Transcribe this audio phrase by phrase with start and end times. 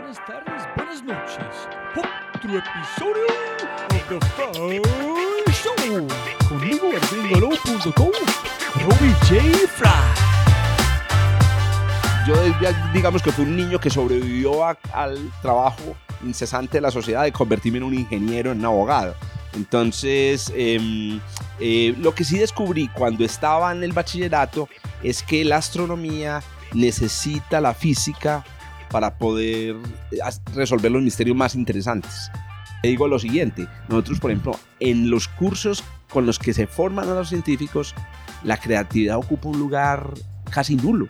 [0.00, 1.68] buenas tardes, buenas noches.
[2.34, 3.26] Otro episodio
[3.90, 6.08] of The Fry Show.
[6.48, 8.10] Conmigo en gringolo.com,
[8.82, 9.68] Robbie J.
[9.68, 9.90] Fry.
[12.26, 12.34] Yo
[12.92, 17.32] digamos que fui un niño que sobrevivió a- al trabajo incesante de la sociedad de
[17.32, 19.14] convertirme en un ingeniero, en un abogado.
[19.54, 21.18] Entonces, em,
[21.58, 24.68] eh, lo que sí descubrí cuando estaba en el bachillerato
[25.02, 26.42] es que la astronomía
[26.72, 28.44] necesita la física
[28.90, 29.76] para poder
[30.12, 30.18] eh,
[30.54, 32.30] resolver los misterios más interesantes.
[32.82, 37.08] Te digo lo siguiente, nosotros por ejemplo, en los cursos con los que se forman
[37.08, 37.94] a los científicos,
[38.42, 40.10] la creatividad ocupa un lugar
[40.50, 41.06] casi nulo.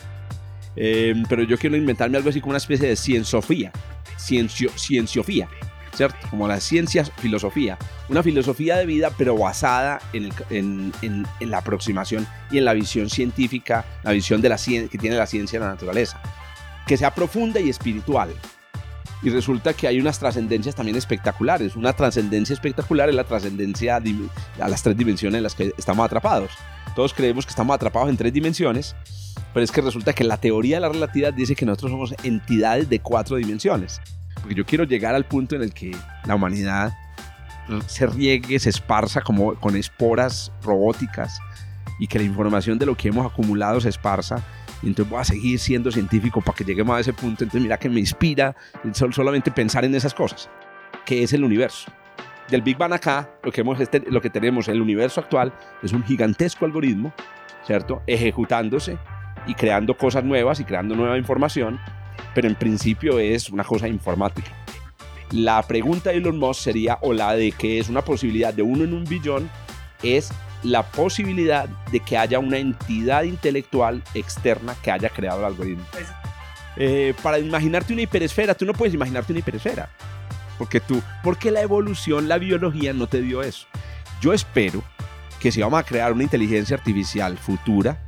[0.76, 3.72] Eh, pero yo quiero inventarme algo así como una especie de cienzofía,
[4.16, 5.48] ciencio, cienciofía,
[5.94, 6.16] ¿cierto?
[6.30, 7.76] Como la ciencia filosofía,
[8.08, 12.72] una filosofía de vida pero basada en, en- en- en la aproximación y en la
[12.72, 16.20] visión científica, la visión de la que tiene la ciencia de la naturaleza,
[16.90, 18.30] que sea profunda y espiritual.
[19.22, 21.76] Y resulta que hay unas trascendencias también espectaculares.
[21.76, 24.02] Una trascendencia espectacular es la trascendencia
[24.60, 26.50] a las tres dimensiones en las que estamos atrapados.
[26.96, 28.96] Todos creemos que estamos atrapados en tres dimensiones,
[29.54, 32.88] pero es que resulta que la teoría de la relatividad dice que nosotros somos entidades
[32.88, 34.00] de cuatro dimensiones.
[34.40, 36.92] Porque yo quiero llegar al punto en el que la humanidad
[37.86, 41.38] se riegue, se esparza como con esporas robóticas
[42.00, 44.42] y que la información de lo que hemos acumulado se esparza.
[44.82, 47.44] Y entonces voy a seguir siendo científico para que lleguemos a ese punto.
[47.44, 48.56] Entonces mira que me inspira
[48.92, 50.48] sol- solamente pensar en esas cosas,
[51.04, 51.90] que es el universo.
[52.48, 55.92] Del Big Bang acá, lo que, hemos, este- lo que tenemos, el universo actual, es
[55.92, 57.12] un gigantesco algoritmo,
[57.64, 58.02] ¿cierto?
[58.06, 58.98] Ejecutándose
[59.46, 61.78] y creando cosas nuevas y creando nueva información,
[62.34, 64.50] pero en principio es una cosa informática.
[65.30, 68.82] La pregunta de Elon Musk sería, o la de que es una posibilidad de uno
[68.82, 69.48] en un billón,
[70.02, 75.84] es la posibilidad de que haya una entidad intelectual externa que haya creado el algoritmo.
[76.76, 79.90] Eh, para imaginarte una hiperesfera, tú no puedes imaginarte una hiperesfera.
[80.58, 83.66] Porque tú, porque la evolución, la biología no te dio eso.
[84.20, 84.82] Yo espero
[85.40, 88.06] que si vamos a crear una inteligencia artificial futura,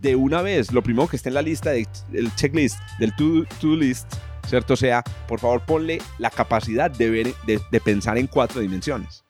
[0.00, 3.76] de una vez, lo primero que esté en la lista del checklist, del to- to-do
[3.76, 4.10] list,
[4.48, 4.72] ¿cierto?
[4.72, 9.22] O sea, por favor ponle la capacidad de, ver, de, de pensar en cuatro dimensiones.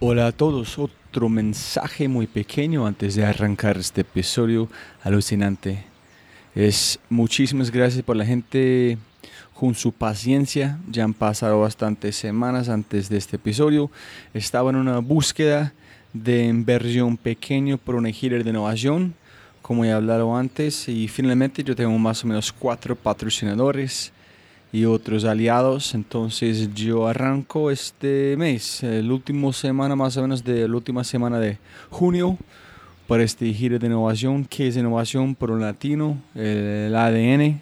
[0.00, 0.76] Hola a todos,
[1.14, 4.68] otro mensaje muy pequeño antes de arrancar este episodio
[5.04, 5.84] alucinante.
[6.56, 8.98] Es muchísimas gracias por la gente
[9.52, 10.80] con su paciencia.
[10.90, 13.92] Ya han pasado bastantes semanas antes de este episodio.
[14.32, 15.72] Estaba en una búsqueda
[16.12, 19.14] de inversión pequeño por una gira de innovación,
[19.62, 24.12] como he hablado antes, y finalmente yo tengo más o menos cuatro patrocinadores
[24.74, 25.94] y otros aliados.
[25.94, 31.38] Entonces yo arranco este mes, el último semana más o menos de la última semana
[31.38, 31.58] de
[31.90, 32.36] junio
[33.06, 37.60] para este giro de innovación, que es innovación por un latino, el ADN.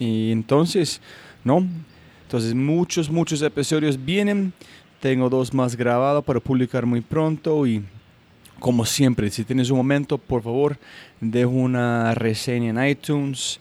[0.00, 1.00] Y entonces,
[1.44, 1.64] ¿no?
[2.24, 4.52] Entonces muchos, muchos episodios vienen.
[4.98, 7.84] Tengo dos más grabados para publicar muy pronto y
[8.58, 10.76] como siempre, si tienes un momento, por favor,
[11.20, 13.60] deja una reseña en iTunes,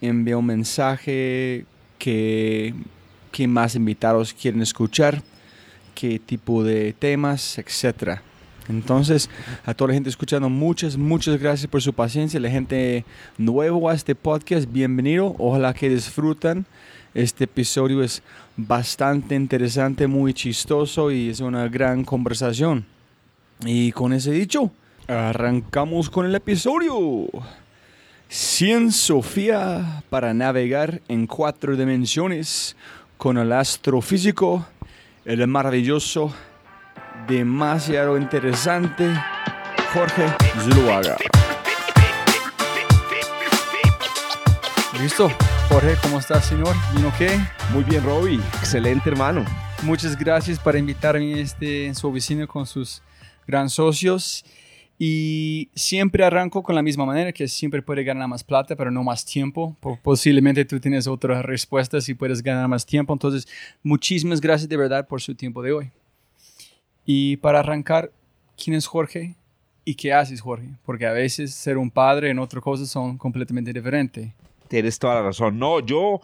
[0.00, 1.66] envía un mensaje
[1.98, 2.74] que,
[3.32, 5.22] que más invitados quieren escuchar,
[5.94, 8.20] qué tipo de temas, etc.
[8.68, 9.30] Entonces,
[9.64, 12.38] a toda la gente escuchando, muchas, muchas gracias por su paciencia.
[12.38, 13.04] La gente
[13.38, 15.34] nuevo a este podcast, bienvenido.
[15.38, 16.66] Ojalá que disfrutan.
[17.14, 18.22] Este episodio es
[18.56, 22.84] bastante interesante, muy chistoso y es una gran conversación.
[23.64, 24.70] Y con ese dicho,
[25.08, 27.26] arrancamos con el episodio.
[28.30, 32.76] Sofía para navegar en cuatro dimensiones
[33.16, 34.66] con el astrofísico,
[35.24, 36.32] el maravilloso,
[37.26, 39.12] demasiado interesante
[39.92, 40.26] Jorge
[40.62, 41.16] Zuluaga.
[45.00, 45.30] Listo.
[45.68, 46.74] Jorge, ¿cómo estás, señor?
[46.94, 47.38] ¿Vino qué?
[47.72, 48.40] Muy bien, Robbie.
[48.58, 49.44] Excelente, hermano.
[49.82, 53.02] Muchas gracias por invitarme a este, en su oficina con sus
[53.46, 54.44] gran socios.
[55.00, 59.04] Y siempre arranco con la misma manera, que siempre puede ganar más plata, pero no
[59.04, 59.76] más tiempo.
[59.80, 63.12] Po- Posiblemente tú tienes otras respuestas y puedes ganar más tiempo.
[63.12, 63.46] Entonces,
[63.82, 65.90] muchísimas gracias de verdad por su tiempo de hoy.
[67.06, 68.10] Y para arrancar,
[68.62, 69.36] ¿quién es Jorge?
[69.84, 70.68] ¿Y qué haces, Jorge?
[70.84, 74.32] Porque a veces ser un padre en otra cosa son completamente diferentes.
[74.66, 75.58] Tienes toda la razón.
[75.58, 76.20] No, yo,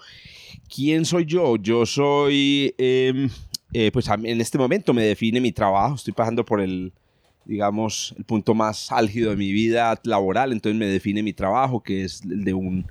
[0.74, 1.56] ¿quién soy yo?
[1.56, 3.30] Yo soy, em,
[3.72, 5.94] eh, pues en este momento me define mi trabajo.
[5.94, 6.92] Estoy pasando por el,
[7.44, 10.52] digamos, el punto más álgido de mi vida laboral.
[10.52, 12.86] Entonces me define mi trabajo, que es el de un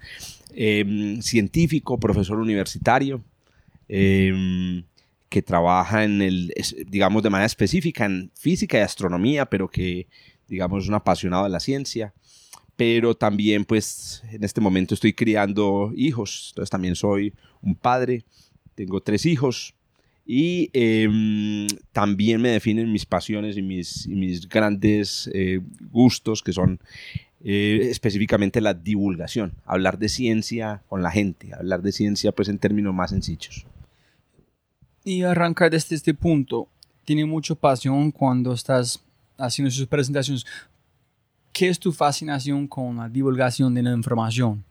[0.55, 3.23] em, científico, profesor universitario,
[3.87, 4.83] em,
[5.29, 6.53] que trabaja en el,
[6.87, 10.07] digamos, de manera específica en física y astronomía, pero que,
[10.47, 12.13] digamos, es un apasionado de la ciencia.
[12.75, 18.25] pero también pues en este momento estoy criando hijos, entonces también soy un padre,
[18.73, 19.75] tengo tres hijos
[20.25, 25.59] y em, también me definen mis pasiones y mis, mis grandes eh,
[25.91, 26.79] gustos que son
[27.43, 32.57] eh, específicamente la divulgación, hablar de ciencia con la gente, hablar de ciencia pues en
[32.57, 33.65] términos más sencillos.
[35.03, 36.69] Y arrancar desde este punto,
[37.03, 39.03] tiene mucha pasión cuando estás
[39.37, 40.45] haciendo sus presentaciones.
[41.51, 44.63] ¿Qué es tu fascinación con la divulgación de la información?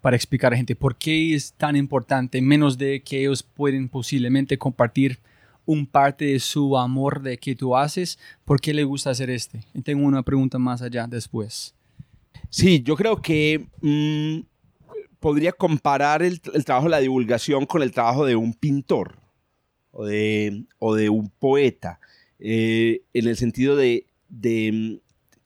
[0.00, 4.58] Para explicar a gente por qué es tan importante, menos de que ellos pueden posiblemente
[4.58, 5.18] compartir
[5.66, 9.60] un parte de su amor de que tú haces, ¿por qué le gusta hacer este?
[9.74, 11.74] Y tengo una pregunta más allá después.
[12.48, 14.40] Sí, yo creo que mm,
[15.20, 19.18] podría comparar el, trabajo de la divulgación con el trabajo de un pintor
[19.90, 22.00] o de, o de un poeta,
[22.38, 25.00] eh, en el sentido de, de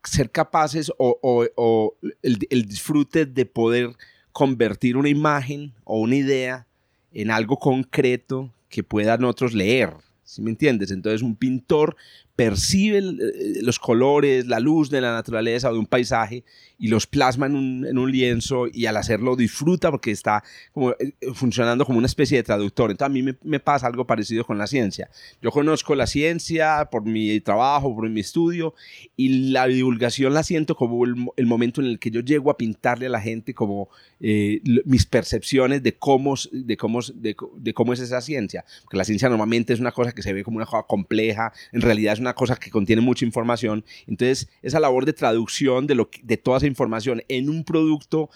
[0.04, 3.96] ser capaces o, el, disfrute de poder
[4.32, 6.66] convertir una imagen o una idea
[7.12, 9.94] en algo concreto que puedan otros leer.
[10.24, 10.90] ¿Sí me entiendes?
[10.90, 11.96] Entonces un pintor
[12.36, 16.44] percibe eh, los colores, la luz de la naturaleza o de un paisaje
[16.78, 20.42] y los plasma en un, lienzo y al hacerlo disfruta porque está
[20.72, 22.90] como, eh, funcionando como una especie de traductor.
[22.90, 25.08] Entonces a mí me, pasa algo parecido con la ciencia.
[25.40, 28.74] Yo conozco la ciencia por mi trabajo, por mi estudio
[29.16, 33.06] y la divulgación la siento como el, momento en el que yo llego a pintarle
[33.06, 33.88] a la gente como
[34.20, 38.64] eh, mis percepciones de cómo, de, cómo, de, de cómo es esa ciencia.
[38.82, 41.80] Porque la ciencia normalmente es una cosa que se ve como una cosa compleja, en
[41.80, 43.84] realidad es una cosa que contiene mucha información.
[44.06, 48.30] Entonces, esa labor de traducción de, lo de toda esa información en un producto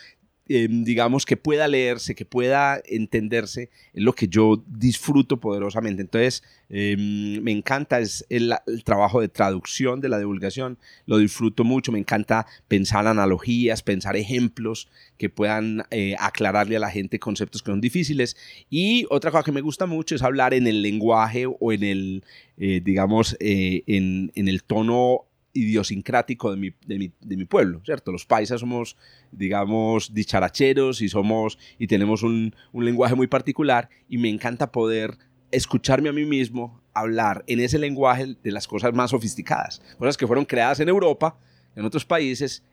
[0.48, 6.02] em, digamos, que pueda leerse, que pueda entenderse, es lo que yo disfruto poderosamente.
[6.02, 8.54] Entonces, em, me encanta es el,
[8.84, 14.88] trabajo de traducción de la divulgación, lo disfruto mucho, me encanta pensar analogías, pensar ejemplos
[15.18, 18.36] que puedan eh, aclararle a la gente conceptos que son difíciles.
[18.70, 22.24] Y otra cosa que me gusta mucho es hablar en el lenguaje o en el,
[22.56, 25.25] eh, digamos, eh, en, en el tono
[25.56, 28.12] idiosincrático de mi, de mi, de mi, pueblo, ¿cierto?
[28.12, 28.96] Los paisas somos,
[29.32, 35.18] digamos, dicharacheros y somos, y tenemos un, un, lenguaje muy particular y me encanta poder
[35.50, 40.26] escucharme a mí mismo hablar en ese lenguaje de las cosas más sofisticadas, cosas que
[40.26, 41.38] fueron creadas en Europa,
[41.74, 42.64] en otros países,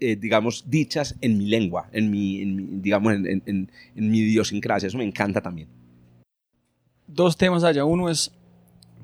[0.00, 4.88] eh, digamos, dichas en mi lengua, en mi, en digamos, en, en, en mi idiosincrasia,
[4.88, 5.68] eso me encanta también.
[7.06, 8.32] Dos temas allá, uno es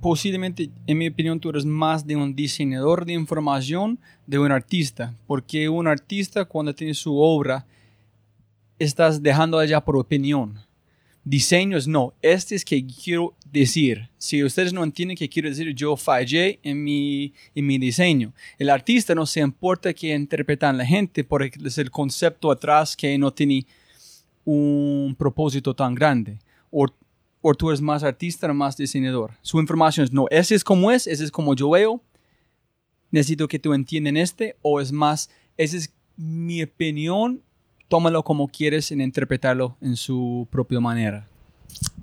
[0.01, 5.15] posiblemente, en mi opinión, tú eres más de un diseñador de información de un artista,
[5.27, 7.67] porque un artista cuando tiene su obra,
[8.79, 10.61] estás dejando allá por opinión.
[11.25, 14.09] Diseños no, este es que quiero decir.
[14.17, 18.33] Si ustedes no entienden qué quiero decir, yo fallé en mi, en mi diseño.
[18.59, 23.19] El artista no se importa que interpretan la gente, porque es el concepto atrás que
[23.19, 23.67] no tiene
[24.45, 26.39] un propósito tan grande.
[27.41, 29.33] O tú eres más artista o más diseñador.
[29.43, 32.03] Su información es, no, ese es como es, ese es como yo veo,
[33.11, 37.43] necesito que tú entiendan este, o es más, esa es mi opinión,
[37.89, 41.29] tómalo como quieres en interpretarlo en su propia manera.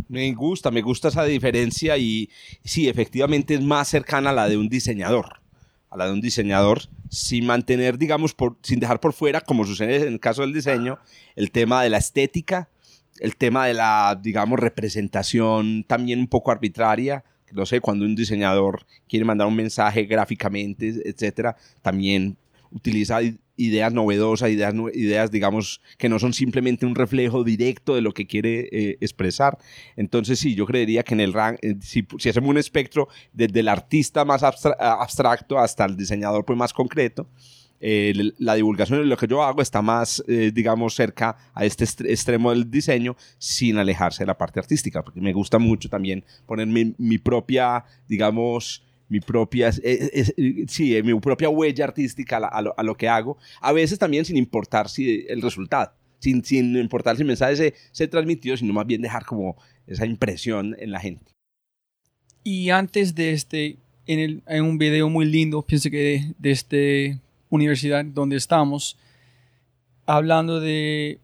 [0.08, 2.30] Me gusta, me gusta esa diferencia y
[2.64, 5.42] sí, efectivamente es más cercana a la de un diseñador,
[5.90, 10.08] a la de un diseñador, sin mantener, digamos, por, sin dejar por fuera, como sucede
[10.08, 11.00] en el caso del diseño,
[11.36, 12.70] el tema de la estética,
[13.20, 17.24] el tema de la, digamos, representación también un poco arbitraria.
[17.52, 22.38] No sé, cuando un diseñador quiere mandar un mensaje gráficamente, etcétera, también
[22.72, 23.20] utiliza
[23.58, 28.28] ideas novedosas, ideas, ideas, digamos, que no son simplemente un reflejo directo de lo que
[28.28, 29.58] quiere eh, expresar.
[29.96, 33.70] Entonces, sí, yo creería que en el eh, si, si, hacemos un espectro desde el
[33.70, 37.30] artista más abstracto hasta el diseñador pues, más concreto,
[37.82, 41.84] eh, la divulgación de lo que yo hago está más, eh, digamos, cerca a este
[41.84, 46.68] extremo del diseño sin alejarse de la parte artística, porque me gusta mucho también poner
[46.68, 53.38] mi, propia, digamos, mi propia, eh, sí, mi propia huella artística a, lo, que hago,
[53.62, 57.74] a veces también sin importar si el resultado, sin, sin importar si el mensaje se,
[57.92, 61.34] se transmitió, sino más bien dejar como esa impresión en la gente.
[62.44, 63.78] Y antes de este,
[64.08, 67.20] en, el, en un video muy lindo, pienso que de, de este
[67.56, 68.98] universidad donde estamos,
[70.06, 71.20] hablando de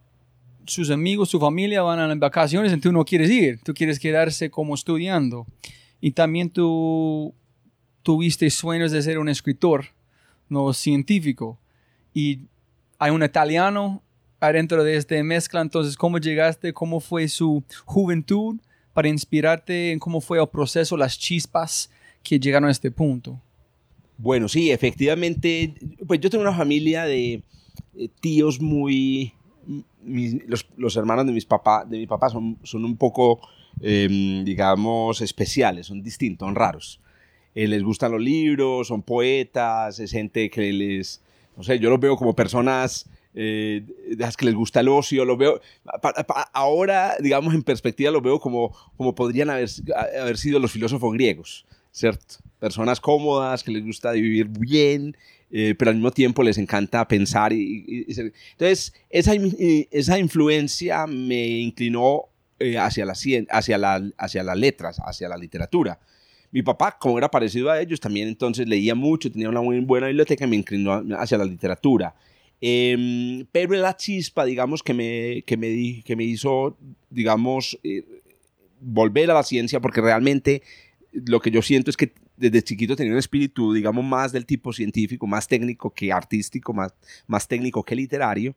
[0.65, 3.99] sus amigos, su familia van a las vacaciones y tú no quieres ir, tú quieres
[3.99, 5.45] quedarse como estudiando.
[5.99, 7.33] Y también tú
[8.03, 9.85] tuviste sueños de ser un escritor,
[10.49, 11.59] no científico.
[12.13, 12.41] Y
[12.97, 14.01] hay un italiano
[14.39, 16.73] adentro de esta mezcla, entonces, ¿cómo llegaste?
[16.73, 18.59] ¿Cómo fue su juventud
[18.93, 21.91] para inspirarte en cómo fue el proceso, las chispas
[22.23, 23.39] que llegaron a este punto?
[24.21, 25.73] Bueno, sí, efectivamente,
[26.05, 27.41] pues yo tengo una familia de,
[27.95, 29.33] eh, tíos muy...
[30.05, 33.39] los, los, hermanos de, mis papá, de mi papá son, son un poco,
[33.81, 37.01] em, digamos, especiales, son distintos, son raros.
[37.55, 41.23] Eh, les gustan los libros, son poetas, es gente que les,
[41.57, 43.83] no sé, yo los veo como personas eh,
[44.19, 45.61] las que les gusta el ocio, los veo,
[46.53, 52.35] ahora, digamos, en perspectiva, los veo como, como podrían haber sido los filósofos griegos, ¿cierto?
[52.59, 55.15] Personas cómodas, que les gusta vivir bien,
[55.51, 57.53] eh, pero al mismo tiempo les encanta pensar.
[57.53, 59.33] Y, entonces, esa,
[59.91, 62.25] esa influencia me inclinó
[62.79, 63.13] hacia, la,
[63.49, 65.99] hacia, la, hacia las letras, hacia la literatura.
[66.51, 70.07] Mi papá, como era parecido a ellos, también entonces leía mucho, tenía una muy buena
[70.07, 72.13] biblioteca y me inclinó hacia la literatura.
[72.59, 76.77] Eh, pero la chispa, digamos, que me, que me, que me hizo,
[77.09, 78.03] digamos, eh,
[78.79, 80.61] volver a la ciencia, porque realmente
[81.11, 84.73] lo que yo siento es que desde chiquito tenía un espíritu, digamos, más del tipo
[84.73, 86.93] científico, más técnico que artístico, más,
[87.27, 88.55] más técnico que literario.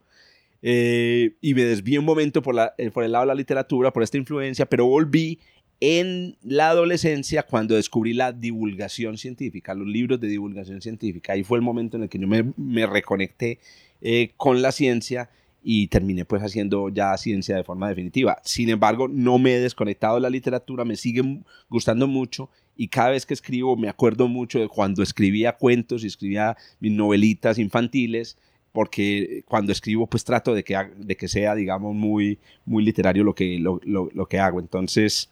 [0.63, 3.93] Eh, y me desvié un momento por, la, eh, por el lado de la literatura,
[3.93, 5.39] por esta influencia, pero volví
[5.81, 11.35] en la adolescencia cuando descubrí la divulgación científica, los libros de divulgación científica.
[11.35, 13.59] Ahí fue el momento en el que yo me, reconecté
[14.01, 15.29] eh, con la ciencia
[15.65, 18.41] y terminé pues haciendo ya ciencia de forma definitiva.
[18.45, 21.23] Sin embargo, no me he desconectado de la literatura, me sigue
[21.69, 26.09] gustando mucho y cada vez que escribo me acuerdo mucho de cuando escribía cuentos y
[26.09, 28.37] escribía mis novelitas infantiles
[28.73, 33.35] porque cuando escribo pues trato de que, de que sea digamos muy, muy literario lo
[33.35, 34.61] que, lo, lo que hago.
[34.61, 35.31] Entonces,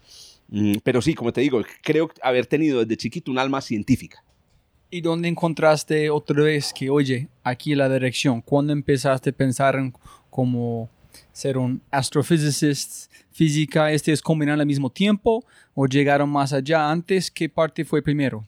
[0.54, 4.22] Mm, pero sí, como te digo, creo haber tenido desde chiquito un alma científica.
[4.90, 8.42] ¿Y dónde encontraste otra vez que, oye, aquí la dirección?
[8.42, 9.94] ¿Cuándo empezaste a pensar en
[10.32, 10.88] como
[11.30, 17.30] ser un astrophysicist, física, este es combinar al mismo tiempo o llegaron más allá antes?
[17.30, 18.46] ¿Qué parte fue primero?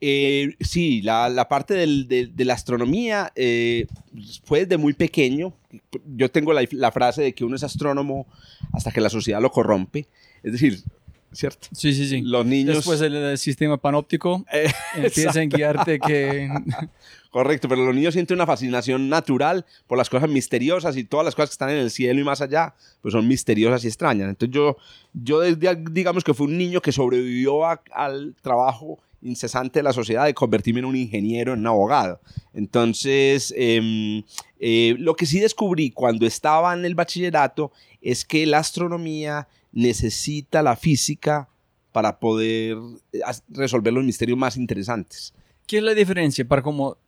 [0.00, 3.86] Eh, sí, la, la parte del, de, la astronomía eh,
[4.44, 5.54] fue desde muy pequeño.
[6.14, 8.26] Yo tengo la, la, frase de que uno es astrónomo
[8.74, 10.06] hasta que la sociedad lo corrompe.
[10.42, 10.82] Es decir,
[11.32, 11.68] ¿cierto?
[11.72, 12.20] Sí, sí, sí.
[12.20, 12.76] Los niños...
[12.76, 16.50] Después el, sistema panóptico eh, empieza a guiarte que...
[17.34, 21.34] Correcto, pero los niños sienten una fascinación natural por las cosas misteriosas y todas las
[21.34, 24.28] cosas que están en el cielo y más allá, pues son misteriosas y extrañas.
[24.28, 24.76] Entonces yo,
[25.14, 30.32] yo digamos que fui un niño que sobrevivió al trabajo incesante de la sociedad de
[30.32, 32.20] convertirme en un ingeniero, en un abogado.
[32.52, 34.22] Entonces, em,
[34.60, 40.62] eh, lo que sí descubrí cuando estaba en el bachillerato es que la astronomía necesita
[40.62, 41.48] la física
[41.90, 42.76] para poder
[43.12, 45.34] eh, resolver los misterios más interesantes.
[45.66, 46.98] ¿Qué es la diferencia para como,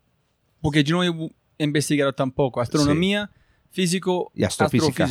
[0.61, 3.31] porque yo no he investigado tampoco, astronomía,
[3.71, 5.09] físico y astrofísica.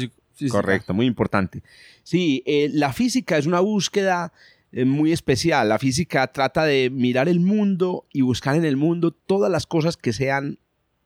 [0.50, 1.64] Correcto, muy importante.
[2.04, 4.34] Sí, eh, la física es una búsqueda
[4.72, 5.70] eh, muy especial.
[5.70, 9.96] La física trata de mirar el mundo y buscar en el mundo todas las cosas
[9.96, 10.60] que sean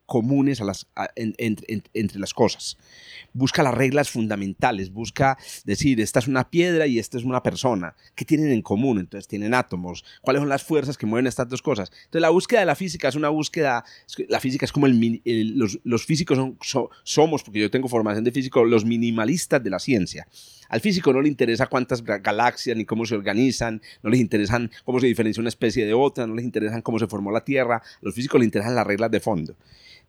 [0.09, 0.61] comunes
[1.93, 2.77] entre las cosas.
[3.31, 7.95] Busca las reglas fundamentales, busca decir, esta es una piedra y esta es una persona.
[8.15, 8.99] ¿Qué tienen en común?
[8.99, 10.03] Entonces, tienen átomos.
[10.21, 11.91] ¿Cuáles son las fuerzas que mueven estas dos cosas?
[11.91, 13.85] Entonces, la búsqueda de la física es una búsqueda,
[14.27, 16.39] la física es como los, físicos
[17.03, 20.27] somos, porque yo tengo formación de físico, los minimalistas de la ciencia.
[20.69, 24.99] Al físico no le interesa cuántas galaxias ni cómo se organizan, no les interesan cómo
[24.99, 28.13] se diferencia una especie de otra, no les interesan cómo se formó la Tierra, los
[28.13, 29.55] físicos les interesan las reglas de fondo.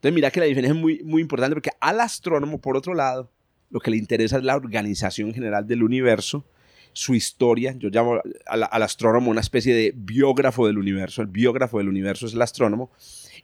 [0.01, 3.31] Entonces, mira que la diferencia es muy, muy importante porque al astrónomo, por otro lado,
[3.69, 6.47] lo que le interesa es la organización general del universo,
[6.95, 7.75] su historia.
[7.77, 11.21] Yo llamo al, al, astrónomo una especie de biógrafo del universo.
[11.21, 12.91] El biógrafo del universo es el astrónomo.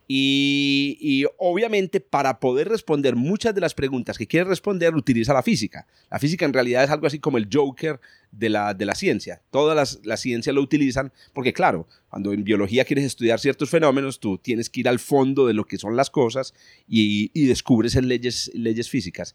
[0.08, 5.86] Y, obviamente para poder responder muchas de las preguntas que quiere responder utiliza la física.
[6.10, 9.42] La física en realidad es algo así como el Joker de la, de la ciencia.
[9.50, 14.20] Todas las, las ciencias lo utilizan porque claro, cuando en biología quieres estudiar ciertos fenómenos,
[14.20, 16.54] tú tienes que ir al fondo de lo que son las cosas
[16.88, 19.34] y, y descubres en leyes, leyes físicas.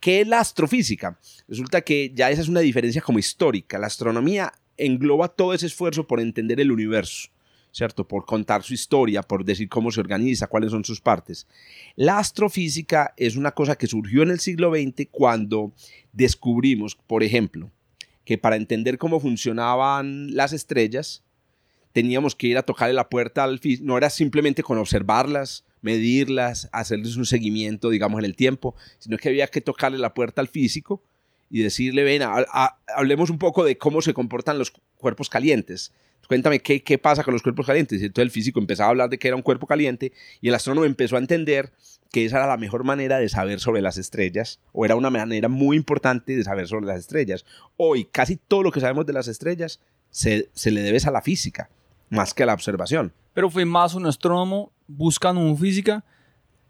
[0.00, 1.18] ¿Qué es la astrofísica?
[1.46, 3.78] Resulta que ya esa es una diferencia como histórica.
[3.78, 7.30] La astronomía engloba todo ese esfuerzo por entender el universo
[7.78, 8.08] ¿cierto?
[8.08, 11.46] Por contar su historia, por decir cómo se organiza, cuáles son sus partes.
[11.94, 15.72] La astrofísica es una cosa que surgió en el siglo XX cuando
[16.12, 17.70] descubrimos, por ejemplo,
[18.24, 21.22] que para entender cómo funcionaban las estrellas,
[21.92, 26.68] teníamos que ir a tocarle la puerta al físico, no era simplemente con observarlas, medirlas,
[26.72, 30.48] hacerles un seguimiento, digamos, en el tiempo, sino que había que tocarle la puerta al
[30.48, 31.00] físico
[31.48, 32.22] y decirle, ven,
[32.88, 35.92] hablemos un poco de cómo se comportan los cuerpos calientes
[36.28, 38.00] cuéntame qué, qué pasa con los cuerpos calientes.
[38.00, 40.54] Y entonces el físico empezaba a hablar de que era un cuerpo caliente y el
[40.54, 41.72] astrónomo empezó a entender
[42.12, 45.48] que esa era la mejor manera de saber sobre las estrellas, o era una manera
[45.48, 47.44] muy importante de saber sobre las estrellas.
[47.76, 49.80] Hoy casi todo lo que sabemos de las estrellas
[50.10, 51.68] se, se le debe a la física,
[52.08, 53.12] más que a la observación.
[53.34, 56.04] Pero fue más un astrónomo buscando una física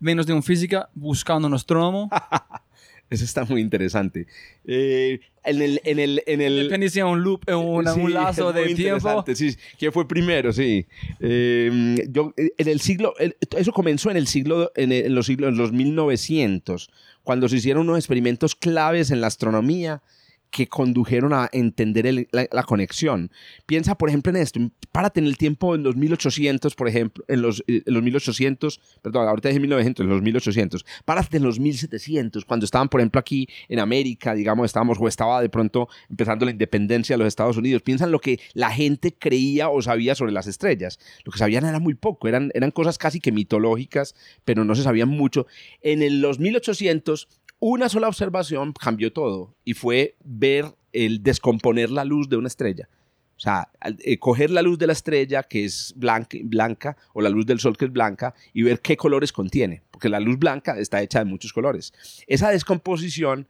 [0.00, 2.10] menos de un física buscando un astrónomo.
[3.10, 4.26] Eso está muy interesante.
[4.64, 8.12] Eh, en el, en el, en el, Depende si es un loop, una- Sí, un
[8.12, 9.24] lazo de tiempo.
[9.34, 10.52] Sí, ¿quién fue primero?
[10.52, 10.86] Sí.
[11.20, 13.14] Eh, yo, en el siglo,
[13.56, 16.90] eso comenzó en el siglo, en, el- en los siglos, en los 1900,
[17.22, 20.02] cuando se hicieron unos experimentos claves en la astronomía
[20.50, 23.30] que condujeron a entender la conexión.
[23.66, 24.60] Piensa, por ejemplo, en esto.
[24.92, 28.80] Párate en el tiempo en los 1800, por ejemplo, en los, eh, en los 1800,
[29.02, 30.84] perdón, ahorita dije 1900, en los 1800.
[31.04, 35.40] Párate en los 1700, cuando estaban, por ejemplo, aquí en América, digamos, estábamos o estaba
[35.42, 37.82] de pronto empezando la independencia de los Estados Unidos.
[37.82, 40.98] Piensa en lo que la gente creía o sabía sobre las estrellas.
[41.24, 44.14] Lo que sabían era muy poco, eran, eran cosas casi que mitológicas,
[44.44, 45.46] pero no se sabían mucho.
[45.82, 47.28] En el- los 1800
[47.60, 52.88] una sola observación cambió todo y fue ver el descomponer la luz de una estrella.
[53.36, 57.46] O sea, eh, coger la luz de la estrella que es blanca, o la luz
[57.46, 61.02] del sol que es blanca y ver qué colores contiene, porque la luz blanca está
[61.02, 61.92] hecha de muchos colores.
[62.26, 63.46] Esa descomposición,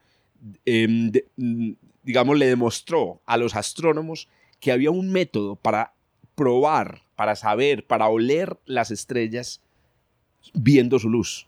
[0.67, 1.73] em, mm,
[2.03, 4.29] digamos, le demostró a los astrónomos
[4.61, 5.95] que había un método para
[6.35, 9.63] probar, para saber, para oler las estrellas
[10.53, 11.47] viendo su luz.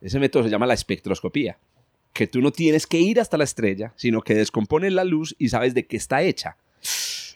[0.00, 1.58] Ese método se llama la espectroscopía
[2.14, 5.48] que tú no tienes que ir hasta la estrella, sino que descompones la luz y
[5.48, 6.56] sabes de qué está hecha.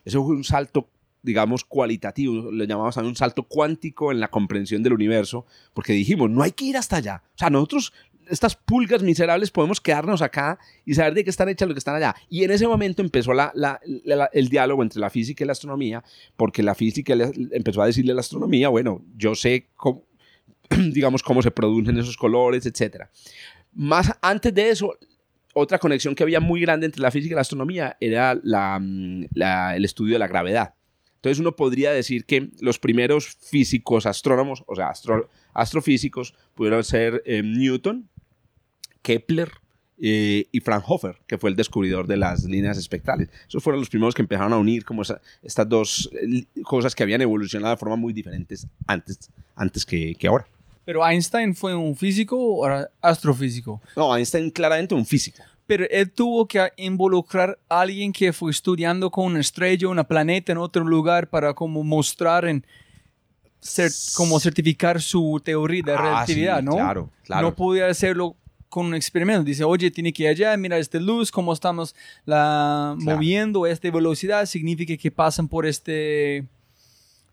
[0.05, 0.89] Eso fue un salto,
[1.21, 5.45] digamos, cualitativo, lo llamamos también un salto cuántico en la comprensión del universo,
[5.75, 7.25] porque dijimos, no hay que ir hasta allá.
[7.35, 7.93] O sea, nosotros,
[8.31, 11.97] estas pulgas miserables, podemos quedarnos acá y saber de qué están hechas lo que están
[11.97, 12.15] allá.
[12.31, 16.05] Y en ese momento empezó el diálogo entre la física y la astronomía,
[16.37, 17.15] porque la física
[17.51, 20.05] empezó a decirle a la astronomía, bueno, yo sé cómo,
[20.93, 23.11] digamos, cómo se producen esos colores, etcétera.
[23.75, 24.97] Más antes de eso,
[25.55, 29.25] otra conexión que había muy grande entre la física y la astronomía era mm,
[29.75, 30.75] el estudio de la gravedad.
[31.17, 37.23] Entonces uno podría decir que los primeros físicos astrónomos, o sea, astro- astrofísicos, pudieron ser
[37.27, 38.09] eh, Newton,
[39.03, 39.51] Kepler
[40.01, 43.31] eh, y Fraunhofer, que fue el descubridor de las líneas espectrales.
[43.49, 47.21] Esos fueron los primeros que empezaron a unir como estas dos eh, cosas que habían
[47.23, 50.47] evolucionado de forma muy diferentes antes, antes que ahora.
[50.89, 52.67] Pero Einstein fue un físico o
[53.03, 53.79] astrofísico.
[53.95, 55.43] No, Einstein claramente un físico.
[55.67, 60.51] Pero él tuvo que involucrar a alguien que fue estudiando con una estrella, una planeta
[60.53, 62.65] en otro lugar para como mostrar en
[63.61, 66.73] cer- como certificar su teoría de Ah, relatividad, sí, ¿no?
[66.73, 67.43] claro, claro.
[67.49, 68.35] No podía hacerlo
[68.71, 69.45] con un experimento.
[69.45, 73.17] Dice, oye, tiene que ir allá, mira esta luz, cómo estamos la, Claro.
[73.19, 76.47] moviendo esta velocidad, significa que pasan por este,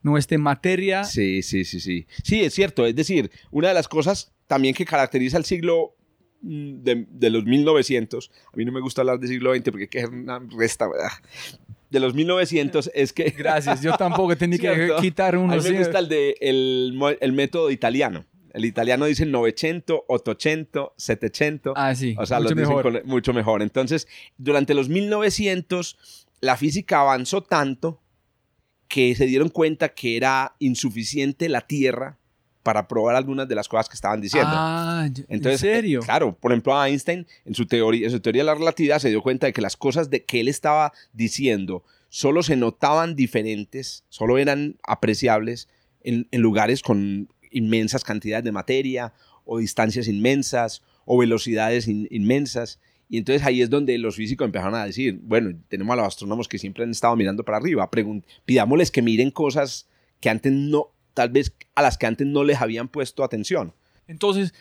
[0.06, 1.04] no, esta materia.
[1.04, 2.08] Sí, sí, sí, sí.
[2.24, 2.86] Sí, es cierto.
[2.86, 5.96] Es decir, una de las cosas también que caracteriza el siglo
[6.42, 9.90] mm, de, de los 1900, a mí no me gusta hablar del siglo XX porque
[10.00, 11.10] hacer una resta, ¿verdad?
[11.90, 13.30] de los 1900 es que...
[13.38, 15.56] Gracias, yo tampoco tenía que quitar A uno.
[15.56, 15.76] mí me sí.
[15.78, 18.26] gusta el, de, el, el método italiano.
[18.54, 21.74] El italiano dice 900, 800, 700.
[21.76, 22.84] Ah, sí, O sea, mucho lo dicen mejor.
[23.02, 23.62] con- mucho mejor.
[23.62, 25.98] Entonces, durante los 1900,
[26.42, 28.02] la física avanzó tanto
[28.88, 32.18] que se dieron cuenta que era insuficiente la Tierra
[32.64, 34.56] para probar algunas de las cosas que estaban diciendo.
[34.58, 36.00] Ah, Entonces, ¿en serio?
[36.02, 39.10] eh, claro, por ejemplo, Einstein en su, teoría, en su teoría de la relatividad se
[39.10, 44.04] dio cuenta de que las cosas de que él estaba diciendo solo se notaban diferentes,
[44.10, 45.68] solo eran apreciables
[46.04, 52.80] en, en lugares con inmensas cantidades de materia o distancias inmensas o velocidades in- inmensas.
[53.10, 56.48] Y entonces ahí es donde los físicos empezaron a decir, bueno, tenemos a los astrónomos
[56.48, 57.90] que siempre han estado mirando para arriba,
[58.46, 59.88] pidámosles que miren cosas
[60.20, 63.74] que antes no, tal vez a las que antes no les habían puesto atención.
[64.08, 64.54] Entonces,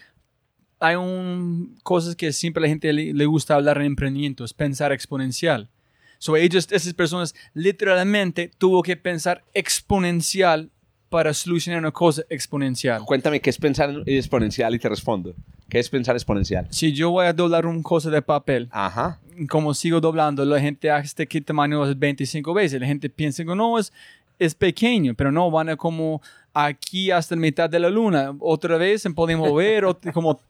[0.78, 4.52] hay un, cosas que siempre a la gente le, le gusta hablar en emprendimiento, es
[4.52, 5.70] pensar exponencial.
[6.18, 10.70] So, ellos, esas personas, literalmente tuvo que pensar exponencial
[11.09, 13.02] para solucionar una cosa exponencial.
[13.04, 15.35] Cuéntame qué es pensar en exponencial y te respondo.
[15.68, 16.66] ¿Qué es pensar exponencial?
[16.70, 19.18] Si yo voy a doblar una cosa de papel, Ajá.
[19.48, 22.81] como sigo doblando, la gente hace que tamaño es 25 veces.
[22.81, 23.92] La gente piensa que no, es,
[24.38, 26.20] es pequeño, pero no, van a como
[26.53, 28.35] aquí hasta la mitad de la luna.
[28.40, 30.40] Otra vez podemos ver ot- como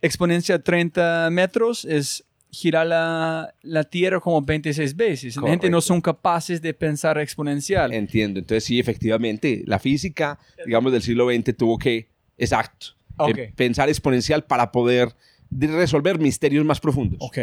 [0.00, 5.36] exponencia 30 metros es girar la, la Tierra como 26 veces.
[5.36, 5.80] La gente no Correcto.
[5.82, 7.92] son capaces de pensar exponencial.
[7.92, 8.38] Entiendo.
[8.40, 12.88] Entonces sí, efectivamente, la física, digamos, del siglo XX tuvo que, exacto,
[13.24, 13.38] Ok.
[13.38, 15.14] eh, pensar exponencial para poder
[15.50, 17.18] de- resolver misterios más profundos.
[17.20, 17.38] Ok.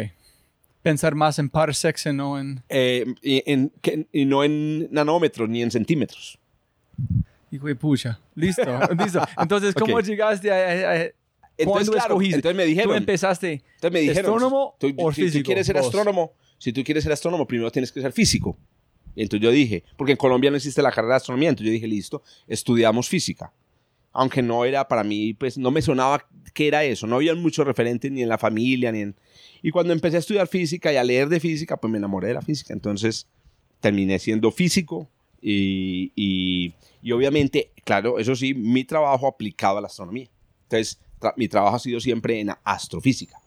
[0.82, 2.62] Pensar más en parsecs y no en...
[2.68, 6.38] Eh, y, en- que- y no en nanómetros ni en centímetros.
[7.50, 8.20] Hijo de pucha.
[8.34, 8.62] Listo,
[8.98, 9.20] listo.
[9.40, 10.04] Entonces, ¿cómo Ok.
[10.04, 10.54] llegaste a...
[10.54, 12.36] a- a- Entonces, ¿Cuándo claro, escogiste?
[12.36, 13.52] entonces me Tú dijeron, empezaste...
[13.74, 15.46] entonces me dijeron, ¿astrónomo tú- o si tú físico?
[15.46, 15.86] quieres ser Vos.
[15.86, 18.56] astrónomo, si tú quieres ser astrónomo, primero tienes que ser físico.
[19.16, 21.88] Entonces yo dije, porque en Colombia no existe la carrera de astronomía, entonces yo dije,
[21.88, 23.52] listo, estudiamos física.
[24.18, 27.64] Aunque no era para mí, pues no me sonaba que era eso, no había muchos
[27.64, 29.14] referentes ni en la familia, ni en...
[29.62, 32.34] Y cuando empecé a estudiar física y a leer de física, pues me enamoré de
[32.34, 33.28] la física, entonces
[33.78, 35.08] terminé siendo físico
[35.40, 40.28] y, y, y obviamente, claro, eso sí, mi trabajo aplicado a la astronomía.
[40.64, 40.98] Entonces,
[41.36, 43.40] mi trabajo ha sido siempre en astrofísica.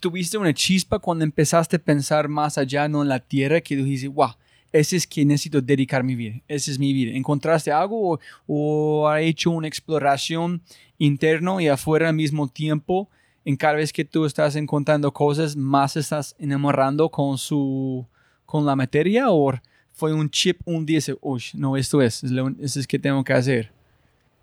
[0.00, 4.08] ¿Tuviste una chispa cuando empezaste a pensar más allá, no en la Tierra, que dijiste,
[4.08, 4.30] wow,
[4.72, 7.16] ese es que necesito dedicar mi vida, esa es mi vida.
[7.16, 10.62] ¿Encontraste algo o, has hecho una exploración
[10.98, 13.08] interno y afuera al mismo tiempo?
[13.44, 18.06] En cada vez que tú estás encontrando cosas, más estás enamorando con su
[18.44, 19.52] con la materia o
[19.92, 23.32] fue un chip un día uy, no, esto es, es lo, es que tengo que
[23.32, 23.72] hacer.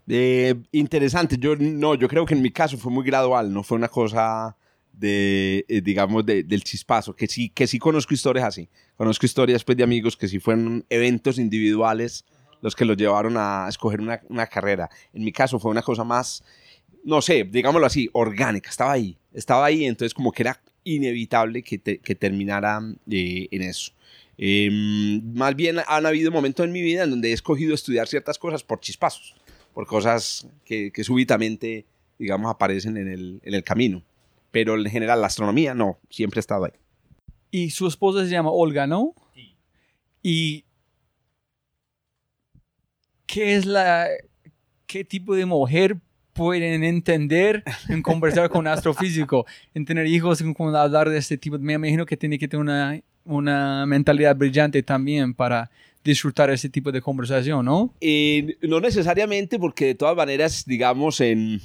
[0.08, 3.78] Eh, interesante, yo no, yo creo que en mi caso fue muy gradual, no fue
[3.78, 4.56] una cosa
[4.98, 8.68] de, eh, digamos, de, del chispazo, que sí, que sí conozco historias así.
[8.96, 12.26] Conozco historias pues, de amigos que sí fueron eventos individuales
[12.62, 14.90] los que los llevaron a escoger una, una, carrera.
[15.14, 16.44] En mi caso fue una cosa más,
[17.04, 18.70] no sé, digámoslo así, orgánica.
[18.70, 23.62] Estaba ahí, estaba ahí, entonces como que era inevitable que, te, que terminara eh, en
[23.62, 23.92] eso.
[24.40, 24.70] Eh,
[25.36, 28.64] más bien han habido momentos en mi vida en donde he escogido estudiar ciertas cosas
[28.64, 29.36] por chispazos,
[29.74, 31.86] por cosas que, que súbitamente,
[32.18, 34.04] digamos, aparecen en el, en el camino
[34.52, 36.72] pero en general la astronomía no, siempre ha estado ahí.
[37.52, 39.14] Y su esposa se llama Olga, ¿no?
[39.34, 39.56] Sí.
[40.22, 40.66] ¿Y
[43.26, 44.08] qué es la,
[44.86, 45.98] qué tipo de mujer
[46.34, 51.58] pueden entender en conversar con un astrofísico, en tener hijos, en hablar de este tipo?
[51.60, 55.70] Me imagino que tiene que tener una, una mentalidad brillante también para
[56.04, 57.94] disfrutar ese tipo de conversación, ¿no?
[58.00, 61.62] Eh, no necesariamente, porque de todas maneras, digamos, en,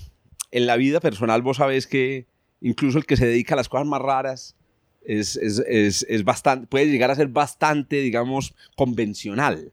[0.51, 2.27] en la vida personal vos sabés que
[2.63, 4.57] incluso el que se dedica a las cosas más raras,
[5.05, 9.73] es, es, es, es, bastante, puede llegar a ser bastante, digamos, convencional.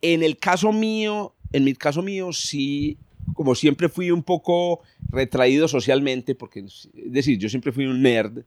[0.00, 2.96] En el caso mío, en mi caso mío, sí,
[3.34, 8.44] como siempre fui un poco retraído socialmente, porque, es decir, yo siempre fui un nerd,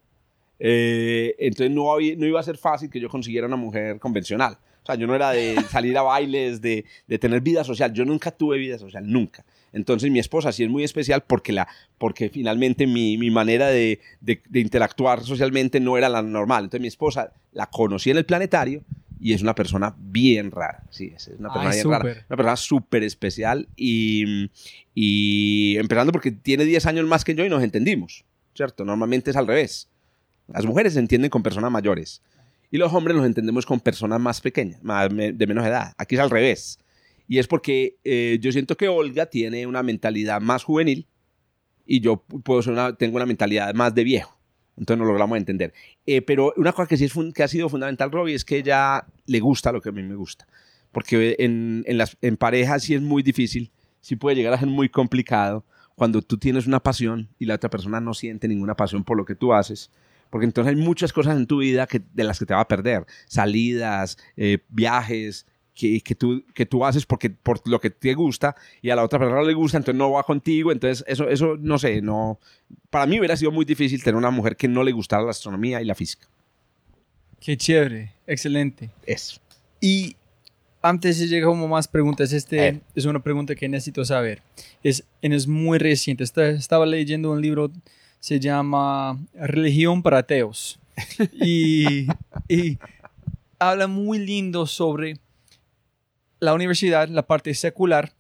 [0.60, 4.58] eh, entonces no, no iba a ser fácil que yo consiguiera una mujer convencional.
[4.84, 7.94] O sea, yo no era de salir a bailes, de, de tener vida social.
[7.94, 9.46] Yo nunca tuve vida social, nunca.
[9.74, 14.00] Entonces mi esposa sí es muy especial porque, la, porque finalmente mi, mi manera de,
[14.22, 16.66] de, de, interactuar socialmente no era la normal.
[16.66, 18.84] Entonces mi esposa la conocí en el planetario
[19.20, 20.84] y es una persona bien rara.
[20.90, 22.26] Sí, es una persona Ay, bien rara.
[22.30, 24.50] Una persona súper especial y,
[24.94, 28.86] y empezando porque tiene 10 años más que yo y nos entendimos, ¿cierto?
[28.86, 29.90] Normalmente es al revés.
[30.48, 32.22] Las mujeres se entienden con personas mayores
[32.70, 35.94] y los hombres nos entendemos con personas más pequeñas, más, de menos edad.
[35.98, 36.80] Aquí es al revés.
[37.28, 41.08] Y es porque eh, yo siento que Olga tiene una mentalidad más juvenil
[41.86, 42.24] y yo
[42.98, 44.38] tengo una mentalidad más de viejo.
[44.78, 45.74] Entonces no logramos entender.
[46.06, 49.06] Eh, pero una cosa que sí es que ha sido fundamental, Robbie, es que ella
[49.26, 50.48] le gusta lo que a mí me gusta.
[50.92, 54.90] Porque en, las, en pareja sí es muy difícil, sí puede llegar a ser muy
[54.90, 59.18] complicado cuando tú tienes una pasión y la otra persona no siente ninguna pasión por
[59.18, 59.92] lo que tú haces.
[60.30, 62.68] Porque entonces hay muchas cosas en tu vida que, de las que te va a
[62.68, 63.06] perder.
[63.28, 68.56] Salidas, eh, viajes, que, que, tú, que tú haces porque, por lo que te gusta
[68.82, 71.80] y a la otra persona le gusta, entonces no va contigo, entonces eso, eso no
[71.80, 72.40] sé, no,
[72.90, 75.82] para mí hubiera sido muy difícil tener una mujer que no le gustara la astronomía
[75.82, 76.28] y la física.
[77.40, 78.90] Qué chévere, excelente.
[79.06, 79.42] Eso.
[79.82, 80.16] Y
[80.82, 82.82] antes de llegar como más preguntas, este eh.
[82.96, 84.42] es una pregunta que necesito saber.
[84.84, 87.72] Es, es muy reciente, estaba leyendo un libro,
[88.20, 90.80] se llama Religión para ateos.
[91.34, 92.08] y,
[92.48, 92.78] y
[93.60, 95.18] habla muy lindo sobre
[96.44, 98.14] la universidad, la parte secular,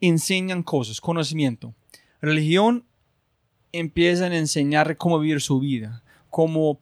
[0.00, 1.74] enseñan cosas, conocimiento.
[2.20, 2.84] Religión
[3.72, 6.78] empiezan a enseñar cómo vivir su vida, cómo,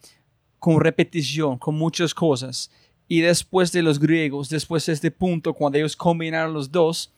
[0.59, 2.71] con repetición, con muchas cosas.
[3.07, 7.13] Y después de los griegos, después de este punto, cuando ellos combinaron los dos,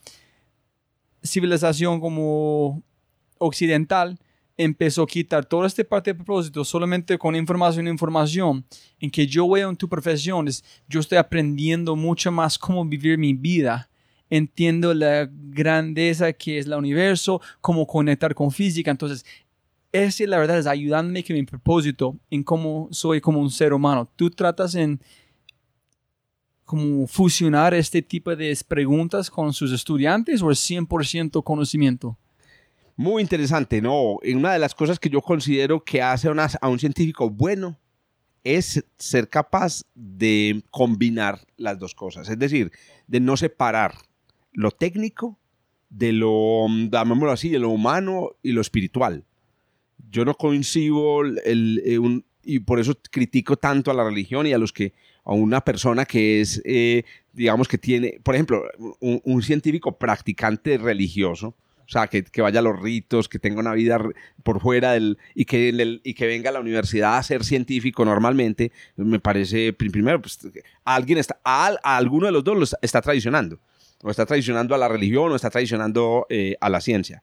[1.24, 2.82] civilización como
[3.38, 4.18] occidental
[4.56, 8.64] empezó a quitar toda esta parte de propósito solamente con información, información,
[8.98, 13.18] en que yo veo en tu profesión, es, yo estoy aprendiendo mucho más cómo vivir
[13.18, 13.88] mi vida,
[14.30, 19.24] entiendo la grandeza que es el universo, cómo conectar con física, entonces,
[19.92, 24.10] ese la verdad es ayudándome que mi propósito en cómo soy como un ser humano.
[24.16, 25.00] Tú tratas en
[26.66, 32.18] como fusionar este tipo de preguntas con sus estudiantes o es 100% conocimiento?
[32.96, 34.18] Muy interesante, ¿no?
[34.24, 37.78] Una de las cosas que yo considero que hace una, a un científico bueno
[38.42, 42.72] es ser capaz de combinar las dos cosas, es decir,
[43.06, 43.94] de no separar
[44.52, 45.38] lo técnico
[45.90, 49.24] de lo, llamémoslo así, de lo humano y lo espiritual.
[50.10, 54.52] Yo no coincido el, el, un, y por eso critico tanto a la religión y
[54.52, 58.62] a los que a una persona que es, eh, digamos que tiene, por ejemplo,
[59.00, 61.56] un, un científico practicante religioso,
[61.86, 63.98] O sea, que, que vaya a los ritos, que tenga una vida
[64.42, 65.18] por fuera del...
[65.34, 69.72] Y que, el- y que venga a la universidad a ser científico normalmente, me parece,
[69.72, 70.38] pri- primero, pues,
[70.84, 73.60] alguien está, a, a alguno de los dos lo está, está traicionando.
[74.02, 77.22] O está traicionando a la religión o está traicionando eh, a la ciencia.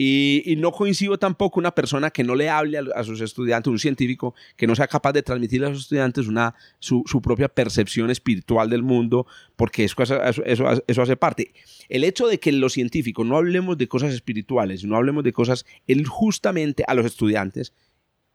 [0.00, 4.32] Y, no coincido tampoco una persona que no le hable a, sus estudiantes, un científico
[4.56, 8.84] que no sea capaz de transmitirle a sus estudiantes una, su, propia percepción espiritual del
[8.84, 10.42] mundo, porque eso, eso,
[10.86, 11.52] eso, hace parte.
[11.88, 15.66] El hecho de que los científicos no hablemos de cosas espirituales, no hablemos de cosas,
[15.88, 17.72] él justamente a los estudiantes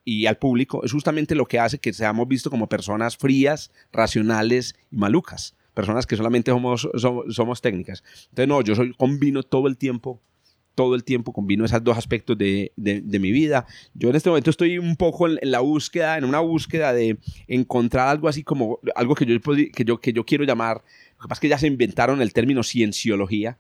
[0.04, 4.76] y al público, es justamente lo que hace que seamos vistos como personas frías, racionales
[4.92, 5.56] y malucas.
[5.74, 8.04] Personas que solamente somos, somos, somos técnicas.
[8.32, 10.22] Entonces, no, yo soy, combino todo el tiempo
[10.76, 13.66] todo el tiempo combino esos dos aspectos de, de, mi vida.
[13.94, 17.18] Yo en este momento estoy un poco en, en, la búsqueda, en una búsqueda de
[17.48, 20.84] encontrar algo así como algo que yo, que yo, que yo quiero llamar,
[21.18, 23.58] lo que pasa es que ya se inventaron el término cienciología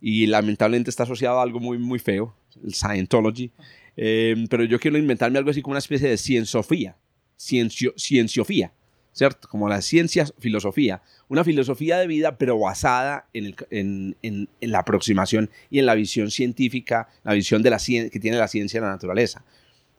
[0.00, 3.52] y lamentablemente está asociado a algo muy, muy feo, el Scientology,
[3.96, 6.96] eh, pero yo quiero inventarme algo así como una especie de cienzofía,
[7.36, 8.72] ciencio, cienciofía.
[9.12, 9.48] ¿Cierto?
[9.48, 11.02] Como la ciencia, filosofía.
[11.28, 15.86] Una filosofía de vida, pero basada en, el, en, en, en, la aproximación y en
[15.86, 19.44] la visión científica, la visión de la que tiene la ciencia de la naturaleza.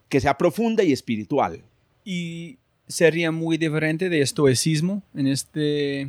[0.08, 1.62] Que sea profunda y espiritual.
[2.04, 6.08] Y sería muy diferente de estoicismo en este...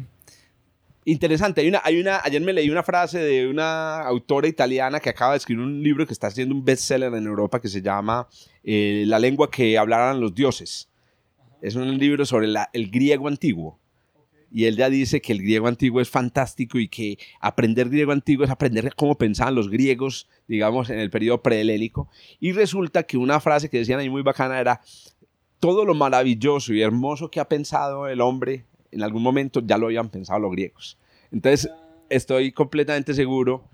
[1.07, 1.61] Interesante.
[1.61, 5.33] Hay una, hay una, ayer me leí una frase de una autora italiana que acaba
[5.33, 8.27] de escribir un libro que está haciendo un bestseller en Europa que se llama
[8.63, 10.89] eh, La lengua que hablaran los dioses.
[11.65, 13.79] Es un libro sobre el griego antiguo.
[14.51, 18.45] Y él ya dice que el griego antiguo es fantástico y que aprender griego antiguo
[18.45, 22.07] es aprender cómo pensaban los griegos, digamos, en el periodo prehelénico.
[22.39, 24.81] Y resulta que una frase que decían ahí muy bacana era,
[25.59, 29.87] todo lo maravilloso y hermoso que ha pensado el hombre en algún momento ya lo
[29.87, 30.99] habían pensado los griegos.
[31.31, 31.71] Entonces,
[32.09, 33.67] estoy completamente seguro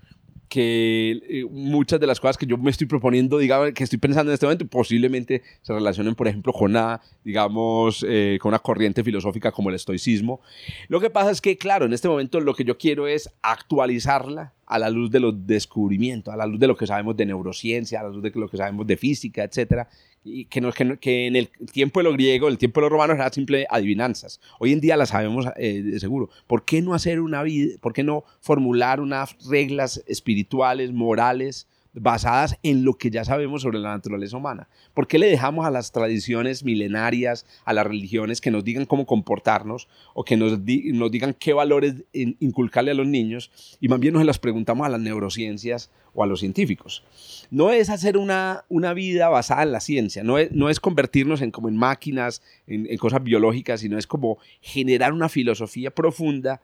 [0.52, 4.30] que eh, muchas de las cosas que yo me estoy proponiendo, digamos, que estoy pensando
[4.30, 9.02] en este momento, posiblemente se relacionen, por ejemplo, con una, digamos, eh, con una corriente
[9.02, 10.42] filosófica como el estoicismo.
[10.88, 14.52] Lo que pasa es que, claro, en este momento lo que yo quiero es actualizarla
[14.66, 18.00] a la luz de los descubrimientos, a la luz de lo que sabemos de neurociencia,
[18.00, 19.88] a la luz de lo que sabemos de física, etcétera,
[20.24, 23.16] y que, que, no, en el tiempo de los griegos, el tiempo de los romanos,
[23.16, 24.40] eran simple adivinanzas.
[24.58, 26.30] Hoy en día las sabemos eh, de seguro.
[26.46, 32.58] ¿Por qué no hacer una vida, por qué no formular unas reglas espirituales, morales, basadas
[32.62, 34.68] en lo que ya sabemos sobre la naturaleza humana?
[34.94, 39.06] ¿Por qué le dejamos a las tradiciones milenarias, a las religiones que nos digan cómo
[39.06, 43.50] comportarnos o que nos, di nos digan qué valores inculcarle a los niños
[43.80, 47.04] y más bien nos las preguntamos a las neurociencias o a los científicos?
[47.50, 51.42] No es hacer una, una vida basada en la ciencia, no es, no es convertirnos
[51.42, 56.62] en como en máquinas, en, en cosas biológicas, sino es como generar una filosofía profunda,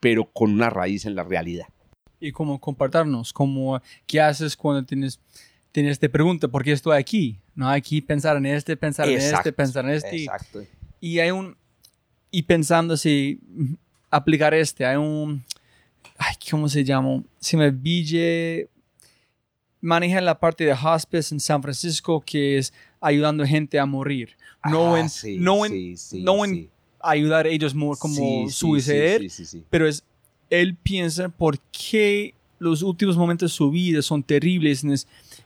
[0.00, 1.66] pero con una raíz en la realidad
[2.20, 5.20] y como compartirnos, como qué haces cuando tienes,
[5.72, 9.38] tienes te pregunta por qué estoy aquí, no aquí pensar en este, pensar exacto, en
[9.38, 10.24] este, pensar en este.
[10.24, 10.62] Exacto.
[11.00, 11.56] Y hay un,
[12.30, 13.40] y pensando si
[14.10, 15.44] aplicar este, hay un,
[16.18, 17.22] ay, ¿cómo se llama?
[17.38, 18.68] Se me ville,
[19.80, 24.36] maneja la parte de hospice en San Francisco que es ayudando gente a morir.
[24.64, 29.22] No ah, en, sí, no en, sí, sí, no en ayudar a ellos como suiceder,
[29.70, 30.02] pero es
[30.50, 34.84] él piensa por qué los últimos momentos de su vida son terribles,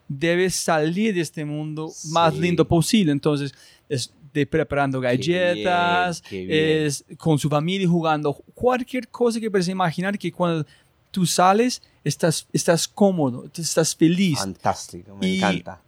[0.08, 2.08] debe salir de este mundo sí.
[2.12, 3.12] más lindo posible.
[3.12, 3.52] Entonces,
[3.88, 6.86] es de preparando galletas, qué bien, qué bien.
[6.86, 10.64] es con su familia jugando, cualquier cosa que puedas imaginar que cuando
[11.10, 14.38] tú sales estás, estás cómodo, estás feliz.
[14.38, 15.82] Fantástico, me y encanta.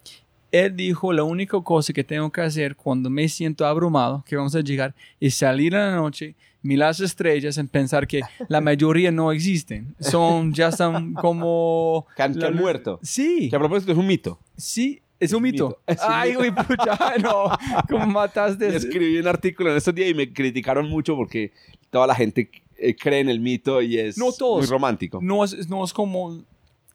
[0.51, 4.55] Él dijo, la única cosa que tengo que hacer cuando me siento abrumado, que vamos
[4.55, 9.11] a llegar, es salir a la noche, mirar las estrellas y pensar que la mayoría
[9.11, 9.95] no existen.
[9.99, 12.07] Son, ya están como...
[12.17, 13.01] Que han, que han muerto.
[13.03, 13.49] Sí.
[13.51, 14.39] Que a propósito es un mito.
[14.57, 15.79] Sí, es un mito.
[15.87, 16.39] Un Ay, mito.
[16.41, 17.45] güey, pucha, no.
[17.89, 18.75] ¿Cómo mataste?
[18.77, 21.53] Escribí un artículo en estos días y me criticaron mucho porque
[21.91, 24.59] toda la gente eh, cree en el mito y es No todos.
[24.61, 25.19] muy romántico.
[25.23, 26.45] No es, no es como...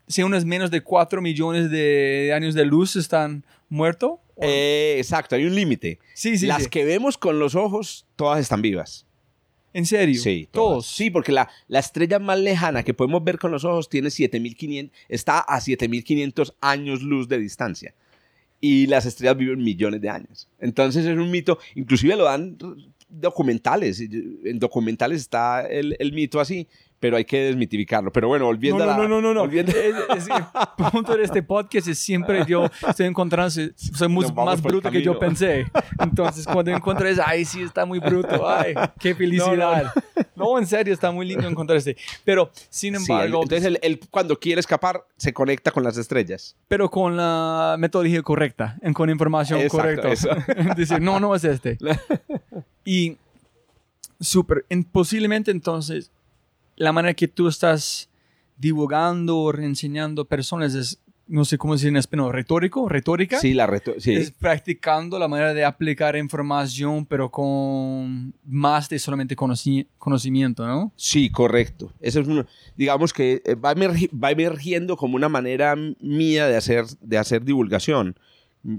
[0.08, 4.20] Si unos menos de 4 millones de años de luz están muertos.
[4.40, 6.00] Eh, exacto, hay un límite.
[6.14, 6.70] sí, sí, Las sí.
[6.70, 9.06] que vemos con los ojos, todas están vivas.
[9.78, 10.20] ¿En serio?
[10.20, 10.88] Sí, Todos.
[10.88, 14.92] Sí, porque la, la estrella más lejana que podemos ver con los ojos tiene 7500,
[15.08, 17.94] está a 7500 años luz de distancia.
[18.60, 20.50] Y las estrellas viven millones de años.
[20.60, 22.58] Entonces es un mito, inclusive lo dan
[23.08, 26.68] documentales, en documentales está el, el mito así,
[27.00, 28.12] pero hay que desmitificarlo.
[28.12, 29.08] Pero bueno, volviendo no, a la...
[29.08, 29.46] No, no, no, no.
[29.46, 34.62] Es- es- el punto de este podcast es siempre yo estoy encontrando, soy muy- más
[34.62, 35.66] bruto que yo pensé.
[36.00, 39.92] Entonces, cuando encuentro es, ay, sí, está muy bruto, ay, qué felicidad.
[40.36, 41.98] No, en serio, está muy lindo encontrar este.
[42.24, 46.56] Pero, sin Sí, embargo, entonces él, él cuando quiere escapar se conecta con las estrellas.
[46.68, 50.12] pero con la metodología correcta, con información Exacto, correcta.
[50.12, 50.30] eso.
[50.76, 51.78] Decir, no, no es este.
[52.86, 53.18] y
[54.20, 56.12] súper, en- posiblemente entonces,
[56.78, 58.10] la manera que tú estás
[58.58, 63.40] divulgando o enseñando personas es, no sé cómo decir en español, retórico, retórica.
[63.40, 64.14] Sí, la sí.
[64.14, 70.94] Es practicando la manera de aplicar información, pero con más de solamente conoci- conocimiento, ¿no?
[70.96, 71.92] Sí, correcto.
[72.00, 72.46] Eso es uno,
[72.78, 77.44] digamos que eh, va, emergi- va emergiendo como una manera mía de hacer, de hacer
[77.44, 78.16] divulgación,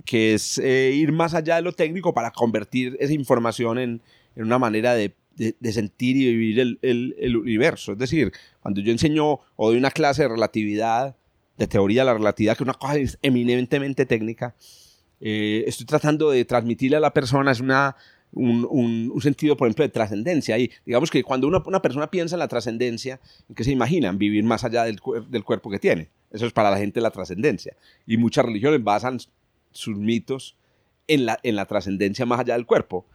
[0.04, 4.02] que es eh, ir más allá de lo técnico para convertir esa información en,
[4.36, 7.92] en una manera de, de- sentir y vivir el, el- universo.
[7.92, 11.16] Es decir, cuando yo enseño o doy una clase de relatividad,
[11.56, 14.54] de teoría de la relatividad, que es una cosa eminentemente técnica,
[15.20, 17.96] eh, estoy tratando de transmitirle a la persona es una,
[18.32, 20.56] un, un- sentido, por ejemplo, de trascendencia.
[20.58, 24.18] Y digamos que cuando una, una persona piensa en la trascendencia, ¿en qué se imaginan?
[24.18, 26.08] Vivir más allá del, del cuerpo que tiene.
[26.30, 27.74] Eso es para la gente la trascendencia.
[28.06, 29.18] Y muchas religiones basan
[29.72, 30.56] sus mitos
[31.08, 33.06] en la, en la trascendencia más allá del cuerpo.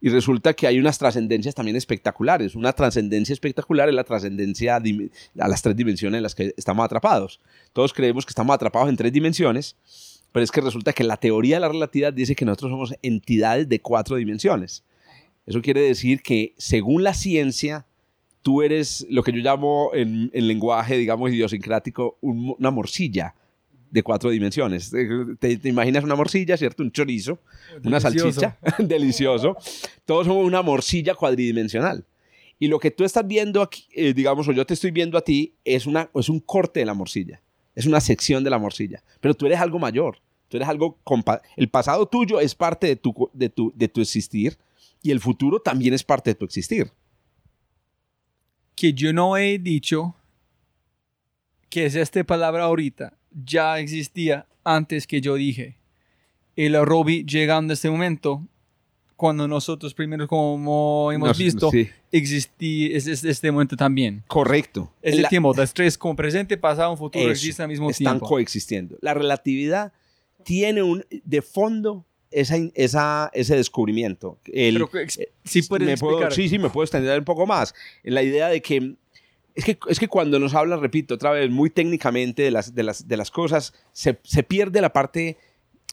[0.00, 2.54] Y resulta que hay unas trascendencias también espectaculares.
[2.54, 7.40] Una trascendencia espectacular es la trascendencia a las tres dimensiones en las que estamos atrapados.
[7.72, 9.76] Todos creemos que estamos atrapados en tres dimensiones,
[10.32, 13.68] pero es que resulta que la teoría de la relatividad dice que nosotros somos entidades
[13.68, 14.84] de cuatro dimensiones.
[15.46, 17.86] Eso quiere decir que según la ciencia,
[18.42, 23.34] tú eres lo que yo llamo en, en lenguaje, digamos, idiosincrático, un- una morcilla
[23.90, 24.90] de cuatro dimensiones.
[25.38, 26.82] Te, te imaginas una morcilla, ¿cierto?
[26.82, 27.38] Un chorizo,
[27.84, 29.56] una salchicha, delicioso.
[30.04, 32.04] Todos somos una morcilla cuadridimensional.
[32.58, 35.22] Y lo que tú estás viendo aquí, eh, digamos, o yo te estoy viendo a
[35.22, 37.42] ti, es, una, es un corte de la morcilla.
[37.74, 39.02] Es una sección de la morcilla.
[39.20, 40.18] Pero tú eres algo mayor.
[40.48, 40.98] Tú eres algo...
[41.56, 44.56] El pasado tuyo es parte de tu, de, tu, de tu existir
[45.02, 46.90] y el futuro también es parte de tu existir.
[48.74, 50.14] Que yo no he dicho
[51.68, 55.76] que es esta palabra ahorita, ya existía antes que yo dije.
[56.56, 58.42] El Robbie llegando a este momento,
[59.16, 61.88] cuando nosotros primero como hemos Nos- visto, sí.
[62.12, 64.22] existí, es, es este momento también.
[64.26, 64.92] Correcto.
[65.02, 68.14] Es el La- tiempo, los tres como presente, pasado, futuro, Eso, existen al mismo están
[68.14, 68.26] tiempo.
[68.26, 68.96] coexistiendo.
[69.00, 69.92] La relatividad
[70.44, 74.38] tiene un de fondo esa, esa, ese descubrimiento.
[74.52, 75.08] El- Pero
[75.44, 77.74] sí puedes me puedo- sí, sí, me puedo extender un poco más.
[78.02, 78.96] En la idea de que
[79.56, 82.82] es que, es que cuando nos hablan, repito, otra vez, muy técnicamente de las, de
[82.82, 85.38] las, de las cosas, se, se pierde la parte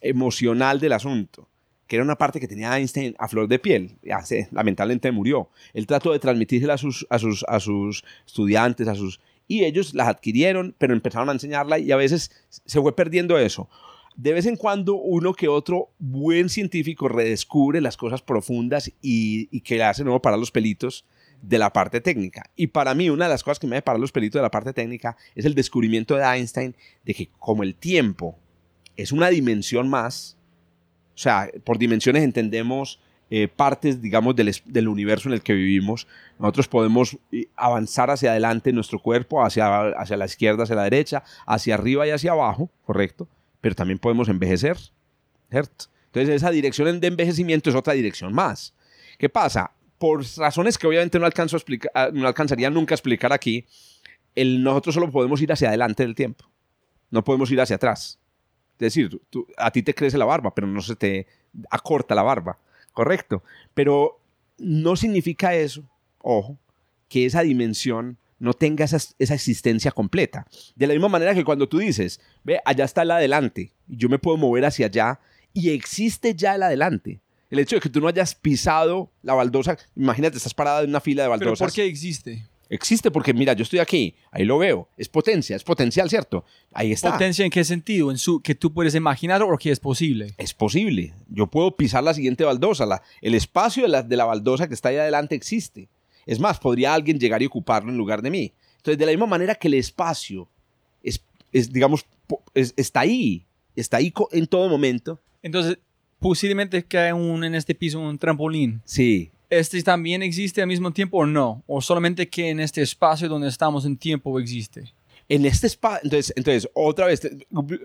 [0.02, 1.48] emocional del asunto,
[1.88, 3.98] que era una parte que tenía Einstein a flor de piel.
[4.52, 5.50] Lamentablemente murió.
[5.74, 9.22] Él trató de transmitírsela a sus, a, sus, a sus estudiantes, a sus...
[9.48, 13.70] Y ellos las adquirieron, pero empezaron a enseñarla y a veces se fue perdiendo eso.
[14.18, 19.62] De vez en cuando uno que otro buen científico redescubre las cosas profundas y, y
[19.62, 21.06] que le hace nuevo para los pelitos
[21.44, 22.50] de la parte técnica.
[22.56, 24.74] Y para mí una de las cosas que me parar los pelitos de la parte
[24.74, 28.38] técnica es el descubrimiento de Einstein de que como el tiempo
[28.96, 30.38] es una dimensión más,
[31.14, 36.08] o sea, por dimensiones entendemos eh, partes, digamos, del, del universo en el que vivimos.
[36.40, 40.84] Nosotros podemos eh, avanzar hacia adelante en nuestro cuerpo, hacia, hacia la izquierda, hacia la
[40.84, 43.28] derecha, hacia arriba y hacia abajo, correcto,
[43.60, 44.78] pero también podemos envejecer,
[45.50, 45.86] ¿cierto?
[46.06, 48.76] Entonces esa dirección de envejecimiento es otra dirección más.
[49.18, 49.72] ¿Qué pasa?
[49.98, 53.66] Por razones que obviamente no, alcanzo a explicar, ah, no alcanzaría nunca a explicar aquí,
[54.36, 56.46] el, nosotros solo podemos ir hacia adelante del tiempo,
[57.12, 58.20] no podemos ir hacia atrás.
[58.74, 61.28] Es decir, tú- a ti te crece la barba, pero no se te
[61.70, 62.58] acorta la barba,
[62.92, 63.44] correcto.
[63.74, 64.20] Pero
[64.58, 65.84] no significa eso,
[66.20, 66.58] ojo,
[67.08, 70.46] que esa dimensión no tenga esa, esa existencia completa.
[70.76, 74.20] De la misma manera que cuando tú dices, ve, allá está el adelante, yo me
[74.20, 75.20] puedo mover hacia allá,
[75.54, 77.22] y existe ya el adelante.
[77.54, 81.00] El hecho de que tú no hayas pisado la baldosa, imagínate, estás parada en una
[81.00, 81.68] fila de Pero baldosas.
[81.68, 82.48] ¿por qué existe?
[82.70, 86.44] Existe porque, mira, yo estoy aquí, ahí lo veo, es potencia, es potencial, ¿cierto?
[86.72, 87.12] Ahí está.
[87.12, 88.10] ¿Potencia en qué sentido?
[88.10, 90.34] ¿En su que tú puedes imaginar o que es posible?
[90.40, 91.14] es posible.
[91.30, 92.88] Yo puedo pisar la siguiente baldosa.
[92.88, 95.88] La- el espacio de la, de la baldosa que está ahí adelante existe.
[96.26, 98.54] Es más, podría alguien llegar y ocuparlo en lugar de mí.
[98.78, 100.50] Entonces, de la misma manera que el espacio
[101.04, 102.06] es, es, digamos,
[102.56, 105.20] es- está ahí, está ahí en todo momento.
[105.44, 105.78] Entonces,
[106.24, 108.82] posiblemente hay un, en este piso un trampolín.
[108.86, 111.64] Sí, ¿Este también existe al mismo tiempo o no?
[111.68, 114.94] ¿O solamente que en este espacio donde estamos en tiempo existe?
[115.30, 116.02] en este espacio.
[116.04, 117.22] Entonces, entonces, otra vez,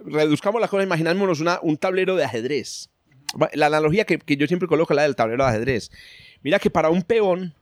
[0.05, 2.91] reduzcamos la cosa, imaginémonos una, un tablero de ajedrez.
[3.53, 5.91] La analogía que, que yo siempre coloco es la del tablero de ajedrez.
[6.43, 7.55] Mira que para un peón,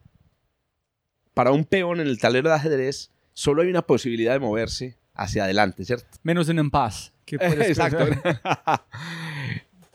[1.34, 5.44] para un peón en el tablero de ajedrez, solo hay una posibilidad de moverse hacia
[5.44, 6.06] adelante, ¿cierto?
[6.22, 7.12] Menos en un paz.
[7.24, 8.06] Que puedes Exacto.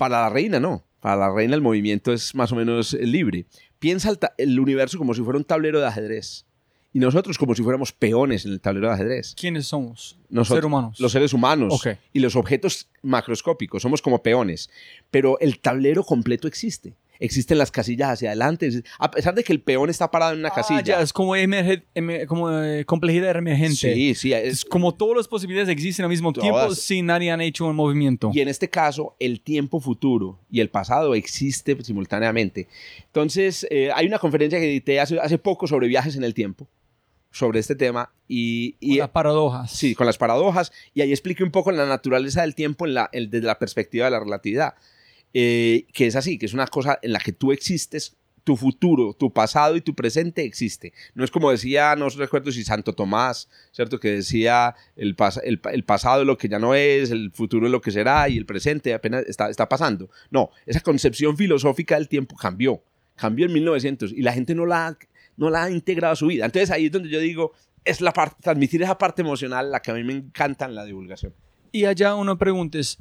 [0.02, 0.84] Para la reina no.
[1.00, 3.46] Para la reina el movimiento es más o menos libre.
[3.78, 6.48] Piensa el, universo como si fuera un tablero de ajedrez.
[6.92, 9.36] Y nosotros como si fuéramos peones en el tablero de ajedrez.
[9.36, 10.18] ¿Quiénes somos?
[10.28, 11.00] Nosotros, Seres humanos.
[11.00, 14.72] Los seres humanos y los objetos macroscópicos, somos como peones.
[15.12, 16.96] Pero el tablero completo existe.
[17.24, 18.70] Existen las casillas hacia adelante.
[18.98, 20.82] A pesar de que el peón está parado en una Ah, casilla.
[20.82, 23.76] ya, es como, emerge- emer- como eh, complejidad emergente.
[23.94, 24.34] Sí, sí.
[24.34, 26.50] Es Es, como todas las posibilidades existen al mismo Todas.
[26.50, 28.32] tiempo sin nadie han hecho un movimiento.
[28.34, 32.68] y en este caso, el tiempo futuro y el pasado existe simultáneamente.
[33.06, 36.68] Entonces, eh, hay una conferencia que edité hace, hace poco sobre viajes en el tiempo,
[37.32, 38.12] sobre este tema.
[38.28, 39.70] Y, y las paradojas.
[39.72, 40.72] Sí, con las paradojas.
[40.94, 44.12] Y ahí expliqué un poco la naturaleza del tiempo en la, desde la perspectiva de
[44.12, 44.74] la relatividad.
[45.34, 49.14] Eh, que es así, que es una cosa en la que tú existes, tu futuro,
[49.14, 50.94] tu pasado y tu presente existe.
[51.14, 54.00] No es como decía, no recuerdo si Santo Tomás, ¿cierto?
[54.00, 57.32] Que decía el, pas- el, pa- el pasado es lo que ya no es, el
[57.32, 60.10] futuro es lo que será y el presente apenas está, está pasando.
[60.32, 62.82] No, esa concepción filosófica del tiempo cambió.
[63.16, 64.98] Cambió en 1900 y la gente no la,
[65.38, 66.46] no la ha integrado a su vida.
[66.46, 67.52] Entonces ahí es donde yo digo,
[67.86, 70.84] es la parte, transmitir esa parte emocional la que a mí me encanta en la
[70.84, 71.32] divulgación.
[71.72, 72.98] Y allá uno pregunta es,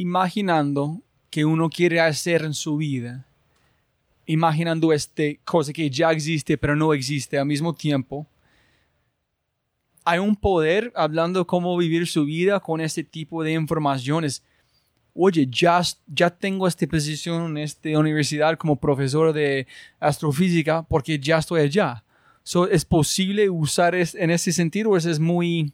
[0.00, 3.26] imaginando que uno quiere hacer en su vida,
[4.26, 8.26] imaginando este cosa que ya existe pero no existe al mismo tiempo,
[10.04, 14.42] hay un poder hablando cómo vivir su vida con este tipo de informaciones.
[15.12, 19.66] Oye, ya, ya tengo esta posición en esta universidad como profesor de
[19.98, 22.02] astrofísica porque ya estoy allá.
[22.42, 25.72] So, ¿Es posible usar es, en ese sentido o es muy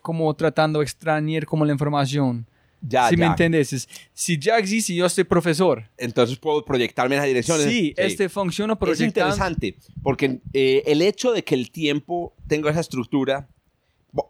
[0.00, 2.46] como tratando de extrañar como la información?
[2.82, 3.30] Ya, si me ya.
[3.30, 5.88] entiendes, es- si ya existe, yo soy profesor.
[5.98, 7.60] Entonces puedo proyectarme en esa dirección.
[7.60, 9.34] Sí, este funciona es proyectando.
[9.34, 13.48] interesante porque eh, el hecho de que el tiempo tenga esa estructura,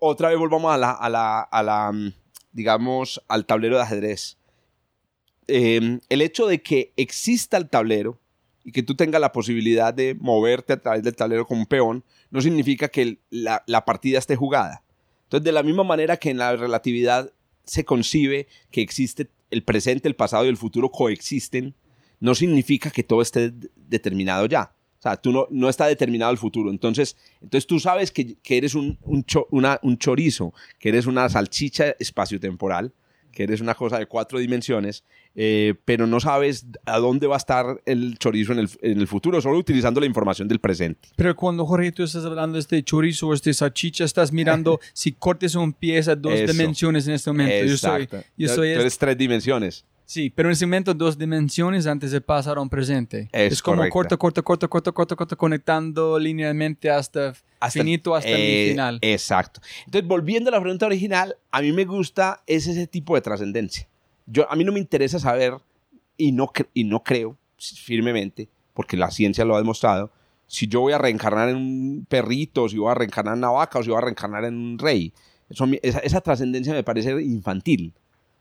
[0.00, 2.12] otra vez volvamos a la, a la, a la, mm,
[2.52, 4.36] digamos, al tablero de ajedrez.
[5.48, 8.18] Eh, el hecho de que exista el tablero
[8.62, 12.04] y que tú tengas la posibilidad de moverte a través del tablero como un peón,
[12.30, 14.82] no significa que la, la partida esté jugada.
[15.24, 17.32] Entonces, de la misma manera que en la relatividad
[17.70, 21.74] se concibe que existe el presente, el pasado y el futuro coexisten,
[22.18, 24.72] no significa que todo esté de- determinado ya.
[24.98, 26.70] O sea, tú no, no está determinado el futuro.
[26.70, 29.24] Entonces, entonces tú sabes que, que eres un, un,
[29.82, 32.92] un chorizo, que eres una salchicha espaciotemporal,
[33.30, 35.04] que eres una cosa de cuatro dimensiones,
[35.34, 39.06] eh, pero no sabes a dónde va a estar el chorizo en el, en el
[39.06, 41.08] futuro, solo utilizando la información del presente.
[41.16, 45.12] Pero cuando Jorge tú estás hablando de este chorizo o este salchicha, estás mirando si
[45.12, 46.52] cortes un pie a dos Eso.
[46.52, 47.64] dimensiones en este momento.
[47.66, 48.26] Yo soy, Exacto.
[48.36, 49.84] yo soy tú eres tres dimensiones.
[50.10, 53.28] Sí, pero en ese momento dos dimensiones antes de pasar a un presente.
[53.30, 54.18] Es como correcto.
[54.18, 57.32] corta, corta, corta, corta, corta, corta, conectando linealmente hasta,
[57.70, 58.98] finito, hasta eh, el final.
[59.02, 59.60] Exacto.
[59.84, 63.86] Entonces, volviendo a la pregunta original, a mí me gusta es ese tipo de trascendencia.
[64.26, 65.54] Yo, a mí no me interesa saber,
[66.16, 70.10] y no, y no creo firmemente, porque la ciencia lo ha demostrado,
[70.48, 73.78] si yo voy a reencarnar en un perrito, si voy a reencarnar en una vaca
[73.78, 75.12] o si voy a reencarnar en un rey.
[75.48, 77.94] Eso esa esa trascendencia me parece infantil.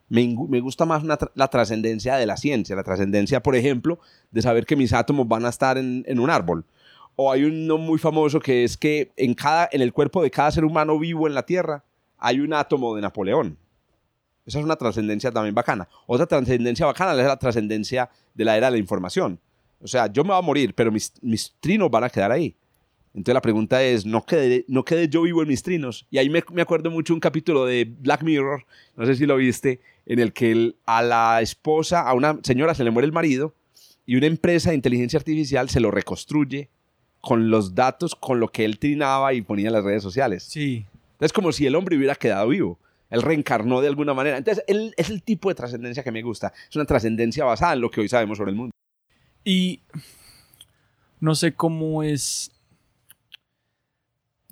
[0.10, 4.00] Me, me gusta más la trascendencia de la ciencia, la trascendencia, por ejemplo,
[4.32, 6.66] de saber que mis átomos van a estar en, en un árbol.
[7.16, 10.52] O hay uno muy famoso que es que en, cada, en el cuerpo de cada
[10.52, 11.84] ser humano vivo en la Tierra
[12.18, 13.58] hay un átomo de Napoleón.
[14.46, 15.88] Esa es una trascendencia también bacana.
[16.08, 19.40] Otra trascendencia bacana es la trascendencia de la era de la información.
[19.82, 22.56] O sea, yo me voy a morir, pero mis, mis trinos van a quedar ahí.
[23.14, 26.06] Entonces la pregunta es, ¿no quedé, ¿no quedé yo vivo en mis trinos?
[26.10, 29.36] Y ahí me, me acuerdo mucho un capítulo de Black Mirror, no sé si lo
[29.36, 33.14] viste, en el que el- a la esposa, a una señora se le muere el
[33.14, 33.54] marido
[34.06, 36.68] y una empresa de inteligencia artificial se lo reconstruye
[37.22, 40.44] con los datos, con lo que él trinaba y ponía en las redes sociales.
[40.44, 40.86] Sí.
[41.20, 42.80] Es como si el hombre hubiera quedado vivo.
[43.10, 44.38] Él reencarnó de alguna manera.
[44.38, 46.54] Entonces, él es el tipo de trascendencia que me gusta.
[46.70, 48.72] Es una trascendencia basada en lo que hoy sabemos sobre el mundo.
[49.44, 49.82] Y
[51.20, 52.52] no sé cómo es.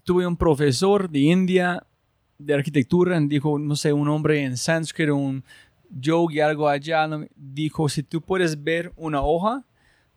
[0.03, 1.86] Tuve un profesor de India
[2.38, 5.43] de arquitectura, dijo, no sé, un hombre en sánscrito, un
[5.89, 9.63] yogi, algo allá, dijo, si tú puedes ver una hoja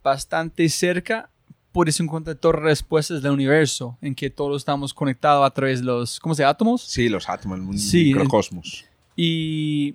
[0.03, 1.31] bastante cerca,
[1.73, 5.87] puedes encontrar todas las respuestas del universo, en que todos estamos conectados a través de
[5.87, 6.51] los, ¿cómo se llama?
[6.51, 6.83] Átomos.
[6.83, 8.85] Sí, los átomos, el Sí, microcosmos.
[9.17, 9.95] Y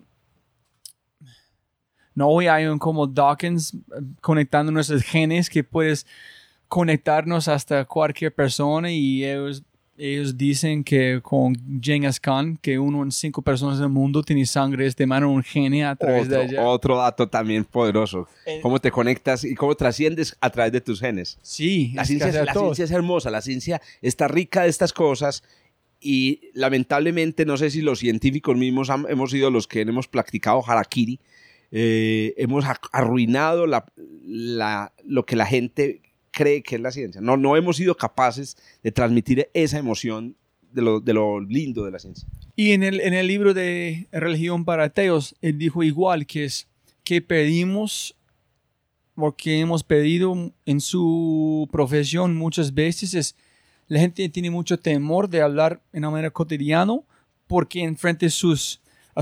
[2.13, 3.77] no hoy hay un como Dawkins eh,
[4.21, 6.07] conectando nuestros genes que puedes
[6.67, 9.63] conectarnos hasta cualquier persona y ellos
[9.97, 14.89] ellos dicen que con Genghis Khan, que uno en cinco personas del mundo tiene sangre
[14.89, 16.63] de mano un genio a través otro, de ella.
[16.67, 18.27] Otro dato también poderoso.
[18.45, 21.37] Eh, cómo te conectas y cómo trasciendes a través de tus genes.
[21.41, 25.43] Sí, La, es ciencia, la ciencia es hermosa, la ciencia está rica de estas cosas
[26.01, 30.61] y lamentablemente no sé si los científicos mismos han- hemos sido los que hemos practicado
[30.67, 31.19] harakiri,
[31.71, 33.85] eh, hemos arruinado la-
[34.25, 36.01] la- lo que la gente
[36.35, 37.21] cree que es la ciencia.
[37.21, 40.35] No, no hemos sido capaces de transmitir esa emoción
[40.73, 42.27] de lo, de lo lindo de la ciencia.
[42.57, 46.67] Y en el, en el libro de Religión para Ateos, él dijo igual que es
[47.05, 48.17] que pedimos,
[49.15, 53.35] porque hemos pedido en su profesión muchas veces, es
[53.87, 56.99] la gente tiene mucho temor de hablar en una manera cotidiana
[57.47, 58.31] porque enfrente de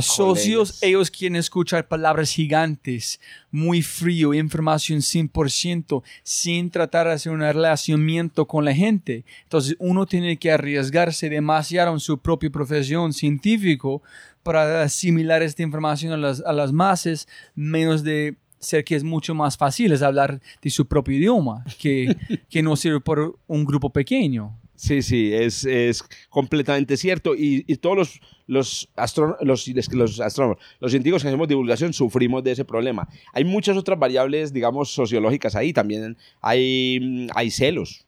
[0.01, 3.19] sus socios ellos quieren escuchar palabras gigantes,
[3.51, 9.23] muy frío, información 100%, sin tratar de hacer un relacionamiento con la gente.
[9.43, 14.01] Entonces uno tiene que arriesgarse demasiado en su propia profesión científico
[14.41, 19.35] para asimilar esta información a las, a las masas, menos de ser que es mucho
[19.35, 22.15] más fácil es hablar de su propio idioma, que,
[22.49, 24.57] que no sirve por un grupo pequeño.
[24.75, 27.35] Sí, sí, es, es completamente cierto.
[27.35, 32.43] Y, y todos los, los, astró- los, los astrónomos, los científicos que hacemos divulgación sufrimos
[32.43, 33.07] de ese problema.
[33.33, 35.73] Hay muchas otras variables, digamos, sociológicas ahí.
[35.73, 38.05] También hay, mm, hay celos,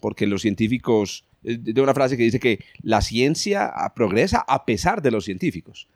[0.00, 4.64] porque los científicos, eh, de una frase que dice que la ciencia ah, progresa a
[4.64, 5.86] pesar de los científicos.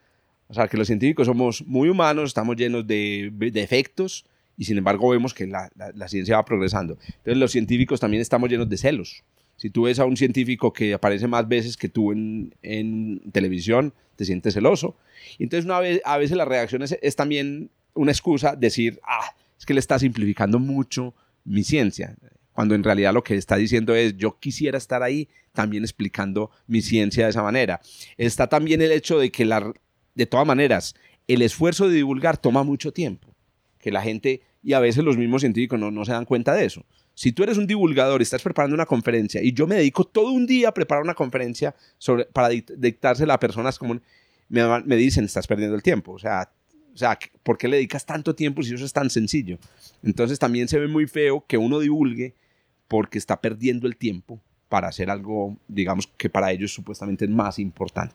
[0.49, 4.25] O sea, que los científicos somos muy humanos, estamos llenos de de defectos
[4.57, 6.99] y sin embargo vemos que la, la- la ciencia va progresando.
[7.07, 9.25] Entonces los científicos también estamos llenos de celos.
[9.59, 14.25] Si tú ves a un científico que aparece más veces que tú en, televisión, te
[14.25, 14.97] sientes celoso.
[15.37, 19.67] Y entonces una vez, a veces la reacción es, también una excusa decir, ah, es
[19.67, 21.13] que le está simplificando mucho
[21.45, 22.17] mi ciencia.
[22.53, 26.81] Cuando en realidad lo que está diciendo es, yo quisiera estar ahí también explicando mi
[26.81, 27.81] ciencia de esa manera.
[28.17, 29.73] Está también el hecho de que, la,
[30.15, 30.95] de todas maneras,
[31.27, 33.35] el esfuerzo de divulgar toma mucho tiempo.
[33.81, 36.85] Que la gente, y a veces los mismos científicos no se dan cuenta de eso.
[37.19, 40.31] Si tú eres un divulgador y estás preparando una conferencia y yo me dedico todo
[40.31, 41.75] un día a preparar una conferencia
[42.33, 43.99] para dict- dictársela a personas como
[44.49, 46.13] me, me dicen, estás perdiendo el tiempo.
[46.13, 46.49] O sea,
[46.95, 49.59] o sea, ¿por qué le dedicas tanto tiempo si eso es tan sencillo?
[50.05, 52.37] Entonces también se ve muy feo que uno divulgue
[52.87, 57.59] porque está perdiendo el tiempo para hacer algo, digamos, que para ellos supuestamente es más
[57.59, 58.15] importante.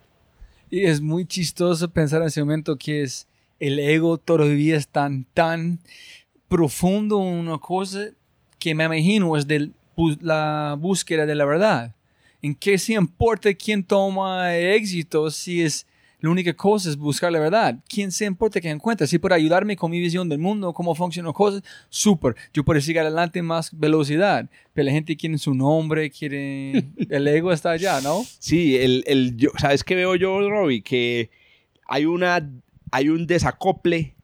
[0.69, 3.27] Y es muy chistoso pensar en ese momento que es
[3.59, 5.79] el ego todavía es tan, tan
[6.47, 8.07] profundo en una cosa
[8.63, 9.71] que me imagino es de
[10.21, 11.93] la búsqueda de la verdad.
[12.41, 15.85] ¿En qué se importa quién toma éxito si es
[16.21, 17.77] la única cosa es buscar la verdad?
[17.89, 19.05] ¿Quién se importa que encuentre?
[19.05, 22.37] Si puede ayudarme con mi visión del mundo, cómo funcionan cosas, súper.
[22.53, 24.49] Yo puedo seguir adelante más velocidad.
[24.71, 26.85] Pero la gente quiere su nombre, quiere...
[27.09, 28.23] El ego está allá, ¿no?
[28.39, 30.81] Sí, el, el yo, ¿sabes qué veo yo, Robbie?
[30.81, 31.29] Que
[31.85, 32.49] hay, una,
[32.91, 34.15] hay un desacople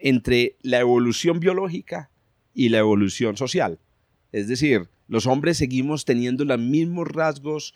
[0.00, 2.10] entre la evolución biológica
[2.56, 3.78] y la evolución social.
[4.32, 7.74] Es decir, los hombres seguimos teniendo los mismos rasgos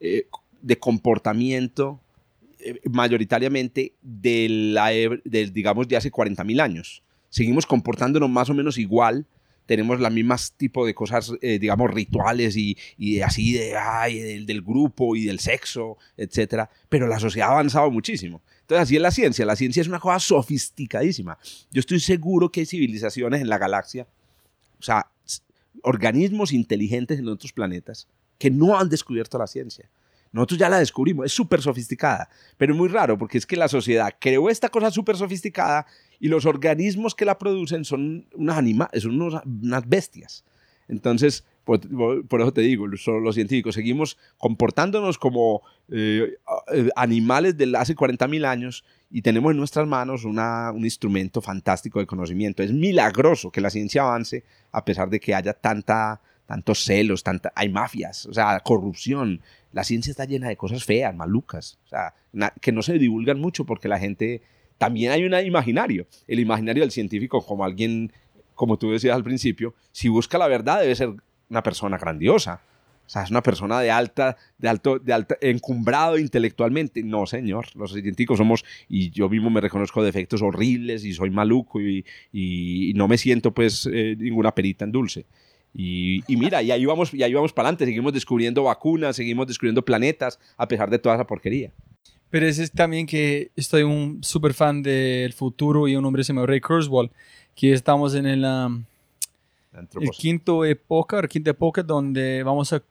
[0.00, 0.26] eh,
[0.62, 2.00] de comportamiento
[2.58, 7.02] eh, mayoritariamente de la, e- del, digamos, de hace 40.000 años.
[7.28, 9.26] Seguimos comportándonos más o menos igual,
[9.66, 14.46] tenemos las mismas tipo de cosas, eh, digamos, rituales y, y así de, ay, del,
[14.46, 18.42] del grupo y del sexo, etcétera, pero la sociedad ha avanzado muchísimo.
[18.62, 19.46] Entonces, así es la ciencia.
[19.46, 21.38] La ciencia es una cosa sofisticadísima.
[21.70, 24.06] Yo estoy seguro que hay civilizaciones en la galaxia,
[24.82, 25.06] o sea,
[25.84, 29.88] organismos inteligentes en otros planetas que no han descubierto la ciencia.
[30.32, 33.68] Nosotros ya la descubrimos, es súper sofisticada, pero es muy raro porque es que la
[33.68, 35.86] sociedad creó esta cosa súper sofisticada
[36.18, 40.44] y los organismos que la producen son unos animales, son unas bestias.
[40.88, 46.34] Entonces, por, por eso te digo, los científicos seguimos comportándonos como eh,
[46.72, 51.98] eh, animales de hace 40.000 años y tenemos en nuestras manos una- un instrumento fantástico
[52.00, 52.62] de conocimiento.
[52.62, 57.52] Es milagroso que la ciencia avance a pesar de que haya tanta, tantos celos, tanta,
[57.54, 59.40] hay mafias, o sea, corrupción.
[59.72, 63.40] La ciencia está llena de cosas feas, malucas, o sea, na- que no se divulgan
[63.40, 64.42] mucho porque la gente...
[64.78, 68.12] También hay un imaginario, el imaginario del científico como alguien,
[68.56, 71.10] como tú decías al principio, si busca la verdad debe ser
[71.52, 72.60] una persona grandiosa.
[73.04, 77.02] O sea, es una persona de alta, de alto, de alta, encumbrado intelectualmente.
[77.02, 77.66] No, señor.
[77.74, 82.90] Los científicos somos, y yo mismo me reconozco defectos horribles y soy maluco y, y-
[82.90, 85.26] y no me siento pues eh, ninguna perita en dulce.
[85.74, 87.84] Y, y mira, y ahí vamos, y ahí vamos para adelante.
[87.84, 91.70] Seguimos descubriendo vacunas, seguimos descubriendo planetas a pesar de toda esa porquería.
[92.30, 96.46] Pero es también que estoy un súper fan del futuro y un hombre se llama
[96.46, 97.10] Ray Kurzweil,
[97.54, 98.84] que estamos en el, um,
[99.72, 102.82] el quinto época, la quinta época donde vamos a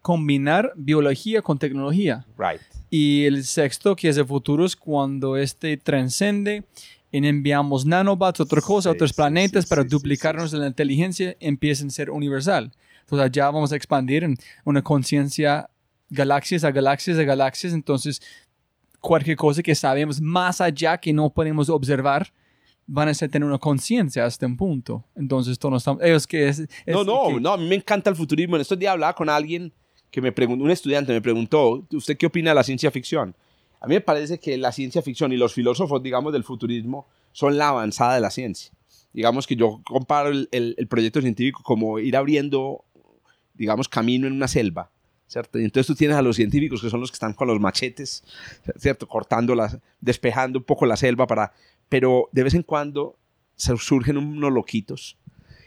[0.00, 2.26] combinar biología con tecnología.
[2.36, 2.60] Right.
[2.90, 6.64] Y el sexto, que es el futuro, es cuando este transcende
[7.10, 11.36] y enviamos nanobots, otra cosa, Sí, otros planetas sí, para sí, sí, duplicarnos la inteligencia,
[11.40, 12.72] empiecen a ser universal.
[13.00, 15.68] Entonces allá vamos a expandir en una conciencia
[16.08, 17.72] galaxias a galaxias a galaxias.
[17.72, 18.20] Entonces
[19.00, 22.32] cualquier cosa que sabemos más allá que no podemos observar,
[22.86, 25.04] van a ser tener una conciencia hasta un punto.
[25.14, 26.02] Entonces todos estamos...
[26.02, 26.58] Ellos que es...
[26.60, 28.56] es No, no, que- no, a mí me encanta el futurismo.
[28.56, 29.72] En estos días hablaba con alguien
[30.10, 33.34] que me preguntó, un estudiante me preguntó, ¿usted qué opina de la ciencia ficción?
[33.80, 37.56] A mí me parece que la ciencia ficción y los filósofos, digamos, del futurismo son
[37.56, 38.72] la avanzada de la ciencia.
[39.12, 42.84] Digamos que yo comparo el, el- el proyecto científico como ir abriendo,
[43.54, 44.90] digamos, camino en una selva.
[45.26, 45.58] ¿Cierto?
[45.58, 48.22] Y entonces tú tienes a los científicos que son los que están con los machetes,
[48.76, 49.08] ¿cierto?
[49.08, 51.54] Cortando las, despejando un poco la selva para...
[51.92, 53.18] Pero de vez en cuando
[53.54, 55.18] surgen unos loquitos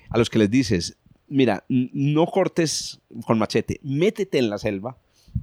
[0.10, 0.98] a los que les dices,
[1.28, 4.98] mira, no cortes con machete, métete en la selva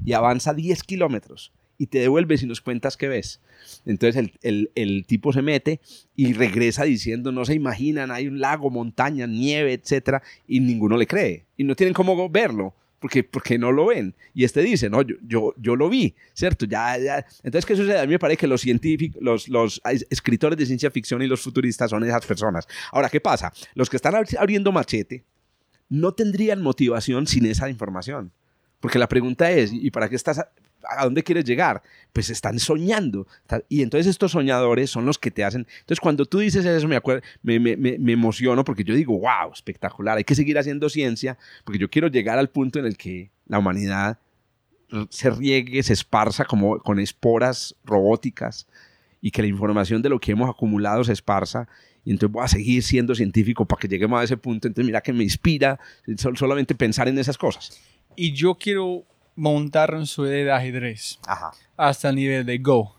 [0.05, 3.41] y avanza 10 kilómetros y te devuelves y nos cuentas qué ves.
[3.87, 5.81] Entonces el, el- el tipo se mete
[6.17, 11.07] y regresa diciendo, no se imaginan, hay un lago, montaña, nieve, etcétera, y ninguno le
[11.07, 11.45] cree.
[11.57, 12.75] Y no tienen cómo verlo.
[13.03, 14.15] Porque, porque no lo ven.
[14.33, 16.65] Y este dice, no, yo, yo, yo lo vi, ¿cierto?
[16.65, 17.27] Ya, ya.
[17.43, 17.99] Entonces, ¿qué sucede?
[17.99, 21.43] A mí me parece que los científicos, los, los escritores de ciencia ficción y los
[21.43, 22.67] futuristas son esas personas.
[22.93, 23.53] Ahora, ¿qué pasa?
[23.75, 25.25] Los que están abri- abriendo machete
[25.89, 28.33] no tendrían motivación sin esa información.
[28.81, 30.41] Porque la pregunta es, ¿y para qué estás,
[30.89, 31.83] a, dónde quieres llegar?
[32.13, 33.27] Pues están soñando.
[33.69, 35.67] Y entonces estos soñadores son los que te hacen...
[35.81, 40.25] Entonces cuando tú dices eso me, acuer- me, emociono porque yo digo, wow, espectacular, hay
[40.25, 44.19] que seguir haciendo ciencia porque yo quiero llegar al punto en el que la humanidad
[45.09, 48.67] se riegue, se esparza como con esporas robóticas
[49.21, 51.69] y que la información de lo que hemos acumulado se esparza
[52.05, 54.67] y entonces voy a seguir siendo científico para que lleguemos a ese punto.
[54.67, 55.79] Entonces mira que me inspira
[56.17, 57.81] sol- solamente pensar en esas cosas.
[58.17, 59.05] Y yo quiero
[59.37, 61.53] montar en su idea de ajedrez Ajá.
[61.77, 62.95] hasta el nivel de Go.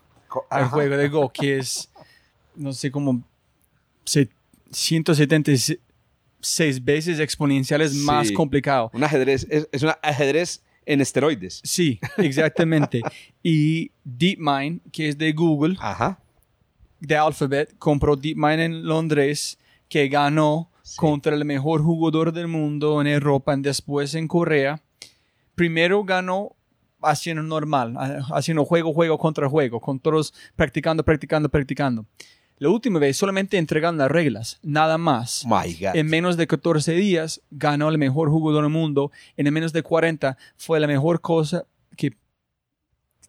[0.50, 1.88] El juego de Go, que es,
[2.56, 3.22] no sé, como
[4.04, 4.28] se-
[4.72, 5.78] 176
[6.84, 7.98] veces exponenciales Sí.
[7.98, 8.90] más complicado.
[8.92, 11.60] Un ajedrez, es, es un ajedrez en esteroides.
[11.64, 13.00] Sí, exactamente.
[13.42, 16.18] y DeepMind, que es de Google, Ajá.
[17.00, 19.58] de Alphabet, compró DeepMind en Londres,
[19.88, 20.96] que ganó Sí.
[20.98, 24.82] contra el mejor jugador del mundo en Europa y después en Corea.
[25.54, 26.54] Primero ganó
[27.02, 32.06] haciendo normal, ha- haciendo juego, juego contra juego, con todos practicando, practicando, practicando.
[32.58, 35.44] La última vez solamente entregaron las reglas, nada más.
[35.44, 35.96] My God.
[35.96, 39.10] En menos de 14 días ganó el mejor jugador del mundo.
[39.36, 41.64] En menos de 40 fue la mejor cosa
[41.96, 42.16] que,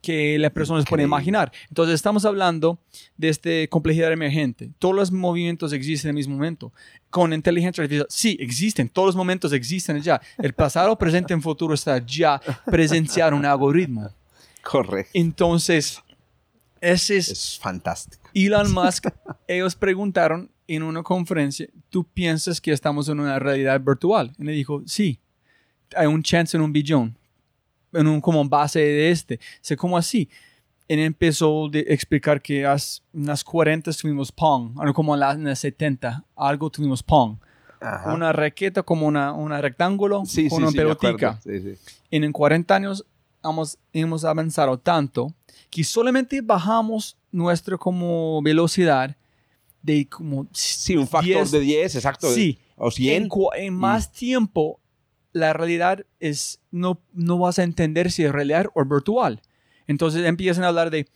[0.01, 1.31] que las personas pueden Increíble.
[1.31, 1.51] imaginar.
[1.69, 2.79] Entonces estamos hablando
[3.17, 4.71] de esta complejidad emergente.
[4.79, 6.71] Todos los movimientos existen en el mismo momento.
[7.09, 8.89] Con inteligencia artificial, sí, existen.
[8.89, 10.21] Todos los momentos existen ya.
[10.37, 14.09] El pasado, presente y futuro está ya presenciar un algoritmo.
[14.63, 15.11] Correcto.
[15.13, 16.01] Entonces,
[16.81, 18.29] ese es Es fantástico.
[18.33, 19.07] Elon Musk,
[19.47, 24.33] ellos preguntaron en una conferencia, ¿tú piensas que estamos en una realidad virtual?
[24.37, 25.19] Y le dijo, sí,
[25.95, 27.17] hay un chance en un billón,
[27.95, 29.39] en un como base de este.
[29.61, 30.29] sé ¿cómo así?
[30.87, 35.45] Él empezó a explicar que hace unas 40 tuvimos Pong, o como en las, en
[35.45, 37.37] las 70, algo tuvimos Pong.
[37.81, 38.13] Ajá.
[38.13, 41.39] Una raqueta como una, una rectángulo sí, con sí, una sí, pelotica.
[42.11, 43.05] En, en 40 años
[43.43, 45.33] hemos, hemos avanzado tanto
[45.69, 49.15] que solamente bajamos nuestra como velocidad
[49.81, 52.31] de como Sí, un factor 10, de 10, exacto.
[52.31, 52.57] Sí.
[52.75, 53.23] O 100.
[53.23, 54.79] En, en más tiempo
[55.35, 59.41] la realidad es no no vas a entender si es realidad o virtual.
[59.85, 61.07] Entonces empiezan a hablar de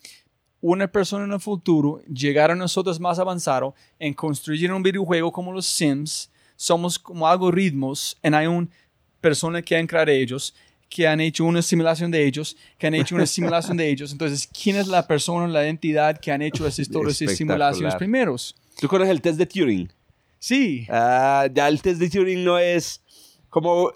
[0.60, 5.54] una persona en el futuro llegar a nosotros más avanzado en construir un videojuego como
[5.54, 6.30] los Sims.
[6.58, 8.68] Somos como algoritmos y hay una
[9.22, 10.54] persona que han creado ellos
[10.90, 14.12] que han hecho una simulación de ellos, que han hecho una simulación de ellos.
[14.12, 18.56] Entonces, ¿quién es la persona, la entidad que han hecho esas, todas esas simulaciones primeros?
[18.82, 19.94] ¿Tú conoces el test de Turing?
[20.40, 20.88] Sí.
[20.90, 23.04] Ah, ya el test de Turing no es
[23.50, 23.92] como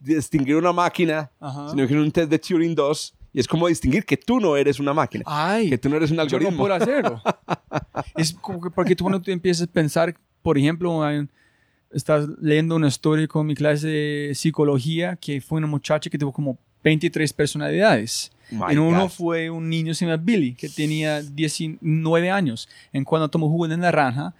[0.00, 1.70] distinguir una máquina, Ajá.
[1.70, 4.56] sino que es un test de Turing 2 y es como distinguir que tú no
[4.56, 6.58] eres una máquina, Ay, que tú no eres un yo no algoritmo.
[6.58, 7.22] puedo hacerlo.
[8.16, 11.30] es como que porque tú cuando tú empiezas a pensar, por ejemplo, un-
[11.90, 16.32] estás leyendo una historia con mi clase de psicología que fue una muchacha que tuvo
[16.32, 18.32] como 23 personalidades.
[18.50, 19.08] My en uno God.
[19.10, 22.68] fue un niño se llama Billy, que tenía 19 años.
[22.92, 24.34] En cuando tomó jugo de naranja,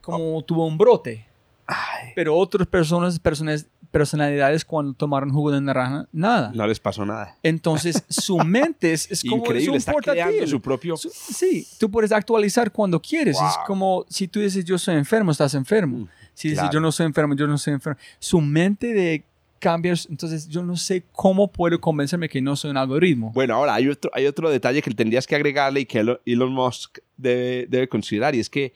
[0.00, 1.26] como tuvo un brote.
[1.66, 6.50] Ay, Pero otras personas, personas, personalidades, cuando tomaron jugo de naranja, nada.
[6.54, 7.38] no les pasó nada.
[7.44, 10.22] Entonces, su mente es, es como Increíble, es un está portátil.
[10.24, 10.96] creando su propio...
[10.96, 13.36] Su- Sí, tú puedes actualizar cuando quieres.
[13.36, 13.66] Es Wow.
[13.66, 15.98] como si tú dices yo soy enfermo, estás enfermo.
[15.98, 16.72] Mm, Si dices claro.
[16.74, 17.98] yo no soy enfermo, yo no soy enfermo.
[18.18, 19.24] Su mente de
[19.60, 19.96] cambiar.
[20.10, 23.30] Entonces, yo no sé cómo puedo convencerme que no soy un algoritmo.
[23.32, 26.98] Bueno, ahora hay otro, hay otro detalle que tendrías que agregarle y que Elon Musk
[27.16, 28.72] debe, debe considerar, y es que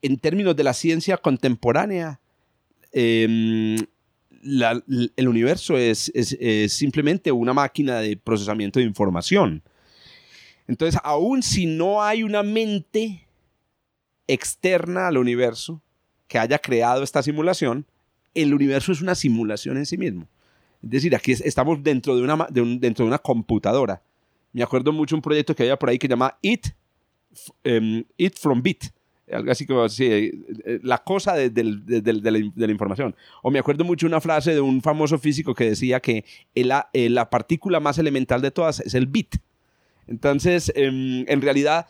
[0.00, 2.18] en términos de la ciencia contemporánea,
[4.42, 6.10] el universo es,
[6.68, 9.62] simplemente una máquina de procesamiento de información.
[10.66, 13.26] Entonces, aun si no hay una mente
[14.26, 15.82] externa al universo
[16.26, 17.86] que haya creado esta simulación,
[18.34, 20.28] el universo es una simulación en sí mismo.
[20.82, 24.02] Es decir, aquí estamos dentro de, una, computadora.
[24.52, 26.74] Me acuerdo mucho un proyecto que había por ahí que se
[27.64, 28.84] em, It from Bit
[29.32, 30.32] algo así como así, eh,
[30.64, 33.14] eh, la cosa de, la, información.
[33.42, 36.24] O me acuerdo mucho una frase de un famoso físico que decía que
[36.54, 39.36] la, la partícula más elemental de todas es el bit.
[40.06, 41.86] Entonces, em, en realidad,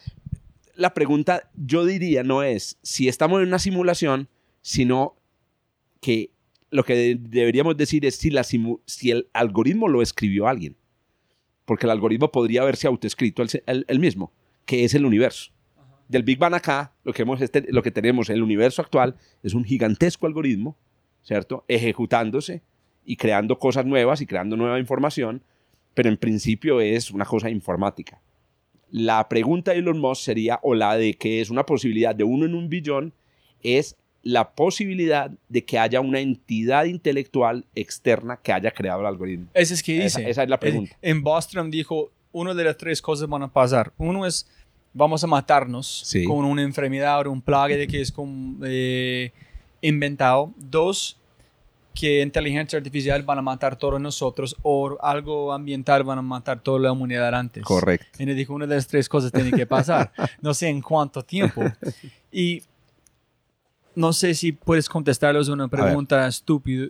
[0.74, 4.28] la pregunta yo diría no es si estamos en una simulación,
[4.62, 5.16] sino
[6.00, 6.30] que
[6.70, 10.76] lo que deberíamos decir es si, la si el algoritmo lo escribió alguien.
[11.64, 14.32] Porque el algoritmo podría haberse autoescrito el mismo,
[14.64, 15.52] que es el universo
[16.08, 19.14] del Big Bang acá, lo que, hemos este, lo que tenemos en el universo actual
[19.42, 20.76] es un gigantesco algoritmo,
[21.22, 21.64] ¿cierto?
[21.68, 22.62] Ejecutándose
[23.04, 25.42] y creando cosas nuevas y creando nueva información,
[25.94, 28.20] pero en principio es una cosa informática.
[28.90, 32.46] La pregunta de Elon Musk sería, o la de que es una posibilidad de uno
[32.46, 33.12] en un billón,
[33.62, 39.48] es la posibilidad de que haya una entidad intelectual externa que haya creado el algoritmo.
[39.54, 40.28] Esa es que dice.
[40.28, 40.96] Esa, es la pregunta.
[41.02, 43.92] En Bostrom dijo, una de las tres cosas van a pasar.
[43.96, 44.48] Uno es
[44.92, 48.12] vamos a matarnos con una enfermedad o un plague de que es
[48.64, 49.32] eh,
[49.80, 50.52] inventado.
[50.56, 51.18] Dos,
[51.94, 56.78] que inteligencia artificial van a matar todos nosotros o algo ambiental van a matar toda
[56.78, 57.64] la humanidad antes.
[57.64, 58.22] Correcto.
[58.22, 60.12] Y le dijo, una de las tres cosas tiene que pasar.
[60.40, 61.62] no sé en cuánto tiempo.
[62.30, 62.62] Y
[63.96, 66.86] no sé si puedes contestarles una pregunta estúpida,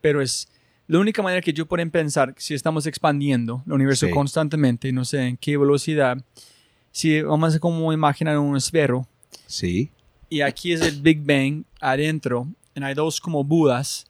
[0.00, 0.48] pero es
[0.88, 5.28] la única manera que yo puedo pensar, si estamos expandiendo el universo constantemente, no sé
[5.28, 6.18] en qué velocidad,
[6.90, 9.06] si vamos a como imaginar un esfero.
[9.46, 9.90] Sí.
[10.28, 12.48] Y aquí es el Big Bang adentro.
[12.74, 14.06] Y hay dos como budas,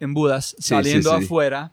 [0.00, 1.72] en budas, saliendo afuera.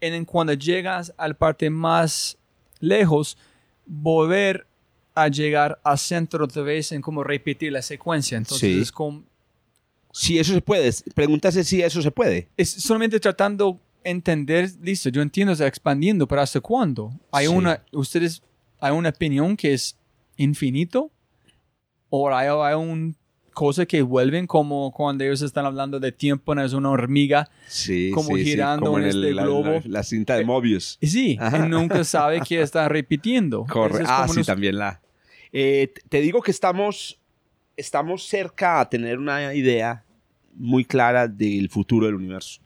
[0.00, 2.38] Y cuando llegas al parte más
[2.80, 3.36] lejos,
[3.84, 4.66] volver
[5.14, 8.36] a llegar al centro otra vez en como repetir la secuencia.
[8.38, 9.24] Entonces es como...
[10.12, 10.90] Si eso se puede.
[11.14, 12.48] Pregúntase si eso se puede.
[12.56, 17.12] Es solamente tratando entender, listo, yo entiendo, está expandiendo, pero ¿hasta cuándo?
[17.32, 18.40] Hay una, ustedes
[18.80, 19.98] hay una opinión que es
[20.36, 21.10] infinito
[22.08, 23.14] o hay, hay una
[23.56, 27.48] cosa que vuelven como cuando ellos están hablando de tiempo, no es una hormiga
[28.12, 29.80] como girando en, este globo.
[29.86, 30.98] La, cinta de Mobius.
[31.00, 33.64] Sí, nunca sabe qué está repitiendo.
[33.64, 34.04] Corre.
[34.06, 35.00] Ah, sí, también la.
[35.52, 37.18] Eh, te digo que estamos,
[37.78, 40.04] estamos cerca a tener una idea
[40.54, 42.60] muy clara del futuro del universo.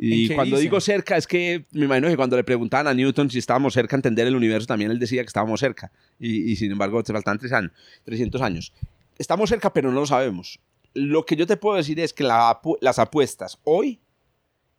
[0.00, 3.38] Y cuando digo cerca, es que me imagino que cuando le preguntaban a Newton si
[3.38, 5.90] estábamos cerca a entender el universo, también él decía que estábamos cerca.
[6.20, 7.72] Y, sin embargo, te faltan tres años,
[8.04, 8.72] 300 años.
[9.18, 10.60] Estamos cerca, pero no lo sabemos.
[10.94, 13.98] Lo que yo te puedo decir es que las apuestas hoy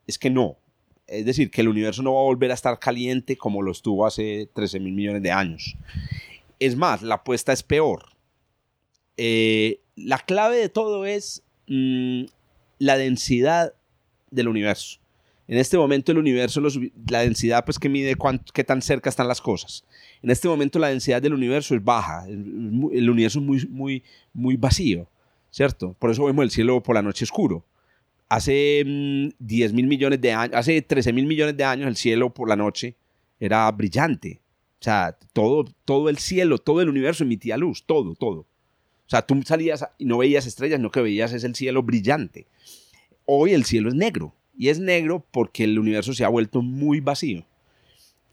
[0.08, 0.58] es que no.
[1.06, 4.06] Es decir, que el universo no va a volver a estar caliente como lo estuvo
[4.06, 5.76] hace 13 mil millones de años.
[6.60, 8.06] Es más, la apuesta es peor.
[9.18, 12.24] Eh, la clave de todo es mm,
[12.78, 13.74] la densidad
[14.32, 15.00] del universo.
[15.50, 16.62] En este momento el universo,
[17.10, 18.16] la densidad pues que mide
[18.54, 19.84] qué tan cerca están las cosas.
[20.22, 24.58] En este momento la densidad del universo es baja, el, universo es muy, muy, muy
[24.58, 25.08] vacío,
[25.50, 25.96] ¿cierto?
[25.98, 27.66] Por eso vemos el cielo por la noche oscuro.
[28.28, 32.32] Hace 10 mm, mil millones de años, hace 13 mil millones de años el cielo
[32.32, 32.94] por la noche
[33.40, 34.42] era brillante.
[34.80, 38.42] O sea, todo, todo el cielo, todo el universo emitía luz, todo, todo.
[38.42, 42.46] O sea, tú salías y no veías estrellas, no que veías es el cielo brillante.
[43.26, 47.00] Hoy el cielo es negro y es negro porque el universo se ha vuelto muy
[47.00, 47.46] vacío.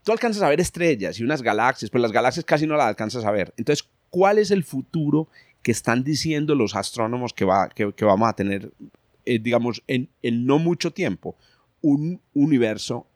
[0.03, 3.23] Tú alcanzas a ver estrellas y unas galaxias, pero las galaxias casi no las alcanzas
[3.23, 3.53] a ver.
[3.55, 5.29] Entonces, ¿cuál es el futuro
[5.63, 8.73] que están diciendo los astrónomos que, va, que, vamos a tener,
[9.23, 11.37] eh, digamos, en, no mucho tiempo?
[11.81, 13.07] Un universo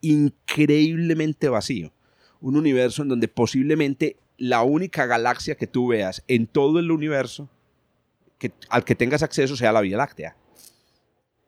[0.00, 1.92] increíblemente vacío.
[2.40, 7.48] Un universo en donde posiblemente la única galaxia que tú veas en todo el universo
[8.68, 10.36] al que tengas acceso sea la Vía Láctea.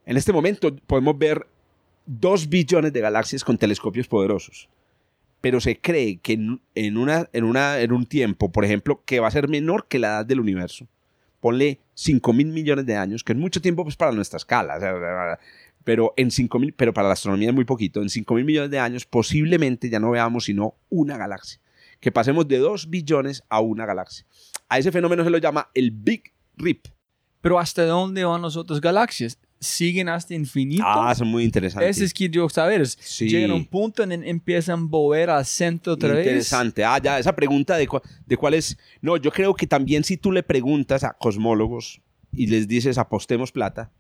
[0.09, 1.47] En este momento podemos ver
[2.07, 4.71] dos billones de galaxias con telescopios poderosos.
[5.43, 9.49] Pero se cree que en, una, en, un tiempo, por ejemplo, que va a ser
[9.49, 10.89] menor que la edad del universo.
[11.41, 15.39] Ponle 5 mil millones de años, que es mucho tiempo pues, para nuestra escala.
[15.85, 18.01] pero, en 5 mil, pero para la astronomía es muy poquito.
[18.01, 21.61] En 5 mil millones de años posiblemente ya no veamos sino una galaxia.
[22.01, 24.25] Que pasemos de 2 billones a una galaxia.
[24.71, 26.87] A ese fenómeno se lo llama el Big Rip.
[27.43, 29.39] Pero ¿hasta dónde van las otras galaxias?
[29.61, 30.85] Siguen hasta infinito.
[30.87, 31.97] Ah, son muy interesantes.
[31.97, 32.81] Ese es que yo saber.
[32.83, 33.29] es, Sí.
[33.29, 36.27] Llegan a un punto en el empiezan a volver al centro otra vez.
[36.27, 36.85] Interesante.
[36.85, 38.77] Ah, ya, esa pregunta de, cua- de cuál es.
[39.01, 42.01] No, yo creo que también si tú le preguntas a cosmólogos
[42.33, 43.91] y les dices apostemos plata,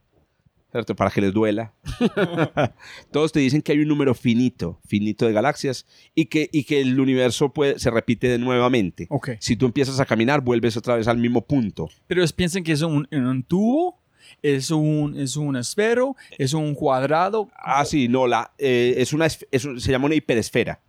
[0.71, 0.95] ¿cierto?
[0.95, 1.73] Para que les duela.
[3.11, 6.81] Todos te dicen que hay un número finito, finito de galaxias y que, y que
[6.81, 9.07] el universo puede, se repite de nuevamente.
[9.11, 9.31] Ok.
[9.41, 11.89] Si tú empiezas a caminar, vuelves otra vez al mismo punto.
[12.07, 14.01] Pero ellos piensan que es un, en un tubo,
[14.43, 17.49] es un, es un esfero, es un cuadrado.
[17.57, 20.81] Ah, sí, no, la, eh, es una, es se llama una hiperesfera.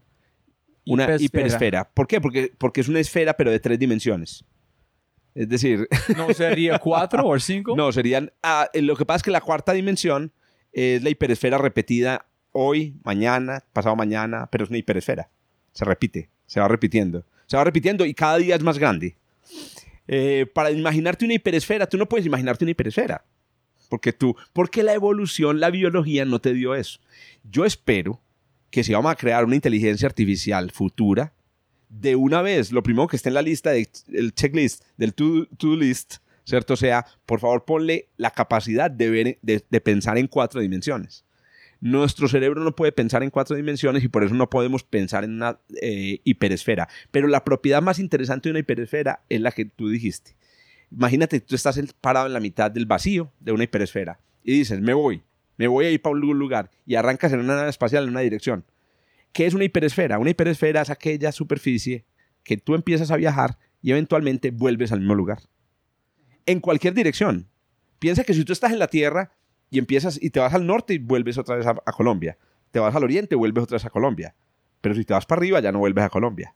[0.85, 1.25] Una Hiperesfera.
[1.25, 1.89] hiperesfera.
[1.89, 2.19] ¿Por qué?
[2.21, 4.43] Porque, porque es una esfera, pero de tres dimensiones.
[5.35, 5.87] Es decir,
[6.17, 7.75] ¿No sería cuatro o cinco?
[7.75, 8.31] no, serían...
[8.41, 10.31] ah, eh, lo que pasa es que la cuarta dimensión
[10.73, 15.29] es la hiperesfera repetida hoy, mañana, pasado mañana, pero es una hiperesfera.
[15.73, 17.23] Se repite, se va repitiendo.
[17.45, 19.15] Se va repitiendo y cada día es más grande.
[20.11, 23.23] Eh, para imaginarte una hiperesfera, tú no puedes imaginarte una hiperesfera.
[23.89, 26.99] Porque tú, porque la evolución, la biología no te dio eso.
[27.43, 28.19] Yo espero
[28.71, 31.33] que si vamos a crear una inteligencia artificial futura,
[31.89, 35.75] de una vez, lo primero que esté en la lista, del checklist, del to- to-do
[35.75, 36.75] list, ¿cierto?
[36.75, 41.23] Sea, por favor ponle la capacidad de, ver, de, de pensar en cuatro dimensiones.
[41.81, 45.33] Nuestro cerebro no puede pensar en cuatro dimensiones y por eso no podemos pensar en
[45.33, 46.89] una eh, hiperesfera.
[47.11, 50.35] Pero la propiedad más interesante de una hiperesfera es la que tú dijiste.
[50.91, 54.93] Imagínate, tú estás parado en la mitad del vacío de una hiperesfera y dices, me
[54.93, 55.21] voy,
[55.57, 58.21] me voy a ir para un lugar y arrancas en una nave espacial en una
[58.21, 58.65] dirección.
[59.31, 60.19] ¿Qué es una hiperesfera?
[60.19, 62.05] Una hiperesfera es aquella superficie
[62.43, 65.43] que tú empiezas a viajar y eventualmente vuelves al mismo lugar.
[66.45, 67.47] En cualquier dirección.
[67.99, 69.33] Piensa que si tú estás en la Tierra
[69.71, 72.37] y empiezas y te vas al norte y vuelves otra vez a, Colombia.
[72.71, 74.33] Te vas al oriente y vuelves otra vez a Colombia.
[74.81, 76.53] Pero si te vas para arriba ya no vuelves a Colombia.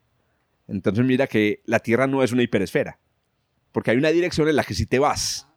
[0.68, 2.98] Entonces mira que la Tierra no es una hiperesfera.
[3.72, 5.48] Porque hay una dirección en la que si te vas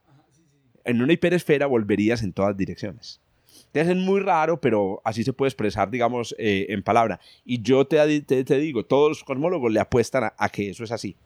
[0.84, 3.20] en una hiperesfera volverías en todas direcciones.
[3.66, 7.20] Entonces es muy raro, pero así se puede expresar, digamos, eh, en palabra.
[7.44, 11.16] Y yo te, te- digo, todos los cosmólogos le apuestan a, que eso es así.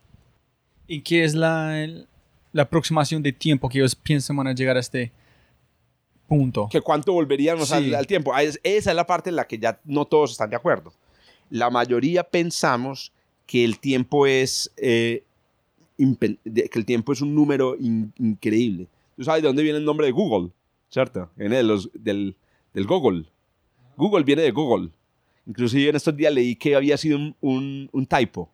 [0.88, 1.86] ¿Y qué es la,
[2.52, 5.12] la aproximación de tiempo que ellos piensan van a llegar a este
[6.30, 6.68] punto?
[6.70, 7.74] que cuánto volveríamos Sí.
[7.74, 8.34] al, al tiempo.
[8.38, 10.92] Es- esa es la parte en la que ya no todos están de acuerdo.
[11.50, 13.12] La mayoría pensamos
[13.46, 15.24] que el tiempo es eh,
[15.98, 18.86] que el tiempo es un número in- increíble.
[19.16, 20.50] ¿Tú sabes de dónde viene el nombre de Google?
[20.88, 21.28] ¿Cierto?
[21.36, 22.36] Viene de los, del,
[22.72, 23.26] del Google.
[23.96, 24.90] Google viene de Google.
[25.46, 28.50] Inclusive en estos días leí que había sido un, un, un typo.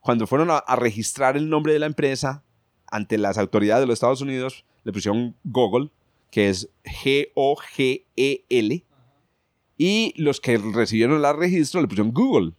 [0.00, 2.42] Cuando fueron a, a registrar el nombre de la empresa
[2.86, 5.90] ante las autoridades de los Estados Unidos, le pusieron Google
[6.30, 6.68] que es
[7.04, 8.84] G-O-G-E-L.
[9.76, 12.52] Y los que recibieron el registro le pusieron Google,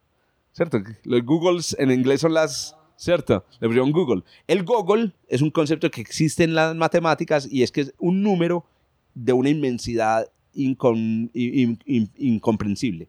[0.54, 0.80] ¿cierto?
[1.04, 3.46] Los Googles en inglés son las, ¿cierto?
[3.60, 4.24] Le pusieron Google.
[4.48, 8.24] El Google es un concepto que existe en las matemáticas y es que es un
[8.24, 8.66] número
[9.14, 13.08] de una inmensidad incomprensible.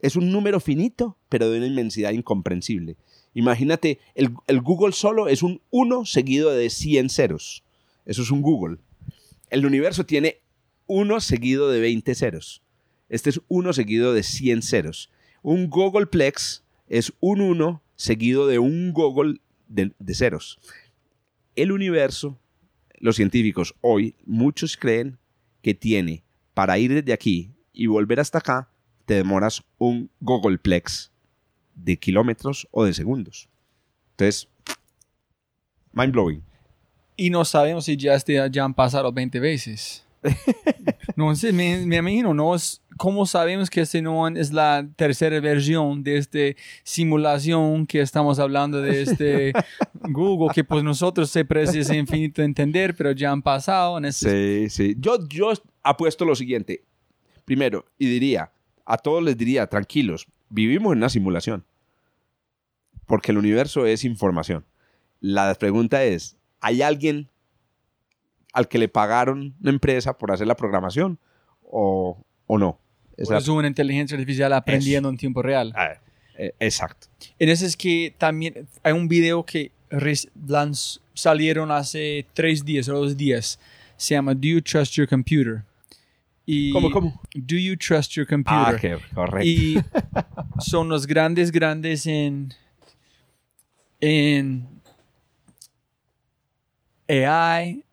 [0.00, 2.96] Es un número finito, pero de una inmensidad incomprensible.
[3.34, 7.64] Imagínate, el, el Google solo es un 1 seguido de 100 ceros.
[8.04, 8.78] Eso es un Google.
[9.50, 10.40] El universo tiene
[10.86, 12.62] 1 seguido de 20 ceros.
[13.08, 15.10] Este es 1 seguido de 100 ceros.
[15.42, 20.58] Un Googleplex es un 1 seguido de un Google de, ceros.
[21.56, 22.38] El universo,
[22.98, 25.18] los científicos hoy, muchos creen
[25.62, 26.22] que tiene,
[26.54, 28.70] para ir desde aquí y volver hasta acá,
[29.06, 31.10] te demoras un Googleplex
[31.74, 33.48] de kilómetros o de segundos.
[34.12, 34.48] Entonces,
[35.92, 36.42] mind blowing.
[37.20, 40.06] Y no sabemos si ya, este, ya han pasado 20 veces.
[41.16, 42.54] no sé, me, me imagino, ¿no?
[42.54, 48.38] Es, ¿Cómo sabemos que este no es la tercera versión de esta simulación que estamos
[48.38, 49.52] hablando de este
[49.94, 54.68] Google, que pues nosotros se parece infinito entender, pero ya han pasado en este...
[54.68, 54.96] Sí, sí.
[55.00, 55.52] Yo, yo
[55.82, 56.84] apuesto lo siguiente.
[57.44, 58.52] Primero, y diría,
[58.84, 61.64] a todos les diría, tranquilos, vivimos en una simulación.
[63.06, 64.64] Porque el universo es información.
[65.20, 67.28] La pregunta es, ¿hay alguien
[68.52, 71.18] al que le pagaron una empresa por hacer la programación
[71.62, 72.78] o, o no?
[73.16, 75.72] Esa- Es una inteligencia artificial aprendiendo en tiempo real.
[75.76, 75.94] Ah,
[76.38, 77.08] eh, exacto.
[77.38, 82.94] En ese es que también hay un video que lanz- salieron hace tres días o
[82.94, 83.58] dos días.
[83.96, 85.64] Se llama Do You Trust Your Computer?
[86.46, 87.20] Y ¿Cómo, cómo?
[87.34, 88.80] Do You Trust Your Ah, Computer?
[88.80, 89.46] qué correcto.
[89.48, 89.78] y
[90.60, 92.54] son los grandes, grandes en,
[94.00, 94.77] en
[97.08, 97.84] AI,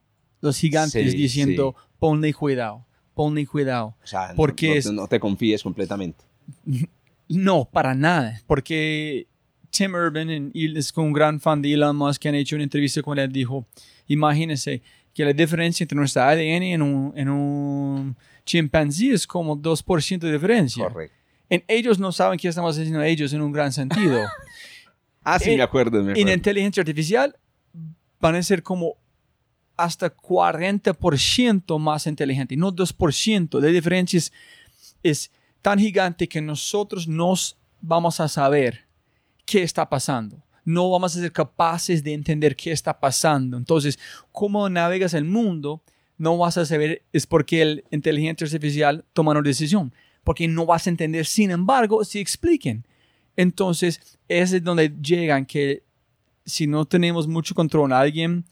[0.41, 3.95] los gigantes Sí, diciendo, ponle cuidado, ponle cuidado.
[4.03, 6.23] o sea, no- porque no, te confíes completamente.
[7.27, 9.25] No, para nada, porque
[9.71, 12.63] Tim Urban en- y es un gran fan de Elon Musk que han hecho una
[12.65, 13.65] entrevista con él, dijo,
[14.07, 20.19] imagínese que la diferencia entre nuestra ADN en un, en un chimpancé es como 2%
[20.19, 20.83] de diferencia.
[20.87, 21.15] Correcto.
[21.49, 24.21] En ellos no saben qué estamos haciendo ellos en un gran sentido.
[25.27, 25.97] Ah, sí, En- me acuerdo.
[26.03, 26.33] Me en acuerdo.
[26.33, 27.35] inteligencia artificial
[28.19, 28.97] van a ser como
[29.77, 33.59] hasta 40% más inteligente, no 2%.
[33.59, 34.33] La diferencia es,
[35.03, 38.85] es tan gigante que nosotros nos vamos a saber
[39.45, 40.41] qué está pasando.
[40.63, 43.57] No vamos a ser capaces de entender qué está pasando.
[43.57, 43.99] Entonces,
[44.31, 45.83] cómo navegas el mundo,
[46.17, 49.93] no vas a saber, es porque la inteligencia artificial toma una decisión.
[50.23, 52.85] Porque no vas a entender, sin embargo, si expliquen.
[53.35, 55.83] Entonces, ese es donde llegan que
[56.45, 58.45] si no tenemos mucho control en alguien,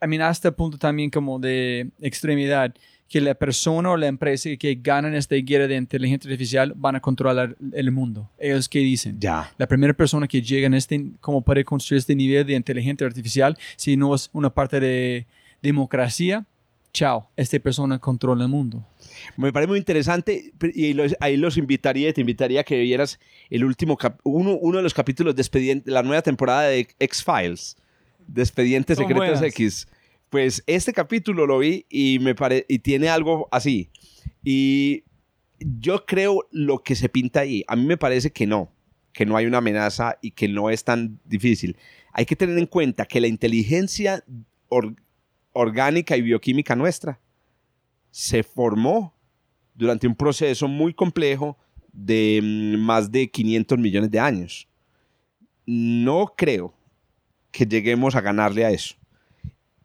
[0.00, 2.74] a mí hasta el punto también como de extremidad,
[3.08, 7.00] que la persona o la empresa que ganan esta guerra de inteligencia artificial van a
[7.00, 8.28] controlar el mundo.
[8.38, 9.18] Ellos que dicen.
[9.20, 9.52] Ya.
[9.58, 13.56] La primera persona que llega en este, como para construir este nivel de inteligencia artificial,
[13.76, 15.24] si no es una parte de
[15.62, 16.44] democracia,
[16.92, 18.84] chao, esta persona controla el mundo.
[19.36, 23.20] Me parece muy interesante y los- ahí los invitaría, te invitaría a que vieras
[23.50, 27.76] el último, cap- uno, uno de los capítulos de Expediente, la nueva temporada de X-Files,
[28.26, 29.54] de Expedientes Son Secretos buenas.
[29.54, 29.88] X.
[30.30, 33.90] Pues este capítulo lo vi y me pare, y tiene algo así.
[34.42, 35.04] Y
[35.58, 37.64] yo creo lo que se pinta ahí.
[37.68, 38.70] A mí me parece que no,
[39.12, 41.76] que no hay una amenaza y que no es tan difícil.
[42.12, 44.24] Hay que tener en cuenta que la inteligencia
[44.68, 44.96] or-
[45.52, 47.20] orgánica y bioquímica nuestra
[48.10, 49.14] se formó
[49.74, 51.56] durante un proceso muy complejo
[51.92, 54.68] de mm, más de 500 millones de años.
[55.66, 56.74] No creo
[57.56, 58.96] que lleguemos a ganarle a eso.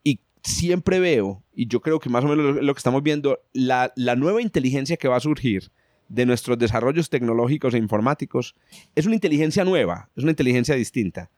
[0.04, 3.40] Y siempre veo, y yo creo que más o menos lo, lo que estamos viendo,
[3.54, 5.70] la, la nueva inteligencia que va a surgir
[6.10, 8.54] de nuestros desarrollos tecnológicos e informáticos
[8.94, 11.30] es una inteligencia nueva, es una inteligencia distinta.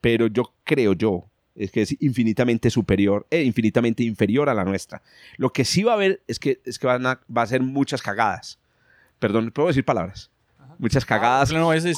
[0.00, 5.02] Pero yo creo yo es que es infinitamente superior, e infinitamente inferior a la nuestra.
[5.36, 7.62] Lo que sí va a haber es que, es que van a, va a ser
[7.62, 8.58] muchas cagadas.
[9.20, 10.32] Perdón, ¿puedo decir palabras?
[10.78, 11.52] Muchas cagadas.
[11.52, 11.96] No, es, es-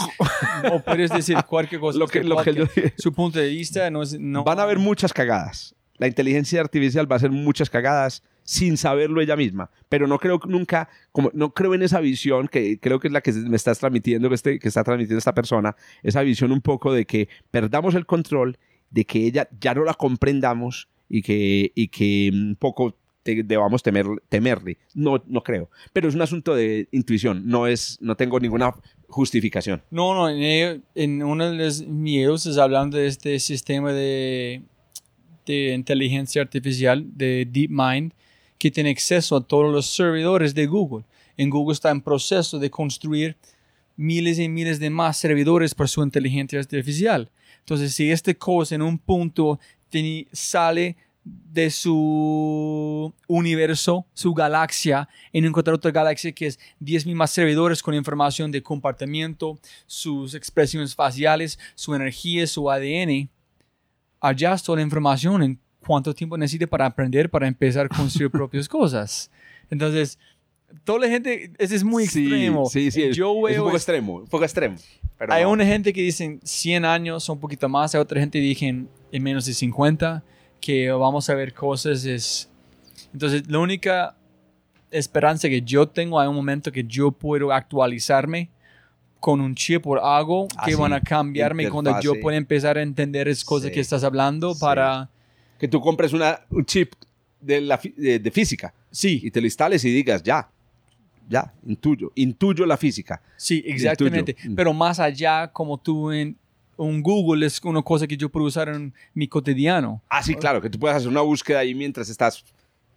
[0.72, 1.98] o puedes decir cualquier cosa.
[1.98, 2.94] Lo que- Este lo que yo podcast, dije.
[2.98, 4.18] Su punto de vista no es...
[4.18, 5.74] No, Van a haber muchas cagadas.
[5.98, 9.70] La inteligencia artificial va a hacer muchas cagadas sin saberlo ella misma.
[9.88, 13.20] Pero no creo nunca, como, no creo en esa visión que creo que es la
[13.20, 16.92] que me estás transmitiendo, que, este, que está transmitiendo esta persona, esa visión un poco
[16.92, 18.56] de que perdamos el control,
[18.90, 23.82] de que ella ya no la comprendamos y que, y que un poco te- debamos
[23.82, 24.78] temer, temerle.
[24.94, 25.70] No, no creo.
[25.92, 27.42] Pero es un asunto de intuición.
[27.46, 28.74] No, es, no tengo ninguna
[29.08, 29.82] justificación.
[29.90, 34.62] No, no, en, en uno de los miedos es hablando de este sistema de,
[35.46, 38.12] de inteligencia artificial, de DeepMind,
[38.58, 41.04] que tiene acceso a todos los servidores de Google.
[41.36, 43.36] En Google está en proceso de construir
[43.96, 47.30] miles y miles de más servidores para su inteligencia artificial.
[47.60, 49.58] Entonces, si este cosa en un punto
[50.32, 50.96] sale
[51.52, 57.94] de su universo, su galaxia, en encontrar otra galaxia que es 10.000 más servidores con
[57.94, 63.28] información de comportamiento, sus expresiones faciales, su energía, su ADN.
[64.20, 68.68] Allá está la información en cuánto tiempo necesite para aprender, para empezar a construir propias
[68.68, 69.30] cosas.
[69.70, 70.18] Entonces,
[70.84, 72.66] toda la gente, ese es muy Sí, extremo.
[72.66, 73.02] Sí, sí.
[73.02, 74.14] es- Yo es veo un poco es- extremo.
[74.16, 74.76] Un poco extremo.
[75.18, 75.50] Pero hay no.
[75.50, 77.94] una gente que dicen 100 años, un poquito más.
[77.94, 80.22] Hay otra gente que dicen en menos de 50,
[80.60, 82.04] que vamos a ver cosas.
[82.04, 82.48] Es...
[83.12, 84.16] Entonces, la única
[84.90, 88.50] esperanza que yo tengo, hay un momento que yo puedo actualizarme
[89.20, 92.82] con un chip o algo Ah, que van a cambiarme cuando yo pueda empezar a
[92.82, 93.74] entender esas cosas Sí.
[93.74, 94.60] que estás hablando Sí.
[94.60, 95.08] para...
[95.58, 96.92] que tú compres una, un chip
[97.40, 100.48] de, la, de, de física Sí, y te lo instales y digas, ya,
[101.28, 103.20] ya, intuyo, intuyo la física.
[103.36, 104.34] sí, exactamente.
[104.44, 104.54] Mm.
[104.54, 106.36] Pero más allá, como tú en
[106.78, 110.02] un Google, es una cosa que yo puedo usar en mi cotidiano.
[110.08, 112.42] Ah, sí, claro, que tú puedes hacer una búsqueda ahí mientras estás...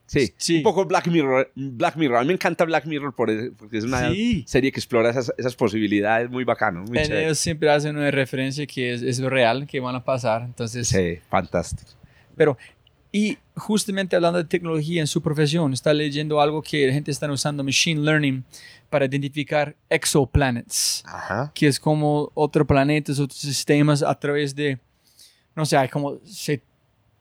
[0.06, 0.58] Sí, Sí.
[0.58, 1.52] un poco Black Mirror.
[1.56, 2.18] Black Mirror.
[2.18, 4.44] A mí me encanta Black Mirror porque es una Sí.
[4.46, 8.66] serie que explora esas, esas posibilidades muy bacano, muy En ellos siempre hacen una referencia
[8.68, 10.42] que es, es real, que van a pasar.
[10.44, 11.92] Entonces, Sí, fantástico.
[12.36, 12.58] pero,
[13.14, 17.32] y justamente hablando de tecnología en su profesión, está leyendo algo que la gente está
[17.32, 18.44] usando machine learning
[18.92, 21.52] para identificar exoplanets, Ajá.
[21.56, 24.78] que es como otros planetas, otros sistemas a través de,
[25.56, 26.62] no sé, hay como se-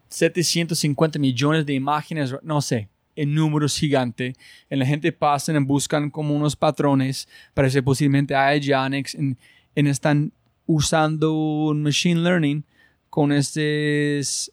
[0.09, 4.35] 750 millones de imágenes, no sé, en números gigantes.
[4.68, 9.37] En la gente pasan y buscan como unos patrones para que posiblemente haya ya en,
[9.77, 10.33] en- están
[10.66, 12.64] usando un machine learning
[13.09, 14.53] con estos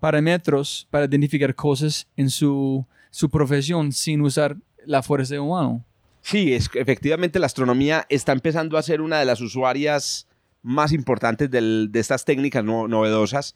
[0.00, 4.56] parámetros para identificar cosas en su, su profesión sin usar
[4.86, 5.84] la fuerza humana.
[6.24, 10.26] Sí, es, efectivamente la astronomía está empezando a ser una de las usuarias
[10.62, 13.54] más importantes del- de estas técnicas no- novedosas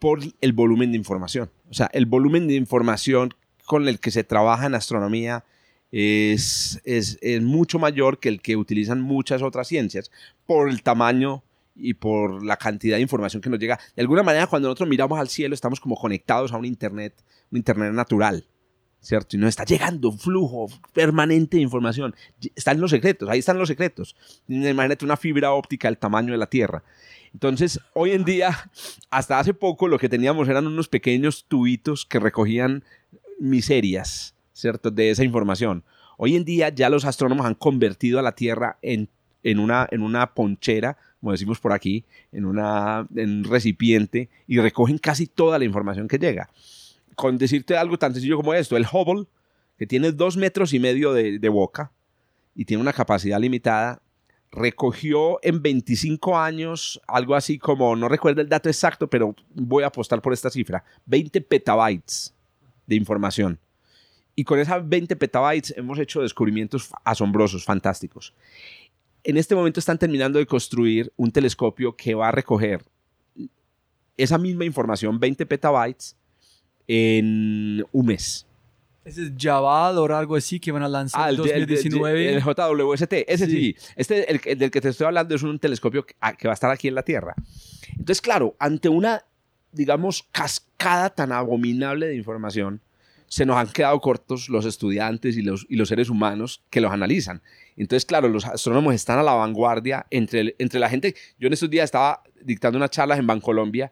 [0.00, 1.48] por el volumen de información.
[1.70, 3.32] O sea, el volumen de información
[3.66, 5.44] con el que se trabaja en astronomía
[5.92, 10.10] es, es, es, mucho mayor que el que utilizan muchas otras ciencias
[10.44, 11.44] por el tamaño
[11.76, 13.78] y por la cantidad de información que nos llega.
[13.94, 17.14] De alguna manera, cuando nosotros miramos al cielo, estamos como conectados a un Internet,
[17.52, 18.44] un Internet natural,
[19.02, 19.36] ¿cierto?
[19.36, 22.14] Y nos está llegando un flujo permanente de información.
[22.54, 24.16] Están los secretos, ahí están los secretos.
[24.48, 26.82] Imagínate una fibra óptica del tamaño de la Tierra.
[27.34, 28.70] Entonces, hoy en día,
[29.10, 32.84] hasta hace poco, lo que teníamos eran unos pequeños tubitos que recogían
[33.40, 34.90] miserias, ¿cierto?
[34.90, 35.82] De esa información.
[36.16, 39.08] Hoy en día ya los astrónomos han convertido a la Tierra en,
[39.42, 44.60] en, una, en una ponchera, como decimos por aquí, en, una, en un recipiente y
[44.60, 46.50] recogen casi toda la información que llega.
[47.14, 49.26] Con decirte algo tan sencillo como esto, el Hubble,
[49.78, 51.92] que tiene dos metros y medio de, boca
[52.54, 54.00] y tiene una capacidad limitada,
[54.50, 59.88] recogió en 25 años algo así como, no recuerdo el dato exacto, pero voy a
[59.88, 62.34] apostar por esta cifra, 20 petabytes
[62.86, 63.58] de información.
[64.34, 68.34] Y con esas 20 petabytes hemos hecho descubrimientos asombrosos, fantásticos.
[69.24, 72.84] En este momento están terminando de construir un telescopio que va a recoger
[74.16, 76.16] esa misma información, 20 petabytes,
[76.88, 78.46] en un mes.
[79.04, 82.28] Ese es Javad o algo así que van a lanzar en 2019.
[82.28, 83.76] El, el, JWST, ese sí.
[83.96, 86.54] Este, el, el, del que te estoy hablando, es un telescopio que, que va a
[86.54, 87.34] estar aquí en la Tierra.
[87.90, 89.24] Entonces, claro, ante una,
[89.72, 92.80] digamos, cascada tan abominable de información,
[93.26, 96.92] se nos han quedado cortos los estudiantes y los, y los seres humanos que los
[96.92, 97.42] analizan.
[97.76, 101.16] Entonces, claro, los astrónomos están a la vanguardia entre, entre la gente.
[101.38, 103.90] Yo en estos días estaba dictando unas charlas en Bancolombia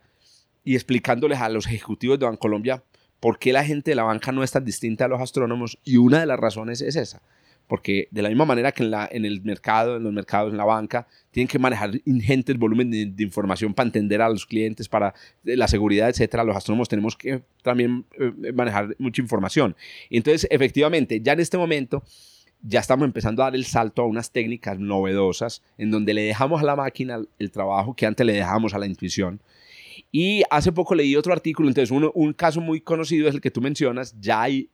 [0.65, 2.83] y explicándoles a los ejecutivos de Bancolombia
[3.21, 5.99] por qué la gente de la banca no es tan distinta a los astrónomos y
[5.99, 7.23] una de las razones es esa.
[7.67, 10.57] Porque de la misma manera que en, la, en el mercado, en los mercados, en
[10.57, 15.15] la banca, tienen que manejar ingentes volúmenes de, información para entender a los clientes, para
[15.45, 16.43] la seguridad, etcétera.
[16.43, 19.77] Los astrónomos tenemos que también eh, manejar mucha información.
[20.09, 22.03] Entonces, efectivamente, ya en este momento,
[22.63, 26.63] ya estamos empezando a dar el salto a unas técnicas novedosas en donde le dejamos
[26.63, 29.41] a la máquina el trabajo que antes le dejamos a la intuición.
[30.11, 33.51] Y hace poco leí otro artículo, entonces uno, un caso muy conocido es el que
[33.51, 34.71] tú mencionas, ya hay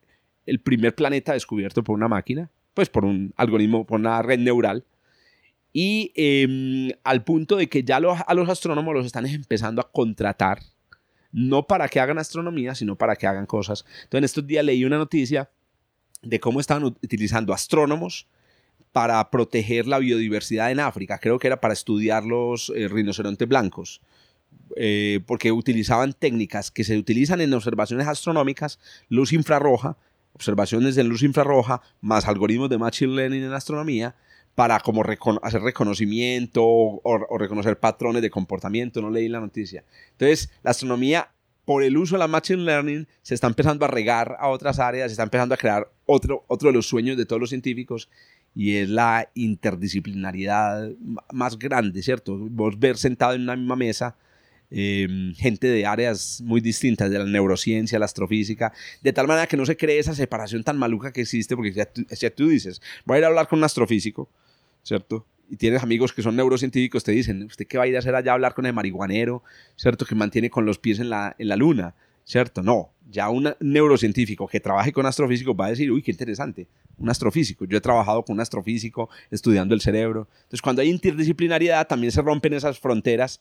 [0.47, 4.85] el primer planeta descubierto por una máquina, pues por un algoritmo, por una red neural,
[5.73, 9.91] y eh, al punto de que ya los, a los astrónomos los están empezando a
[9.91, 10.61] contratar,
[11.33, 13.85] no para que hagan astronomía, sino para que hagan cosas.
[14.05, 15.51] Entonces en estos días leí una noticia
[16.23, 18.27] de cómo estaban utilizando astrónomos
[18.93, 24.01] para proteger la biodiversidad en África, creo que era para estudiar los eh, rinocerontes blancos.
[24.79, 28.79] Eh, porque utilizaban técnicas que se utilizan en observaciones astronómicas,
[29.09, 29.97] luz infrarroja,
[30.35, 34.15] observaciones de luz infrarroja, más algoritmos de machine learning en astronomía,
[34.55, 35.03] para como
[35.43, 39.85] hacer reconocimiento o, o, reconocer patrones de comportamiento, no leí la noticia.
[40.13, 41.31] Entonces, la astronomía,
[41.65, 45.09] por el uso de la machine learning, se está empezando a regar a otras áreas,
[45.09, 48.11] se está empezando a crear otro, otro de los sueños de todos los científicos,
[48.55, 50.91] y es la interdisciplinariedad
[51.33, 52.37] más grande, ¿cierto?
[52.39, 54.17] Vos ver sentado en una misma mesa
[54.71, 59.57] eh, gente de áreas muy distintas, de la neurociencia, la astrofísica, de tal manera que
[59.57, 63.17] no se cree esa separación tan maluca que existe, porque si tú, tú dices, voy
[63.17, 64.29] a ir a hablar con un astrofísico,
[64.83, 65.27] ¿cierto?
[65.49, 68.15] Y tienes amigos que son neurocientíficos, te dicen, ¿usted qué va a ir a hacer
[68.15, 69.45] allá a hablar con el marihuanero,
[69.77, 70.05] ¿cierto?
[70.05, 71.95] Que mantiene con los pies en la, en la luna,
[72.25, 72.63] ¿cierto?
[72.63, 76.67] No, ya un neurocientífico que trabaje con astrofísicos va a decir, uy, qué interesante,
[76.99, 77.65] un astrofísico.
[77.65, 80.29] Yo he trabajado con un astrofísico estudiando el cerebro.
[80.39, 83.41] Entonces, cuando hay interdisciplinariedad, también se rompen esas fronteras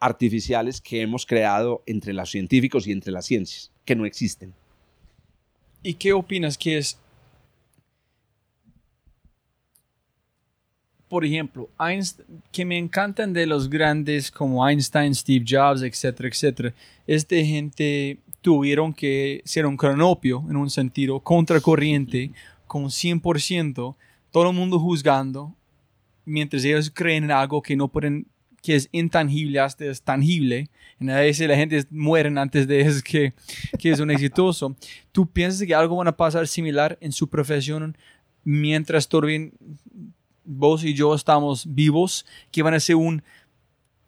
[0.00, 4.52] artificiales que hemos creado entre los científicos y entre las ciencias, que no existen.
[5.82, 6.98] ¿Y qué opinas que es,
[11.08, 16.74] por ejemplo, Einstein, que me encantan de los grandes como Einstein, Steve Jobs, etcétera, etcétera,
[17.06, 22.30] es de gente tuvieron que ser un cronopio en un sentido contracorriente
[22.66, 23.96] con 100%,
[24.30, 25.54] todo el mundo juzgando,
[26.24, 28.26] mientras ellos creen en algo que no pueden
[28.64, 30.70] que es intangible hasta es tangible.
[30.98, 33.34] En a veces la gente muere antes de eso que,
[33.78, 34.74] que es un exitoso.
[35.12, 37.94] ¿Tú piensas que algo va a pasar similar en su profesión
[38.42, 39.50] mientras todavía
[40.46, 42.24] vos y yo estamos vivos?
[42.50, 43.22] Que van a ser un,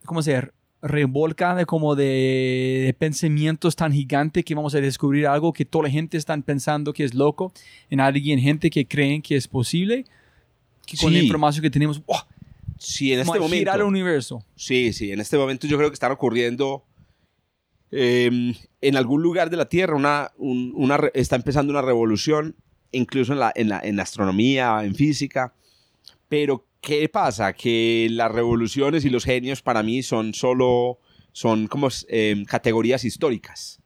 [0.07, 0.51] ¿cómo se llama?
[0.81, 5.91] revolcada como de, de, pensamientos tan gigante que vamos a descubrir algo que toda la
[5.91, 7.53] gente está pensando que es loco
[7.91, 10.05] en alguien, gente que creen que es posible,
[10.87, 11.17] que con sí.
[11.17, 12.23] la información que tenemos, ¡oh!
[12.79, 13.57] Sí, en este momento.
[13.57, 14.45] girar el universo.
[14.55, 16.85] Sí, sí, en este momento yo creo que están ocurriendo
[17.91, 22.57] eh, en algún lugar de la Tierra, una, un, una, está empezando una revolución,
[22.93, 25.55] incluso en la, en, la, en la astronomía, en física.
[26.29, 27.53] Pero, ¿qué pasa?
[27.53, 30.99] Que las revoluciones y los genios para mí son solo,
[31.33, 33.81] son como eh, categorías históricas.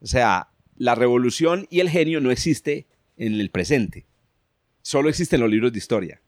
[0.00, 2.86] O sea, la revolución y el genio no existe
[3.16, 4.06] en el presente.
[4.82, 6.22] Solo existen los libros de historia.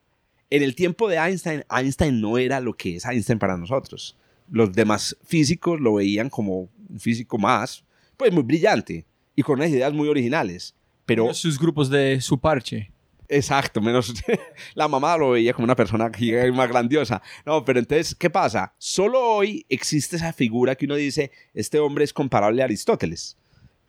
[0.50, 4.16] En el tiempo de Einstein, Einstein no era lo que es Einstein para nosotros.
[4.50, 7.84] Los demás físicos lo veían como un físico más,
[8.16, 9.06] pues muy brillante
[9.36, 10.74] y con unas ideas muy originales.
[11.06, 12.90] Pero sus grupos de su parche.
[13.28, 14.12] Exacto, menos
[14.74, 16.10] la mamá lo veía como una persona
[16.52, 17.22] más grandiosa.
[17.46, 18.74] No, pero entonces, ¿qué pasa?
[18.76, 23.36] Solo hoy existe esa figura que uno dice, este hombre es comparable a Aristóteles.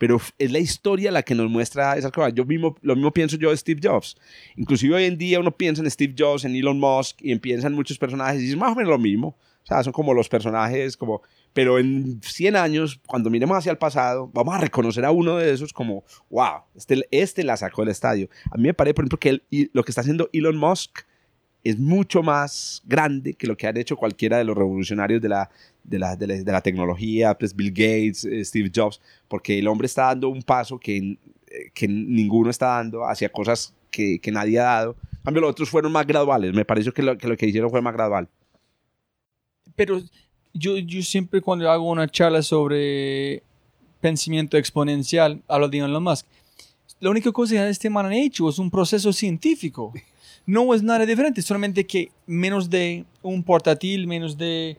[0.02, 2.34] Pero es la historia la que nos muestra esas cosas.
[2.34, 4.16] Yo mismo, lo mismo pienso yo de Steve Jobs.
[4.56, 7.74] Inclusive hoy en día uno piensa en Steve Jobs, en Elon Musk y piensa en
[7.74, 9.38] muchos personajes y es más o menos lo mismo.
[9.64, 11.22] O sea, son como los personajes, como...
[11.54, 15.54] Pero en 100 años, cuando miremos hacia el pasado, vamos a reconocer a uno de
[15.54, 18.28] esos como, wow, este, este la sacó del estadio.
[18.50, 21.02] A mí me parece, por ejemplo, que lo que está haciendo Elon Musk
[21.64, 25.52] es mucho más grande que lo que han hecho cualquiera de los revolucionarios de la,
[25.84, 30.06] de la, de la, tecnología, pues Bill Gates, eh, Steve Jobs, porque el hombre está
[30.06, 34.64] dando un paso que, eh, que ninguno está dando hacia cosas que, que nadie ha
[34.64, 34.96] dado.
[35.22, 36.54] En cambio, los otros fueron más graduales.
[36.54, 38.28] Me pareció que lo, que hicieron fue más gradual.
[39.76, 40.02] Pero
[40.54, 43.44] yo, yo siempre cuando hago una charla sobre
[44.00, 46.26] pensamiento exponencial, hablo de Elon Musk.
[47.00, 49.94] La única cosa que este man ha hecho es un proceso científico.
[50.46, 54.78] No es nada diferente, solamente que menos de un portátil, menos de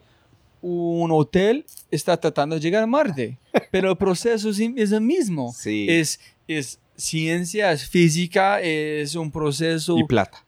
[0.62, 3.38] un hotel, está tratando de llegar a Marte.
[3.70, 5.52] Pero el proceso es, el mismo.
[5.52, 5.86] Sí.
[5.90, 9.98] Es, es ciencia, es física, es un proceso...
[9.98, 10.46] Y plata.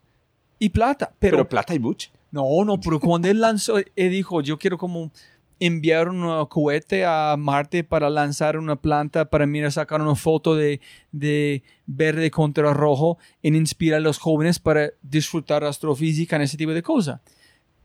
[0.58, 1.12] Y plata.
[1.18, 2.10] Pero, pero plata y mucho.
[2.30, 5.12] No, no, pero cuando él lanzó, él dijo, yo quiero como
[5.60, 10.80] enviar un cohete a Marte para lanzar una planta, para mirar, sacar una foto de,
[11.12, 16.72] de verde contra rojo, en inspirar a los jóvenes para disfrutar astrofísica en ese tipo
[16.72, 17.20] de cosas.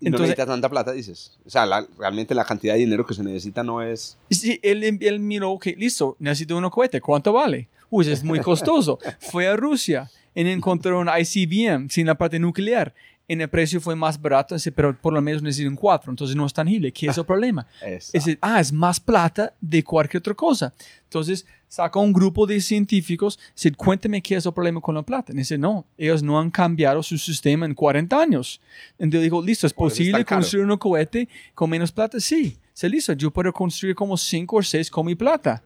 [0.01, 1.37] Entonces, no necesita tanta plata, dices.
[1.45, 1.65] O sea,
[1.97, 4.17] realmente la cantidad de dinero que se necesita no es...
[4.29, 7.67] Sí, él, él miró, ok, listo, necesito un cohete, ¿cuánto vale?
[7.89, 8.97] Uy, es muy costoso.
[9.19, 12.93] Fue a Rusia y encontró un ICBM sin la parte nuclear
[13.29, 16.51] en el precio fue más barato, pero por lo menos necesitan cuatro, entonces no es
[16.51, 16.91] tangible.
[16.91, 17.65] ¿Qué es el problema?
[17.79, 18.11] Es,
[18.41, 20.73] ah, es más plata de cualquier otra cosa.
[21.03, 25.31] Entonces saca un grupo de científicos, dice, cuénteme qué es el problema con la plata.
[25.31, 28.59] Y dice, no, ellos no han cambiado su sistema en 40 años.
[28.97, 32.19] Entonces digo, listo, ¿es posible construir un cohete con menos plata?
[32.19, 35.63] Sí, se listo, yo puedo construir como cinco o seis con mi plata.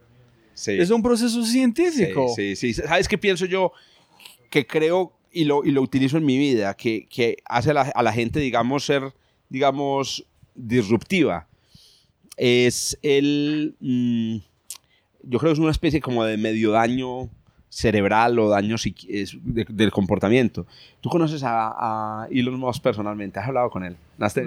[0.54, 0.74] Sí.
[0.74, 2.32] Es un proceso científico.
[2.36, 2.82] Sí, sí, sí.
[2.86, 3.72] ¿Sabes qué pienso yo?
[4.52, 7.82] Que creo y lo, y lo utilizo en mi vida, que, que hace a la,
[7.82, 9.14] a la, gente, digamos, ser,
[9.50, 11.48] digamos, disruptiva,
[12.38, 14.38] es el, mm,
[15.24, 17.30] yo creo que es una especie como de medio daño
[17.74, 18.76] cerebral o daño
[19.42, 20.68] del comportamiento.
[21.02, 23.40] ¿Tú conoces a, a, Elon Musk personalmente?
[23.40, 23.98] ¿Has hablado con él?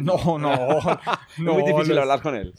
[0.03, 0.79] No, no, no.
[1.37, 2.55] es muy difícil hablar con él.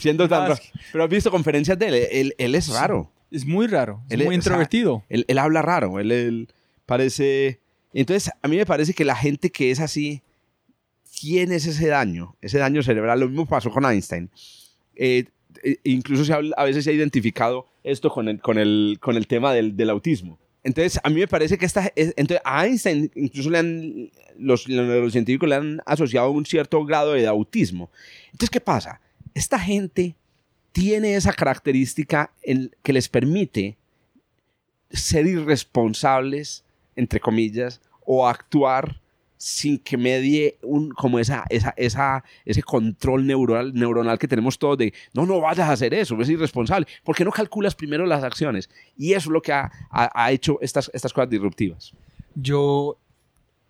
[0.00, 0.60] Siendo tanto,
[0.90, 1.94] pero has visto conferencias de él.
[2.10, 3.10] Él, él es raro.
[3.30, 4.02] Es muy raro.
[4.08, 5.04] Es muy introvertido.
[5.08, 6.00] él, él, habla raro.
[6.00, 6.48] Él, él,
[6.86, 7.60] parece...
[7.92, 10.22] Entonces, a mí me parece que la gente que es así
[11.20, 13.20] tiene ese daño, ese daño cerebral.
[13.20, 14.30] Lo mismo pasó con Einstein.
[14.96, 15.26] Eh,
[15.84, 19.52] incluso se a veces se ha identificado esto con el, con el, con el tema
[19.52, 20.38] del, del autismo.
[20.62, 25.48] Entonces, a mí me parece que esta, entonces, a Einstein incluso le han, los, neurocientíficos
[25.48, 27.90] le han asociado un cierto grado de autismo.
[28.26, 29.00] Entonces, ¿qué pasa?
[29.32, 30.16] Esta gente
[30.72, 32.30] tiene esa característica
[32.82, 33.76] que les permite
[34.90, 36.64] ser irresponsables
[37.00, 38.99] entre comillas, o actuar
[39.40, 44.76] sin que medie un, como esa, esa, esa, ese control neuronal, neuronal que tenemos todos
[44.76, 46.86] de, no, no vayas a hacer eso, es irresponsable.
[47.02, 48.68] ¿Por qué no calculas primero las acciones?
[48.98, 51.94] Y eso es lo que ha, ha, hecho estas, estas cosas disruptivas.
[52.34, 52.98] Yo,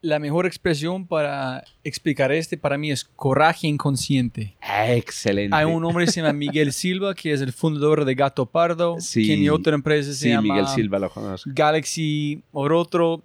[0.02, 4.56] la mejor expresión para explicar este para mí es coraje inconsciente.
[4.88, 5.56] Excelente.
[5.56, 8.96] Hay un hombre que se llama Miguel Silva, que es el fundador de Gato Pardo.
[8.98, 9.24] Sí.
[9.24, 11.12] Que otra empresa se sí, llama Miguel Silva lo.
[11.46, 13.22] Galaxy por otro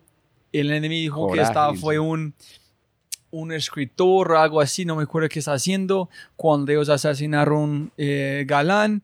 [0.60, 2.34] el enemigo dijo que estaba, fue un,
[3.32, 6.10] un escritor, algo así, no me acuerdo qué está haciendo.
[6.36, 9.04] Cuando ellos asesinaron eh, Galán,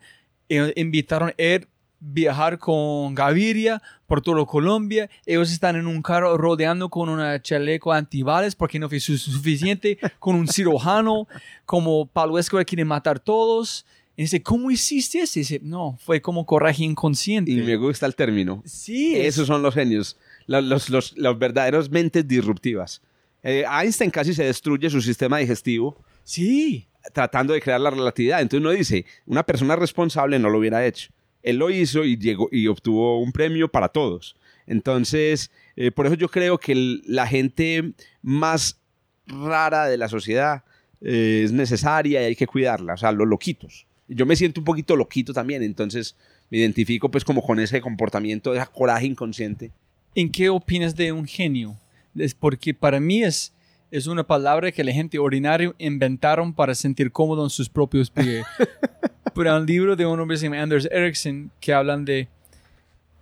[0.49, 1.67] eh, invitaron a él
[1.99, 5.09] viajar con Gaviria por todo Colombia.
[5.25, 10.35] Ellos están en un carro rodeando con una chaleco antibales porque no fue suficiente, con
[10.35, 11.27] un cirujano,
[11.65, 13.85] como Pablo Escobar quiere matar todos.
[14.17, 15.39] Y dice, ¿cómo hiciste eso?
[15.39, 17.51] Y dice, no, fue como coraje inconsciente.
[17.51, 18.61] Y me gusta el término.
[18.65, 19.15] Sí.
[19.15, 20.17] Esos son los genios
[20.51, 23.01] los, los, los verdaderos mentes disruptivas.
[23.43, 25.97] Eh, Einstein casi se destruye su sistema digestivo.
[26.23, 26.87] Sí.
[27.13, 28.41] Tratando de crear la relatividad.
[28.41, 31.11] Entonces uno dice, una persona responsable no lo hubiera hecho.
[31.41, 34.35] Él lo hizo y, llegó, y obtuvo un premio para todos.
[34.67, 38.79] Entonces, eh, por eso yo creo que la gente más
[39.25, 40.63] rara de la sociedad
[41.01, 42.93] eh, es necesaria y hay que cuidarla.
[42.93, 43.87] O sea, los loquitos.
[44.07, 46.15] Yo me siento un poquito loquito también, entonces
[46.49, 49.71] me identifico pues como con ese comportamiento, ese coraje inconsciente.
[50.15, 51.77] ¿En qué opinas de un genio?
[52.15, 53.53] Es porque para mí es,
[53.91, 58.45] es una palabra que la gente ordinaria inventaron para sentir cómodo en sus propios pies.
[59.33, 62.27] Pero hay un libro de un hombre que se llama Anders Ericsson que hablan de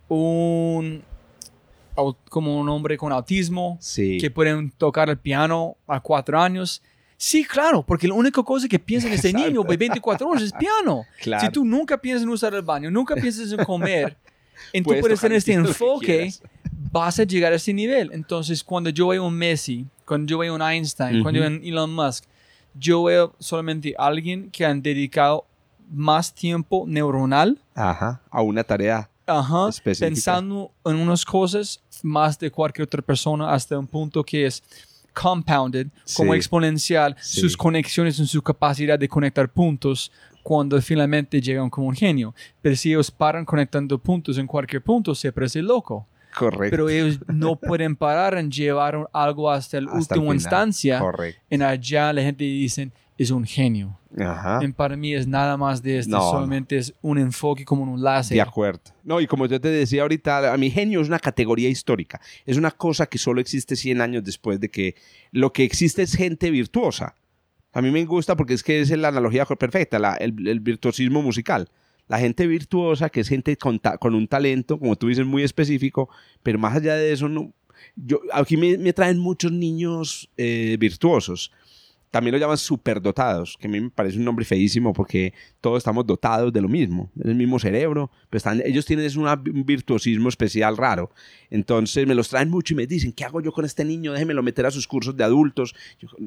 [0.08, 1.02] un
[2.30, 4.16] como un hombre con autismo Sí.
[4.18, 6.82] que pueden tocar el piano a cuatro años.
[7.18, 10.52] Sí, claro, porque la única cosa que piensa en este niño de 24 horas es
[10.54, 11.04] piano.
[11.20, 11.44] Claro.
[11.44, 14.16] Si tú nunca piensas en usar el baño, nunca piensas en comer,
[14.72, 16.32] en tú Puedes tener este enfoque,
[16.92, 18.10] vas a llegar a ese nivel.
[18.12, 21.64] Entonces, cuando yo veo un Messi, cuando yo veo un Einstein, cuando yo veo un
[21.64, 22.24] Elon Musk,
[22.74, 25.44] yo veo solamente alguien que han dedicado
[25.92, 29.08] más tiempo neuronal Ajá, a una tarea.
[29.26, 30.06] Ajá, específica.
[30.08, 34.62] pensando en unas cosas más de cualquier otra persona hasta un punto que es
[35.12, 36.36] compounded, como Sí.
[36.38, 37.40] exponencial, Sí.
[37.40, 40.10] sus conexiones en su capacidad de conectar puntos
[40.42, 42.34] cuando finalmente llegan como un genio.
[42.62, 46.06] Pero si ellos paran conectando puntos en cualquier punto, se parece loco.
[46.36, 46.70] Correcto.
[46.70, 50.34] Pero ellos no pueden parar en llevar algo hasta el Hasta el último final.
[50.36, 50.98] instancia.
[51.00, 51.40] Correcto.
[51.50, 53.96] En allá la gente dice, es un genio.
[54.18, 54.58] Ajá.
[54.62, 56.30] En para mí es nada más de esto, No, no.
[56.30, 58.34] solamente es un enfoque como un láser.
[58.36, 58.80] De acuerdo.
[59.04, 62.20] No, y como yo te decía ahorita, a mi genio es una categoría histórica.
[62.46, 64.94] Es una cosa que solo existe 100 años después de que
[65.32, 67.14] lo que existe es gente virtuosa.
[67.72, 71.68] A mí me gusta porque es que es la analogía perfecta, la- el, virtuosismo musical.
[72.08, 75.44] La gente virtuosa, que es gente con, ta- con un talento, como tú dices, muy
[75.44, 76.08] específico,
[76.42, 77.52] pero más allá de eso, no,
[77.94, 81.52] yo, aquí me, me traen muchos niños eh, virtuosos.
[82.10, 86.04] También lo llaman superdotados, que a mí me parece un nombre feísimo porque todos estamos
[86.04, 91.10] dotados de lo mismo, del mismo cerebro, pero están, ellos tienen un virtuosismo especial raro.
[91.50, 94.12] Entonces me los traen mucho y me dicen, ¿qué hago yo con este niño?
[94.12, 95.74] Déjemelo meter a sus cursos de adultos.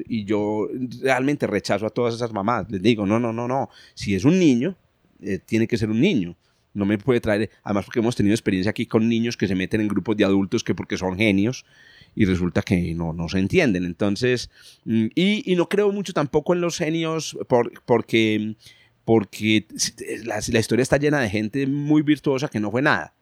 [0.08, 0.70] Y yo
[1.02, 2.72] realmente rechazo a todas esas mamás.
[2.72, 3.70] Les digo, no, no, no, no.
[3.94, 4.78] Si es un niño,
[5.22, 6.38] eh, tiene que ser un niño.
[6.74, 9.82] No me puede traer, además porque hemos tenido experiencia aquí con niños que se meten
[9.82, 11.66] en grupos de adultos que porque son genios
[12.16, 13.86] y resulta que no, no se entienden.
[13.86, 14.50] Entonces,
[14.86, 18.56] mm, y, no creo mucho tampoco en los genios por- porque,
[19.06, 19.66] porque
[20.24, 23.14] la, la historia está llena de gente muy virtuosa que no fue nada.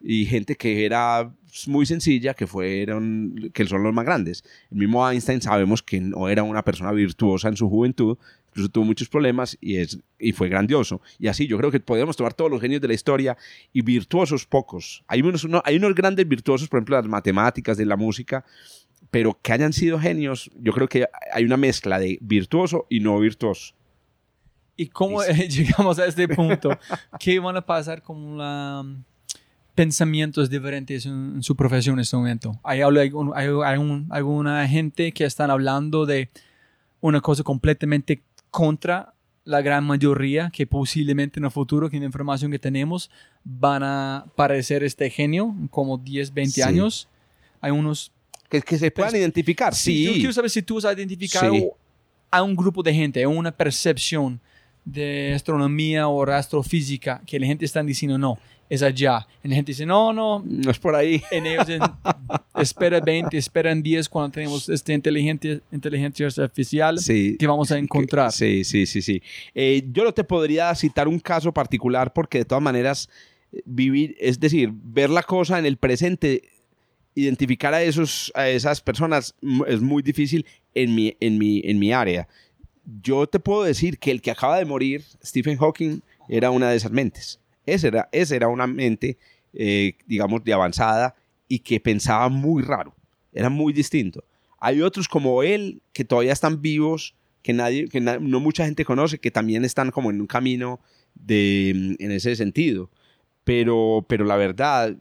[0.00, 1.32] Y gente que era
[1.66, 4.44] muy sencilla, que fueron, que son los más grandes.
[4.70, 8.18] El mismo Einstein sabemos que no era una persona virtuosa en su juventud,
[8.54, 11.00] incluso tuvo muchos problemas y, es, y fue grandioso.
[11.18, 13.36] Y así yo creo que podemos tomar todos los genios de la historia
[13.72, 15.02] y virtuosos pocos.
[15.08, 18.44] Hay unos, uno- hay unos grandes virtuosos, por ejemplo, las matemáticas, de la música,
[19.10, 23.18] pero que hayan sido genios, yo creo que hay una mezcla de virtuoso y no
[23.18, 23.74] virtuoso.
[24.76, 26.70] ¿Y cómo llegamos a este punto?
[27.18, 28.84] ¿Qué van a pasar con la,
[29.74, 32.58] pensamientos diferentes en, en su profesión en este momento?
[32.62, 36.28] ¿Hay, algún- hay algún- alguna gente que están hablando de
[37.00, 38.22] una cosa completamente
[38.54, 39.12] contra
[39.44, 43.10] la gran mayoría que posiblemente en el futuro, con la información que tenemos,
[43.42, 46.62] van a parecer este genio en como 10, 20 Sí.
[46.62, 47.08] años?
[47.60, 48.12] Hay unos
[48.48, 51.68] Que, que se puedan Pues, identificar, Sí, Yo quiero saber si tú has identificado Sí.
[52.30, 54.40] a un grupo de gente, a una percepción
[54.84, 58.38] de astronomía o astrofísica que la gente está diciendo no,
[58.68, 59.26] es allá.
[59.42, 60.42] Y la gente dice no, no.
[60.46, 61.22] No es por ahí.
[61.30, 61.82] En ellos dicen,
[62.58, 67.36] espera 20, espera en 10 cuando tenemos esta inteligencia, inteligencia artificial Sí.
[67.38, 68.32] que vamos a encontrar.
[68.32, 69.22] Sí, sí, sí, sí.
[69.54, 73.08] Eh, yo no te podría citar un caso particular porque de todas maneras
[73.52, 76.42] eh, vivir, es decir, ver la cosa en el presente,
[77.14, 80.44] identificar a, esos, a esas personas mm, es muy difícil
[80.74, 82.28] en mi, en, mi, en mi área.
[83.02, 86.76] Yo te puedo decir que el que acaba de morir, Stephen Hawking, era una de
[86.76, 87.40] esas mentes.
[87.66, 89.16] Esa era, esa era una mente,
[89.52, 91.14] eh, digamos, de avanzada
[91.48, 92.94] y que pensaba muy raro.
[93.32, 94.24] Era muy distinto.
[94.58, 99.18] Hay otros como él que todavía están vivos, que, nadie, que no mucha gente conoce,
[99.18, 100.80] que también están como en un camino
[101.14, 102.90] de, en ese sentido.
[103.44, 104.96] Pero, pero la verdad,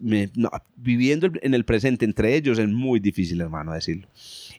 [0.75, 4.09] viviendo en el presente entre ellos es muy difícil, hermano, decirlo.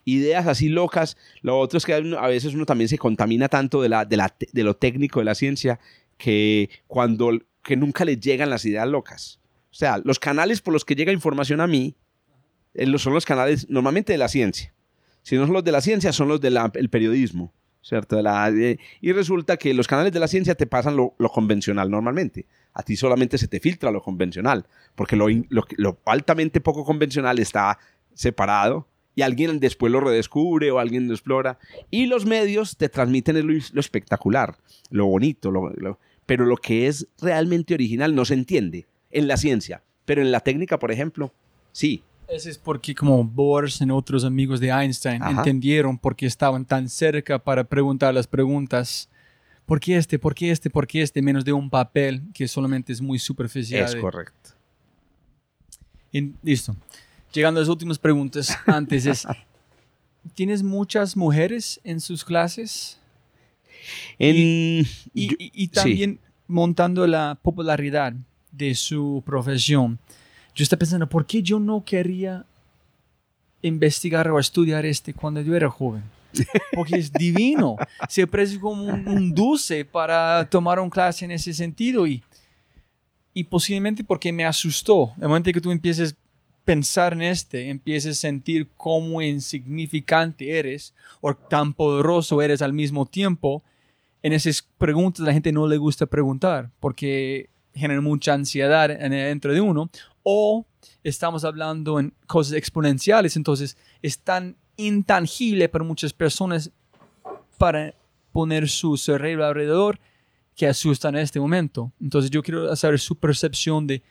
[0.05, 1.17] Ideas así locas.
[1.43, 4.35] Lo otro es que a veces uno también se contamina tanto de, la, de, la,
[4.53, 5.81] de lo técnico de la ciencia
[6.19, 7.31] que, cuando,
[7.63, 9.41] que nunca le llegan las ideas locas.
[9.71, 11.97] O sea, los canales por los que llega información a mí
[12.75, 14.73] eh, son los canales normalmente de la ciencia.
[15.23, 16.59] Si no son los de la ciencia, son los del
[16.91, 17.53] periodismo.
[17.81, 18.19] ¿Cierto?
[19.03, 22.47] Y resulta que los canales de la ciencia te pasan lo, lo convencional normalmente.
[22.73, 24.65] A ti solamente se te filtra lo convencional,
[24.95, 27.79] porque lo altamente poco convencional está
[28.15, 31.59] separado y alguien después lo redescubre o alguien lo explora.
[31.91, 34.57] Y los medios te transmiten lo, lo espectacular,
[34.91, 39.37] lo bonito, lo- lo- pero lo que es realmente original no se entiende en la
[39.37, 39.83] ciencia.
[40.05, 41.33] Pero en la técnica, por ejemplo,
[41.73, 42.03] sí.
[42.29, 45.31] Eso es porque como Bohr y otros amigos de Einstein Ajá.
[45.31, 49.11] entendieron porque estaban tan cerca para preguntar las preguntas,
[49.67, 50.19] ¿por qué este?
[50.19, 50.71] ¿Por qué este?
[50.71, 51.21] ¿Por qué este?
[51.21, 53.85] Menos de un papel que solamente es muy superficial.
[53.85, 54.51] Es correcto.
[56.43, 56.77] Listo.
[57.35, 59.27] Llegando a las últimas preguntas antes es,
[60.35, 62.99] ¿tienes muchas mujeres en sus clases?
[64.19, 64.37] En,
[65.13, 68.15] Y, yo- y- y también montando la popularidad
[68.53, 69.99] de su profesión.
[70.55, 72.47] Yo estaba pensando, ¿por qué yo no quería
[73.63, 76.03] investigar o estudiar este cuando yo era joven?
[76.75, 77.77] Porque es divino.
[78.09, 82.07] Se parece como un, un dulce para tomar una clase en ese sentido.
[82.07, 82.23] Y,
[83.33, 85.13] y posiblemente porque me asustó.
[85.21, 86.15] El momento que tú empieces
[86.65, 93.07] pensar en este, empieces a sentir cómo insignificante eres o tan poderoso eres al mismo
[93.07, 93.63] tiempo,
[94.23, 99.53] en esas preguntas la gente no le gusta preguntar porque generan mucha ansiedad en, dentro
[99.53, 99.91] de uno.
[100.23, 100.65] O
[101.03, 106.71] estamos hablando en cosas exponenciales, entonces es tan intangible para muchas personas
[107.59, 107.95] para
[108.33, 110.01] poner su cerebro alrededor
[110.57, 111.93] que asustan en este momento.
[112.01, 114.03] Entonces yo quiero saber su percepción de...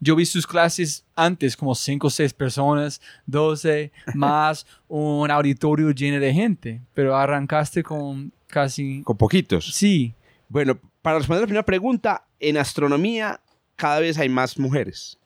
[0.00, 6.20] Yo vi sus clases antes como 5 o 6 personas, 12 más un auditorio lleno
[6.20, 9.02] de gente, pero arrancaste con casi...
[9.02, 9.74] con poquitos.
[9.74, 10.14] Sí,
[10.48, 13.40] Bueno, para responder la primera pregunta, en astronomía
[13.76, 15.18] cada vez hay más mujeres.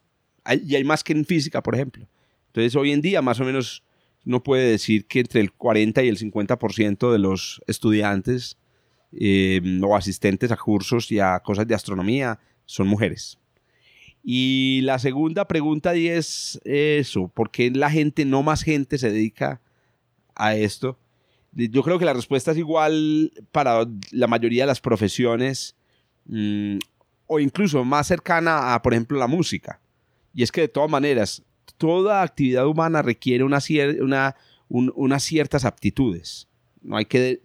[0.44, 2.06] Hay- y hay más que en física, por ejemplo.
[2.48, 3.82] Entonces, hoy en día, más o menos,
[4.26, 8.56] uno puede decir que entre el 40 y el 50% de los estudiantes
[9.12, 13.38] eh, o asistentes a cursos y a cosas de astronomía son mujeres.
[14.24, 19.60] Y la segunda pregunta es eso, ¿por qué la gente, no más gente, se dedica
[20.34, 20.98] a esto?
[21.54, 25.74] Yo creo que la respuesta es igual para la mayoría de las profesiones
[26.26, 26.78] mm,
[27.26, 29.80] o incluso más cercana a, por ejemplo, la música.
[30.34, 31.42] Y es que de todas maneras,
[31.76, 33.44] toda actividad humana requiere
[34.68, 36.48] unas ciertas aptitudes.
[36.80, 37.40] No hay que, de,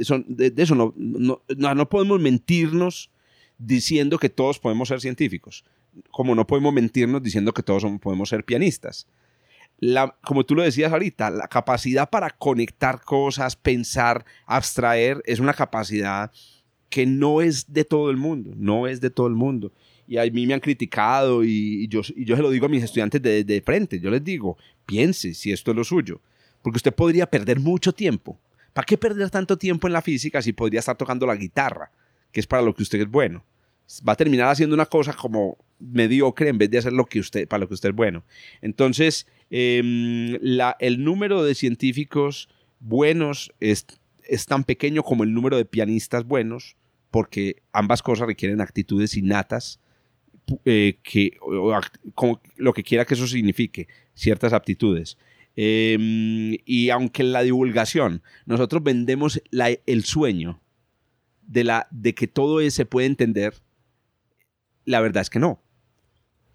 [0.57, 1.41] eso no, no-
[1.75, 3.09] no podemos mentirnos
[3.57, 5.65] diciendo que todos podemos ser científicos,
[6.11, 9.07] como no podemos mentirnos diciendo que todos somos- podemos ser pianistas
[9.79, 15.53] la, como tú lo decías ahorita, la capacidad para conectar cosas, pensar, abstraer, es una
[15.53, 16.31] capacidad
[16.89, 19.71] que no es de todo el mundo, no es de todo el mundo.
[20.07, 22.69] Y a mí me han criticado y, y yo, y yo se lo digo a
[22.69, 26.21] mis estudiantes de, de frente, yo les digo, piense si esto es lo suyo,
[26.63, 28.39] porque usted podría perder mucho tiempo.
[28.73, 31.91] ¿Para qué perder tanto tiempo en la física si podría estar tocando la guitarra,
[32.31, 33.43] que es para lo que usted es bueno?
[34.07, 37.47] Va a terminar haciendo una cosa como mediocre en vez de hacer lo que usted,
[37.47, 38.23] para lo que usted es bueno.
[38.61, 42.49] Entonces, em, la- el número de científicos
[42.79, 43.85] buenos es,
[44.23, 46.75] es tan pequeño como el número de pianistas buenos,
[47.11, 49.79] porque ambas cosas requieren actitudes innatas,
[50.65, 51.37] eh, que,
[52.57, 55.17] lo que quiera que eso signifique, ciertas aptitudes.
[55.55, 60.61] Em, y aunque la divulgación nosotros vendemos la- el sueño
[61.47, 63.55] de, la, de que todo se puede entender,
[64.85, 65.61] la verdad es que no.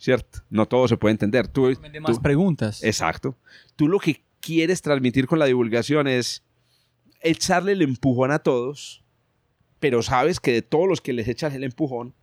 [0.03, 0.41] ¿Cierto?
[0.51, 1.47] No todo se puede entender.
[1.47, 2.83] Tú, de más tú- preguntas.
[2.83, 3.37] Exacto.
[3.77, 6.43] Tú lo que quieres transmitir con la divulgación es
[7.21, 9.05] echarle el empujón a todos,
[9.79, 12.15] pero sabes que de todos los que les echas el empujón,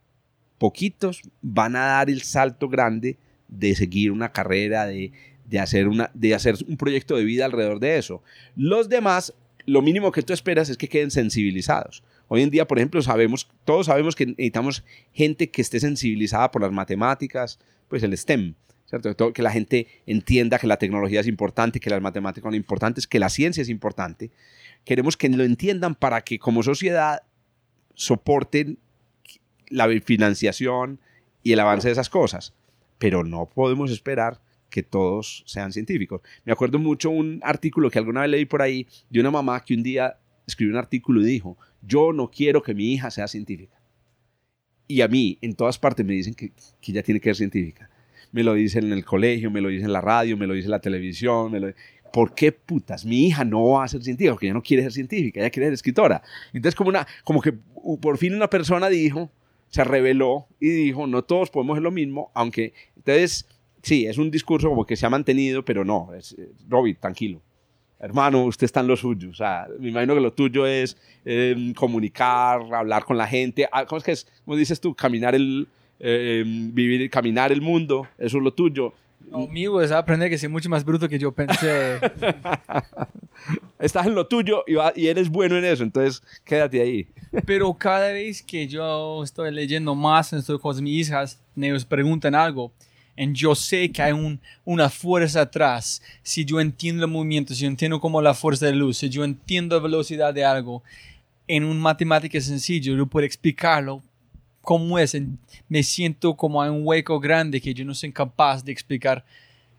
[0.58, 3.16] poquitos van a dar el salto grande
[3.48, 5.12] de seguir una carrera, de,
[5.46, 8.22] de hacer, una, de hacer un proyecto de vida alrededor de eso.
[8.56, 9.32] Los demás,
[9.64, 12.02] lo mínimo que tú esperas es que queden sensibilizados.
[12.32, 16.62] Hoy en día, por ejemplo, sabemos, todos sabemos que necesitamos gente que esté sensibilizada por
[16.62, 17.58] las matemáticas,
[17.88, 18.54] pues el STEM,
[18.86, 19.32] ¿cierto?
[19.32, 23.18] Que la gente entienda que la tecnología es importante, que las matemáticas son importantes, que
[23.18, 24.30] la ciencia es importante.
[24.84, 27.24] Queremos que lo entiendan para que como sociedad
[27.94, 28.78] soporten
[29.68, 31.00] la financiación
[31.42, 32.54] y el avance de esas cosas.
[32.98, 34.40] Pero no podemos esperar
[34.70, 36.20] que todos sean científicos.
[36.44, 39.74] Me acuerdo mucho un artículo que alguna vez leí por ahí de una mamá que
[39.74, 40.16] un día
[40.50, 43.80] escribió un artículo y dijo, yo no quiero que mi hija sea científica.
[44.86, 47.88] Y a mí, en todas partes me dicen que, que ella tiene que ser científica.
[48.32, 50.68] Me lo dicen en el colegio, me lo dicen en la radio, me lo dicen
[50.68, 51.52] en la televisión.
[51.52, 51.72] Me lo...
[52.12, 53.04] ¿Por qué putas?
[53.04, 55.66] Mi hija no va a ser científica porque ella no quiere ser científica, ella quiere
[55.66, 56.22] ser escritora.
[56.52, 59.30] Entonces, como, una, como que por fin una persona dijo,
[59.68, 63.46] se reveló y dijo, no todos podemos ser lo mismo, aunque, entonces,
[63.82, 67.40] sí, es un discurso como que se ha mantenido, pero no, es, eh, Robbie, tranquilo.
[68.00, 69.30] Hermano, usted está en lo suyo.
[69.30, 73.68] O sea, me imagino que lo tuyo es eh, comunicar, hablar con la gente.
[73.70, 74.26] Ah, ¿Cómo es que es?
[74.44, 74.94] ¿Cómo dices tú?
[74.94, 75.68] Caminar el,
[75.98, 78.08] eh, vivir, caminar el mundo.
[78.18, 78.94] Eso es lo tuyo.
[79.30, 81.98] No, mío es aprender que soy mucho más bruto que yo pensé.
[83.78, 85.82] Estás en lo tuyo y, va- y eres bueno en eso.
[85.82, 87.06] Entonces, quédate ahí.
[87.46, 92.72] Pero cada vez que yo estoy leyendo más, estoy con mis hijas, ellos preguntan algo,
[93.22, 96.00] y yo sé que hay un, una fuerza atrás.
[96.22, 99.24] Si yo entiendo el movimiento, si yo entiendo como la fuerza de luz, si yo
[99.24, 100.82] entiendo la velocidad de algo,
[101.46, 104.02] en un matemática sencillo, yo puedo explicarlo
[104.62, 105.14] cómo es.
[105.14, 105.38] En-
[105.68, 109.24] Me siento como en un hueco grande que yo no soy capaz de explicar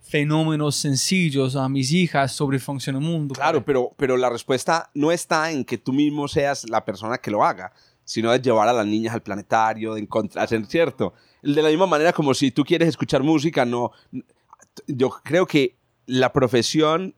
[0.02, 3.34] fenómenos sencillos a mis hijas sobre el mundo.
[3.36, 7.32] Claro, pero, pero la respuesta no está en que tú mismo seas la persona que
[7.32, 7.72] lo haga,
[8.04, 11.14] sino de llevar a las niñas al planetario, de encontrarse, ¿cierto?
[11.42, 13.92] De la misma manera como si tú quieres escuchar música, no...
[14.88, 17.16] Yo creo que la profesión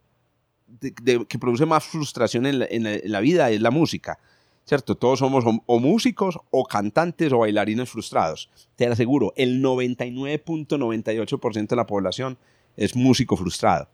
[0.68, 3.72] de- de- que produce más frustración en la, en la- en la vida es la
[3.72, 4.18] música,
[4.66, 4.95] ¿cierto?
[4.95, 8.50] Todos somos o, o músicos o cantantes o bailarines frustrados.
[8.76, 12.38] Te aseguro, el 99.98% de la población
[12.78, 13.88] es músico frustrado.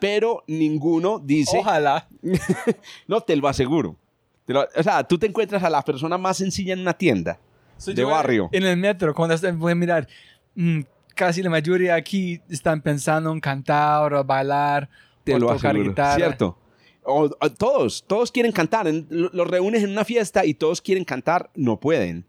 [0.00, 1.58] Pero ninguno dice...
[1.58, 2.08] Ojalá.
[3.06, 3.96] No, te lo aseguro.
[4.44, 7.38] Te lo- o sea, tú te encuentras a la persona más sencilla en una tienda
[7.82, 8.48] So, de barrio.
[8.52, 10.08] En el metro, cuando voy a mirar,
[10.54, 10.80] mm,
[11.14, 14.88] casi la mayoría aquí están pensando en cantar o bailar
[15.24, 15.90] Te o lo tocar aseguro.
[15.90, 16.14] guitarra.
[16.16, 16.58] Cierto.
[17.04, 18.86] O- o todos, todos quieren cantar.
[19.10, 22.24] Los reúnes en una fiesta y todos quieren cantar, no pueden.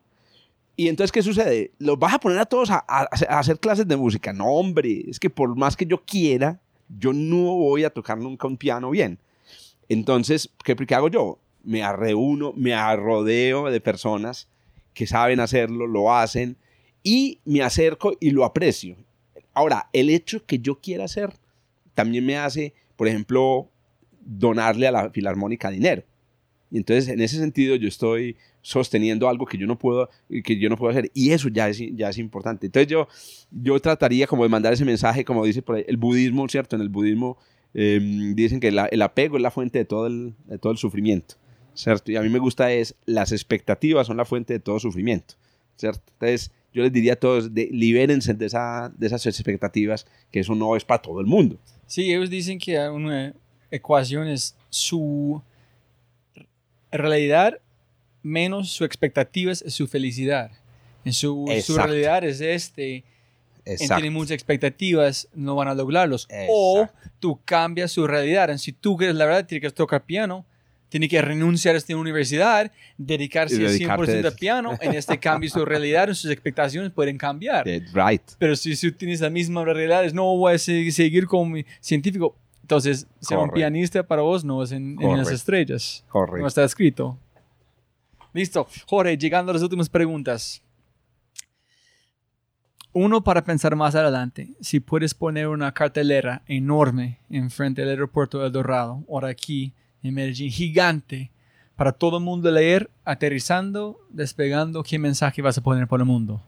[0.75, 1.71] Y entonces, ¿qué sucede?
[1.77, 4.33] ¿Los vas a poner a todos a, a- a hacer clases de música?
[4.33, 6.59] No, hombre, es que por más que yo quiera,
[6.97, 9.19] yo no voy a tocar nunca un piano bien.
[9.89, 11.37] Entonces, ¿qué, qué hago yo?
[11.63, 14.47] Me reúno, me arrodeo de personas
[14.93, 16.57] que saben hacerlo, lo hacen,
[17.03, 18.95] y me acerco y lo aprecio.
[19.53, 21.33] Ahora, el hecho que yo quiera hacer
[21.93, 23.69] también me hace, por ejemplo,
[24.21, 26.03] donarle a la filarmónica dinero.
[26.71, 30.09] Y entonces, en ese sentido, yo estoy sosteniendo algo que yo no puedo,
[30.43, 31.11] que yo no puedo hacer.
[31.13, 32.65] Y eso ya es, ya es importante.
[32.65, 33.07] Entonces, yo,
[33.51, 36.75] yo trataría como de mandar ese mensaje, como dice por el budismo, ¿cierto?
[36.75, 37.37] En el budismo
[37.75, 37.99] eh,
[38.35, 41.35] dicen que el apego es la fuente de todo el, de todo el sufrimiento,
[41.73, 42.11] ¿cierto?
[42.11, 45.35] Y a mí me gusta es, las expectativas son la fuente de todo sufrimiento,
[45.75, 46.03] ¿cierto?
[46.13, 50.55] Entonces, yo les diría a todos, de, libérense de, esa, de esas expectativas, que eso
[50.55, 51.57] no es para todo el mundo.
[51.87, 53.33] Sí, ellos dicen que una
[53.69, 55.41] ecuación es su
[56.91, 57.59] realidad
[58.23, 60.51] menos su expectativa es su felicidad.
[61.05, 61.83] En su, su Exacto.
[61.87, 63.03] realidad es este,
[63.65, 66.27] en tiene muchas expectativas, no van a lograrlos.
[66.49, 67.09] O Exacto.
[67.19, 68.49] tú cambias su realidad.
[68.49, 70.45] En si tú quieres la verdad, tienes que tocar piano,
[70.93, 74.77] tiene que renunciar a esta universidad, dedicarse Y al dedicarte 100% a al piano.
[74.79, 77.65] En este cambio, su realidad, sus expectaciones pueden cambiar.
[77.65, 78.21] Right.
[78.37, 82.37] Pero si, si tienes la misma realidad, es no voy a se- seguir como científico.
[82.61, 83.55] Entonces, ser un Correcto.
[83.55, 85.31] pianista para vos no es en, en las Correcto.
[85.33, 86.03] estrellas.
[86.05, 86.47] No Correcto.
[86.47, 87.17] está escrito.
[88.31, 88.67] Listo.
[88.85, 90.61] Jorge, llegando a las últimas preguntas.
[92.93, 94.51] Uno para pensar más adelante.
[94.61, 99.73] Si puedes poner una cartelera enorme enfrente del aeropuerto de El Dorado, ahora aquí
[100.03, 101.31] en Medellín, gigante,
[101.75, 106.41] para todo el mundo leer, aterrizando, despegando, ¿qué mensaje vas a poner por el mundo?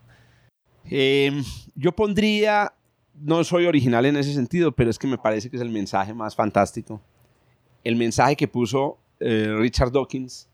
[0.89, 1.41] Eh,
[1.75, 2.73] yo pondría,
[3.19, 6.13] no soy original en ese sentido, pero es que me parece que es el mensaje
[6.13, 7.01] más fantástico.
[7.83, 10.47] El mensaje que puso eh, Richard Dawkins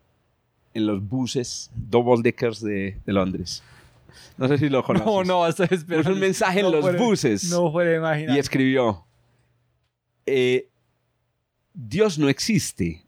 [0.73, 3.61] en los buses double deckers de, de Londres.
[4.37, 5.05] No sé si lo conoces.
[5.05, 6.03] No, no, estoy esperando.
[6.03, 8.35] Puso un mensaje en No los puedo- buses No puedo imaginar.
[8.35, 9.05] y escribió,
[10.25, 10.69] eh,
[11.73, 13.03] Dios no existe,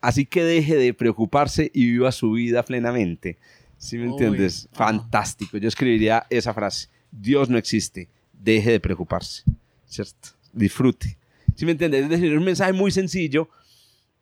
[0.00, 3.38] así que deje de preocuparse y viva su vida plenamente.
[3.78, 4.68] ¿Sí me Uy, entiendes?
[4.72, 4.76] ah.
[4.76, 5.56] Fantástico.
[5.58, 6.88] Yo escribiría esa frase.
[7.10, 9.42] Dios no existe, deje de preocuparse.
[9.86, 10.30] ¿Cierto?
[10.52, 11.16] Disfrute.
[11.56, 12.04] ¿Sí me entiendes?
[12.04, 13.48] Es decir, es un mensaje muy sencillo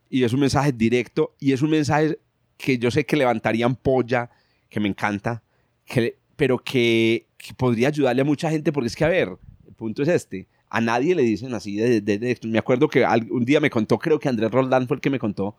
[0.09, 2.19] y es un mensaje directo y es un mensaje
[2.57, 4.31] que yo sé que levantaría ampolla,
[4.69, 5.43] que me encanta,
[5.85, 9.29] que, pero que, que podría ayudarle a mucha gente porque es que, a ver,
[9.67, 10.49] el punto es este.
[10.71, 13.99] A nadie le dicen así de, de- de- Me acuerdo que un día me contó,
[13.99, 15.57] creo que Andrés Roldán fue el que me contó,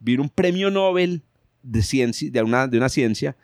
[0.00, 1.22] vino un premio Nobel
[1.62, 3.36] de, ciencia, de, una, de una ciencia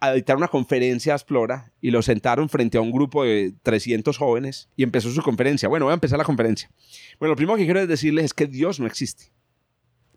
[0.00, 4.16] a, dictar una conferencia a Explora y lo sentaron frente a un grupo de 300
[4.16, 5.68] jóvenes y empezó su conferencia.
[5.68, 6.70] Bueno, voy a empezar la conferencia.
[7.18, 9.32] Bueno, lo primero que quiero decirles es que Dios no existe.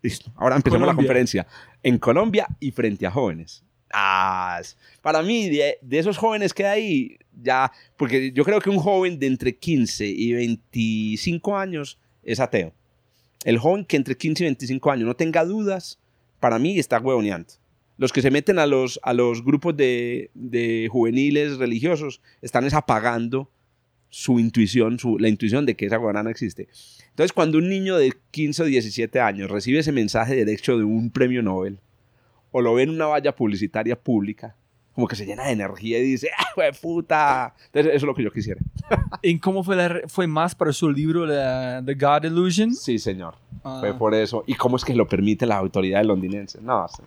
[0.02, 0.30] Listo.
[0.36, 1.06] Ahora empezamos la Colombia.
[1.08, 1.46] conferencia
[1.82, 3.64] en Colombia y frente a jóvenes.
[3.92, 4.60] Ah,
[5.02, 8.78] para mí, de, de esos jóvenes que hay ahí, ya, porque yo creo que un
[8.78, 12.72] joven de entre 15 y 25 años es ateo.
[13.44, 15.98] El joven que entre 15 y 25 años no tenga dudas,
[16.40, 17.52] para mí está huevoneando.
[17.96, 22.74] Los que se meten a los, a los grupos de, de juveniles religiosos están es
[22.74, 23.50] apagando
[24.08, 26.68] su intuición, su, la intuición de que esa guarana existe.
[27.10, 31.10] Entonces, cuando un niño de 15 o 17 años recibe ese mensaje derecho de un
[31.10, 31.80] premio Nobel,
[32.52, 34.56] o lo ve en una valla publicitaria pública,
[34.94, 37.54] como que se llena de energía y dice, ¡ah, hue puta!
[37.66, 38.60] Entonces, eso es lo que yo quisiera.
[39.22, 42.72] ¿En cómo fue, la fue más para su libro la- The God Illusion?
[42.74, 43.34] Sí, señor.
[43.64, 43.78] Ah.
[43.80, 44.44] Fue por eso.
[44.46, 46.62] ¿Y cómo es que lo permiten las autoridades londinenses?
[46.62, 47.02] No, sí,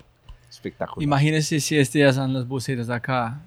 [0.50, 1.04] espectacular.
[1.04, 3.42] Imagínense si este ya son las bucetas de acá.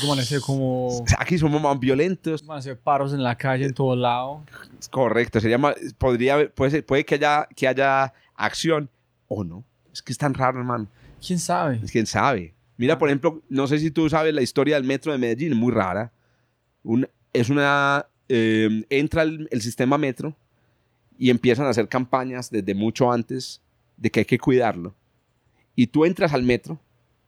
[0.00, 1.04] Cómo van a ser como...
[1.18, 2.44] Aquí somos más violentos.
[2.46, 4.42] Van a ser paros en la calle en todo lado.
[4.90, 5.40] Correcto.
[5.40, 8.88] Sería más, podría, puede, ser- puede que haya, que haya acción
[9.28, 9.64] o no.
[9.92, 10.86] Es que es tan raro, hermano.
[11.24, 11.80] ¿Quién sabe?
[11.90, 12.54] ¿Quién sabe?
[12.76, 15.58] Mira, por ejemplo, no sé si tú sabes la historia del metro de Medellín, es
[15.58, 16.12] muy rara.
[16.82, 18.06] Un- es una...
[18.28, 20.36] eh, entra el, el sistema metro
[21.18, 23.60] y empiezan a hacer campañas desde mucho antes
[23.96, 24.94] de que hay que cuidarlo.
[25.76, 26.80] Y tú entras al metro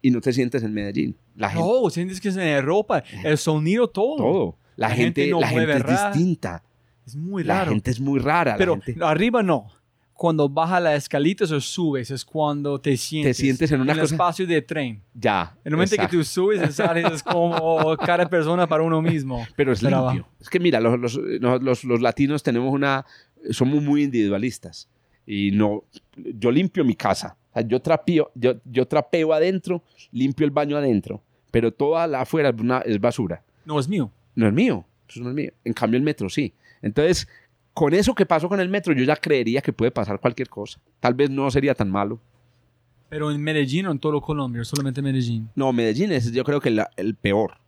[0.03, 1.17] y no te sientes en Medellín.
[1.37, 3.03] La gente, No, sientes que es en Europa.
[3.25, 4.17] El sonido, todo.
[4.17, 4.57] todo.
[4.77, 6.11] La, La gente, gente no la gente es rara.
[6.13, 6.63] distinta.
[7.07, 7.71] Es muy La raro.
[7.71, 8.53] gente es muy rara.
[8.53, 9.69] la Pero gente- arriba no.
[10.17, 13.37] Cuando baja las escalitas o subes es cuando te sientes.
[13.37, 15.03] sientes en una el cosa- espacio de tren.
[15.13, 15.53] ya.
[15.65, 16.11] En el momento exacto.
[16.13, 19.47] que tú subes y sales es como cada persona para uno mismo.
[19.57, 20.27] Pero es Pero limpio.
[20.41, 21.15] Es que mira, los, los,
[21.63, 23.05] los- los latinos tenemos una...
[23.51, 24.89] Somos muy individualistas.
[25.27, 25.85] Y no...
[26.17, 27.37] Yo limpio mi casa.
[27.51, 29.83] O sea, yo, trapeo, yo, yo trapeo adentro,
[30.13, 31.23] limpio el baño adentro.
[31.51, 33.43] Pero toda la afuera es, una- es basura.
[33.67, 34.11] No es mío.
[34.35, 34.87] No es mío.
[35.09, 35.53] Eso no es mío.
[35.65, 36.55] En cambio el metro sí.
[36.83, 37.29] Entonces,
[37.77, 40.81] con eso que pasó con el metro, yo ya creería que puede pasar cualquier cosa.
[40.99, 42.19] Tal vez no sería tan malo.
[43.11, 45.51] Pero en Medellín o en todo Colombia, solamente Medellín.
[45.55, 47.59] No, Medellín es yo creo que la- el peor.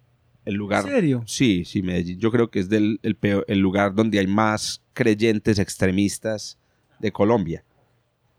[0.47, 0.83] El lugar...
[0.87, 1.23] ¿En serio?
[1.27, 2.19] Sí, sí, Medellín.
[2.19, 6.57] Yo creo que es del, el, peor- el lugar donde hay más creyentes extremistas
[7.01, 7.63] de Colombia.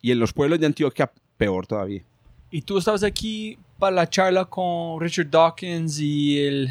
[0.01, 2.01] Y en los pueblos de Antioquia, peor todavía.
[2.49, 6.69] Y tú estabas aquí para la charla con Richard Dawkins y el...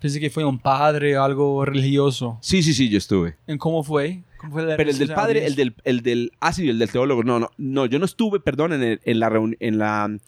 [0.00, 2.38] Pensé que fue un padre o algo religioso.
[2.42, 3.36] Sí, sí, sí, yo estuve.
[3.46, 4.22] ¿En cómo fue?
[4.38, 6.90] ¿Cómo fue la Pero el del padre, el del, el del, ah, sí, el del
[6.90, 9.26] teólogo, no, no, no, yo no estuve, perdón, en, el- en la,
[9.60, 10.20] en, la, en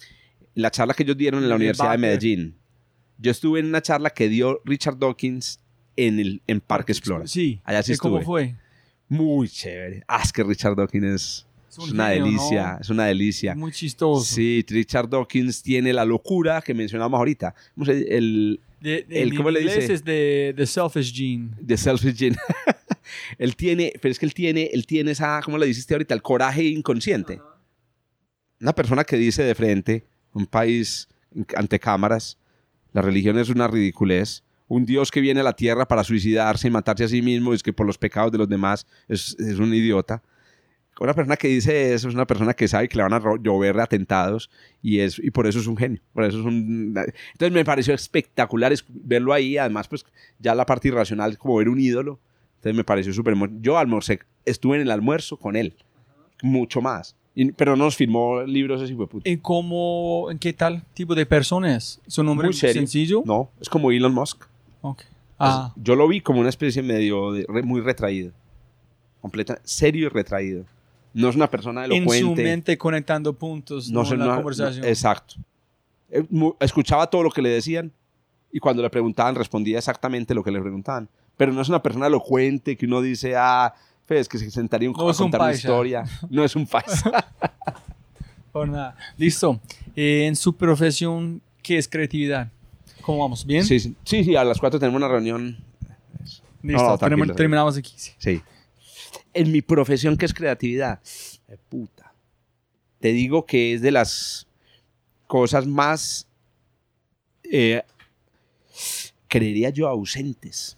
[0.54, 1.98] la charla que ellos dieron en la Universidad de.
[1.98, 2.54] Medellín.
[3.18, 5.60] Yo estuve en una charla que dio Richard Dawkins
[5.96, 7.26] en, el, en Parque Explora.
[7.26, 7.60] Sí.
[7.64, 8.26] Allá sí ¿Y ¿Cómo estuve.
[8.26, 8.56] fue?
[9.08, 10.02] Muy chévere.
[10.08, 12.78] Ah, es que Richard Dawkins es, Es un es una genio, delicia, ¿no?
[12.80, 13.54] es una delicia.
[13.54, 14.24] Muy chistoso.
[14.24, 17.54] Sí, Richard Dawkins tiene la locura que mencionamos ahorita.
[17.86, 19.92] El De, de- El- ¿cómo le inglés dice?
[19.94, 21.50] es de, de Selfish Gene.
[21.60, 22.36] de Selfish Gene.
[23.38, 26.14] él tiene, pero es que él tiene, él tiene esa, ¿cómo le dijiste ahorita?
[26.14, 27.40] El coraje inconsciente.
[28.60, 31.08] Una persona que dice de frente, un país
[31.56, 32.38] ante cámaras,
[32.92, 34.42] la religión es una ridiculez.
[34.68, 37.62] Un Dios que viene a la tierra para suicidarse y matarse a sí mismo es
[37.62, 40.22] que por los pecados de los demás es, es un idiota.
[41.00, 43.80] Una persona que dice eso es una persona que sabe que le van a llover
[43.80, 44.50] atentados
[44.82, 46.00] y, es, y por eso es un genio.
[46.12, 46.94] Por eso es un...
[47.32, 49.56] Entonces me pareció espectacular es- verlo ahí.
[49.58, 50.04] Además, pues
[50.38, 52.20] ya la parte irracional es como ver un ídolo.
[52.56, 53.34] Entonces me pareció súper...
[53.60, 55.74] Yo almorcé, estuve en el almuerzo con él.
[56.42, 57.16] Mucho más.
[57.34, 58.94] Y- pero no nos firmó libros ese.
[59.24, 62.00] ¿En cómo, en qué tal tipo de persona es?
[62.06, 62.74] ¿Es un nombre Muy serio.
[62.80, 63.22] sencillo?
[63.24, 64.44] No, es como Elon Musk.
[64.82, 65.02] Ok.
[65.38, 68.30] Ah, Yo lo vi como una especie medio de- re- muy retraído.
[69.22, 70.64] Completa, serio y retraído.
[71.14, 72.42] No es una persona en su elocuente.
[72.42, 74.80] mente conectando puntos no no, sé, en la no- conversación.
[74.82, 75.34] no- exacto.
[76.10, 76.24] Eh,
[76.60, 77.92] Escuchaba todo lo que le decían
[78.50, 81.08] y cuando le preguntaban respondía exactamente lo que le preguntaban.
[81.36, 83.72] Pero no es una persona elocuente que uno dice, ah,
[84.06, 86.04] pues que se sentaría un, No a es un contar una historia.
[86.28, 87.10] No es un paisa.
[88.52, 88.96] Por nada.
[89.16, 89.58] Listo.
[89.96, 92.50] Eh, en su profesión, ¿qué es creatividad?
[93.00, 93.44] ¿Cómo vamos?
[93.46, 93.64] ¿Bien?
[93.64, 95.56] sí, sí, sí, a las cuatro tenemos una reunión.
[96.62, 96.82] Listo.
[96.90, 97.34] No, tranquilo.
[97.34, 97.92] terminamos aquí.
[97.96, 98.12] sí.
[98.18, 98.40] Sí.
[99.34, 101.00] En mi profesión, ¿qué es creatividad?
[101.48, 102.12] Eh, puta.
[103.00, 104.46] Te digo que es de las
[105.26, 106.28] cosas más,
[107.44, 107.82] eh,
[109.28, 110.76] creería yo, ausentes.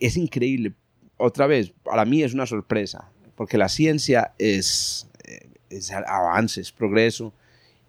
[0.00, 0.74] Es increíble.
[1.16, 6.72] Otra vez, para mí es una sorpresa, porque la ciencia es, eh, es avance, es
[6.72, 7.32] progreso,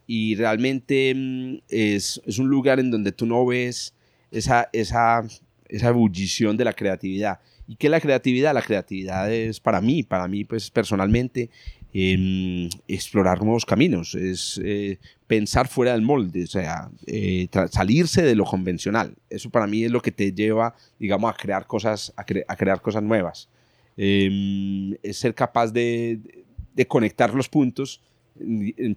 [0.06, 3.94] y realmente mm, es, es un lugar en donde tú no ves
[4.32, 5.26] esa, esa,
[5.68, 7.40] esa ebullición de la creatividad.
[7.68, 8.54] ¿Y qué es la creatividad?
[8.54, 11.50] La creatividad es para mí, para mí pues personalmente,
[11.94, 18.36] em, explorar nuevos caminos, es eh, pensar fuera del molde, o sea, eh, salirse de
[18.36, 19.16] lo convencional.
[19.30, 22.82] Eso para mí es lo que te lleva, digamos, a crear cosas, a, a crear
[22.82, 23.50] cosas nuevas.
[23.98, 26.20] Em, es ser capaz de,
[26.74, 28.02] de conectar los puntos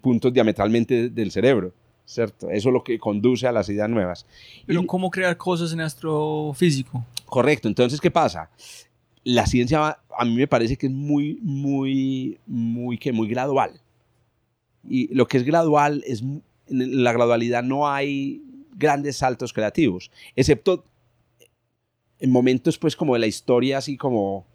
[0.00, 1.72] puntos diametralmente del cerebro,
[2.04, 2.50] ¿cierto?
[2.50, 4.26] Eso es lo que conduce a las ideas nuevas.
[4.66, 7.04] Pero Y- ¿cómo crear cosas en nuestro físico?
[7.26, 8.50] Correcto, entonces, ¿qué pasa?
[9.22, 13.80] La ciencia va- a mí me parece que es muy, muy, muy, que muy gradual.
[14.88, 18.42] Y lo que es gradual es, en la gradualidad no hay
[18.76, 20.84] grandes saltos creativos, excepto
[22.18, 24.46] en momentos pues como de la historia así como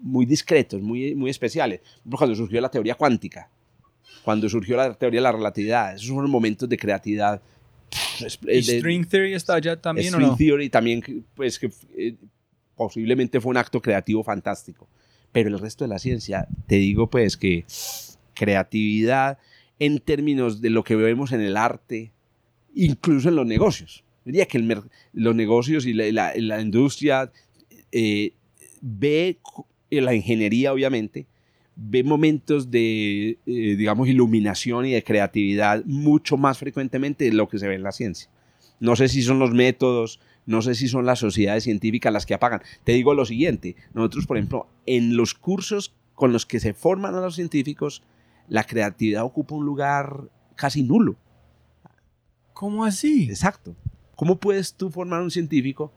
[0.00, 1.80] muy discretos, muy, muy especiales.
[1.80, 3.48] Por ejemplo, cuando surgió la teoría cuántica,
[4.22, 7.40] cuando surgió la teoría de la relatividad, esos son momentos de creatividad.
[8.48, 10.36] ¿Y string theory está allá también o String no?
[10.36, 12.16] Theory también, pues, que eh,
[12.76, 14.88] posiblemente fue un acto creativo fantástico.
[15.32, 17.64] Pero el resto de la ciencia, te digo, pues, que
[18.34, 19.38] creatividad
[19.78, 22.12] en términos de lo que vemos en el arte,
[22.74, 24.04] incluso en los negocios.
[24.24, 24.82] Diría que el
[25.12, 27.30] los negocios y la, la- la industria
[27.92, 28.32] eh,
[28.80, 29.38] ve,
[29.90, 31.26] la ingeniería, obviamente,
[31.76, 37.58] ve momentos de, eh, digamos, iluminación y de creatividad mucho más frecuentemente de lo que
[37.58, 38.30] se ve en la ciencia.
[38.80, 42.34] No sé si son los métodos, no sé si son las sociedades científicas las que
[42.34, 42.62] apagan.
[42.84, 47.14] Te digo lo siguiente, nosotros, por ejemplo, en los cursos con los que se forman
[47.14, 48.02] a los científicos,
[48.48, 51.16] la creatividad ocupa un lugar casi nulo.
[52.52, 53.24] ¿Cómo así?
[53.24, 53.74] Exacto.
[54.14, 55.92] ¿Cómo puedes tú formar un científico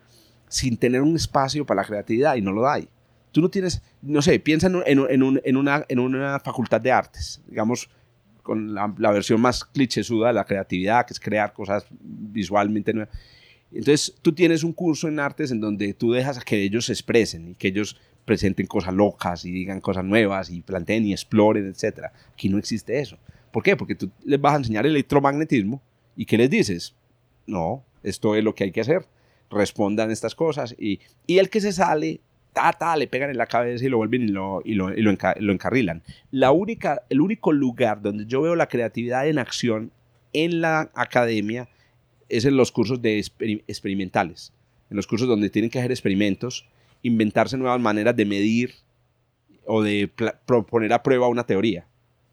[0.48, 2.90] sin tener un espacio para la creatividad y no lo hay?
[3.38, 7.88] Tú no tienes, no sé, piensa en, una, en una facultad de artes, digamos,
[8.42, 13.16] con la, versión más clichésuda de la creatividad, que es crear cosas visualmente nuevas.
[13.72, 17.50] Entonces, tú tienes un curso en artes en donde tú dejas que ellos se expresen
[17.50, 22.06] y que ellos presenten cosas locas y digan cosas nuevas y planteen y exploren, etc.
[22.34, 23.20] Aquí no existe eso.
[23.52, 23.78] ¿Por qué?
[23.78, 25.80] Porque tú les vas a enseñar electromagnetismo
[26.16, 26.96] y ¿qué les dices?
[27.46, 29.06] No, esto es lo que hay que hacer.
[29.52, 32.22] Respondan estas cosas y, y el que se sale
[32.98, 36.04] le pegan en la cabeza y lo vuelven y lo, y lo, encarrilan.
[36.32, 39.92] La única, el único lugar donde yo veo la creatividad en acción
[40.34, 41.68] en la academia
[42.30, 44.54] es en los cursos de experimentales,
[44.90, 46.66] en los cursos donde tienen que hacer experimentos,
[47.04, 48.74] inventarse nuevas maneras de medir
[49.66, 50.10] o de
[50.46, 51.86] proponer a prueba una teoría.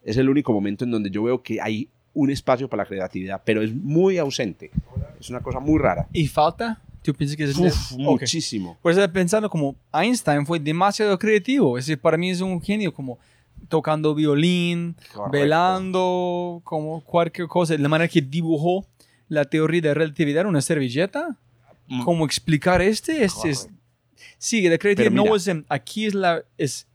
[0.04, 3.42] Es el único momento en donde yo veo que hay un espacio para la creatividad,
[3.44, 4.70] pero es muy ausente.
[5.18, 6.08] Es una cosa muy rara.
[6.12, 6.80] ¿Y falta?
[7.04, 8.78] ¿Tú piensas que es muchísimo?
[8.80, 11.76] Pues pensando como Einstein fue demasiado creativo.
[11.76, 13.18] Es decir, para mí es un genio como
[13.68, 14.96] tocando violín,
[15.30, 17.76] velando, como cualquier cosa.
[17.76, 18.86] La manera que dibujó
[19.28, 21.36] la teoría de relatividad en una servilleta.
[21.88, 22.04] Mm.
[22.04, 23.22] ¿Cómo explicar este?
[23.22, 23.68] Es,
[24.38, 25.50] sí, la creatividad no es...
[25.68, 26.42] Aquí es la...
[26.56, 26.86] Es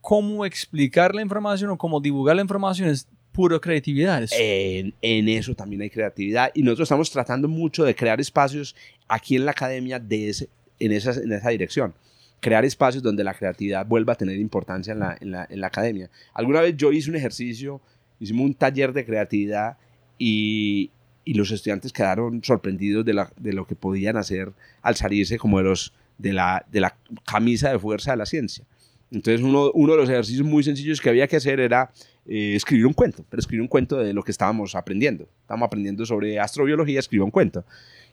[0.00, 4.26] cómo explicar la información o cómo divulgar la información es pura creatividad.
[4.38, 8.74] En, en, eso también hay creatividad y nosotros estamos tratando mucho de crear espacios
[9.08, 10.48] aquí en la academia de ese,
[10.78, 11.94] en, esa, en esa dirección.
[12.40, 15.66] Crear espacios donde la creatividad vuelva a tener importancia en la, en la, en la
[15.66, 16.10] academia.
[16.32, 17.80] Alguna vez yo hice un ejercicio,
[18.18, 19.76] hicimos un taller de creatividad
[20.18, 20.90] y,
[21.24, 24.52] y los estudiantes quedaron sorprendidos de, la, de, lo que podían hacer
[24.82, 26.96] al salirse como de, los, de, la, de la
[27.26, 28.64] camisa de fuerza de la ciencia.
[29.10, 31.90] Entonces uno, uno de los ejercicios muy sencillos que había que hacer era
[32.32, 35.28] eh, escribir un cuento, pero escribir un cuento de lo que estábamos aprendiendo.
[35.40, 37.64] Estábamos aprendiendo sobre astrobiología, escribir un cuento.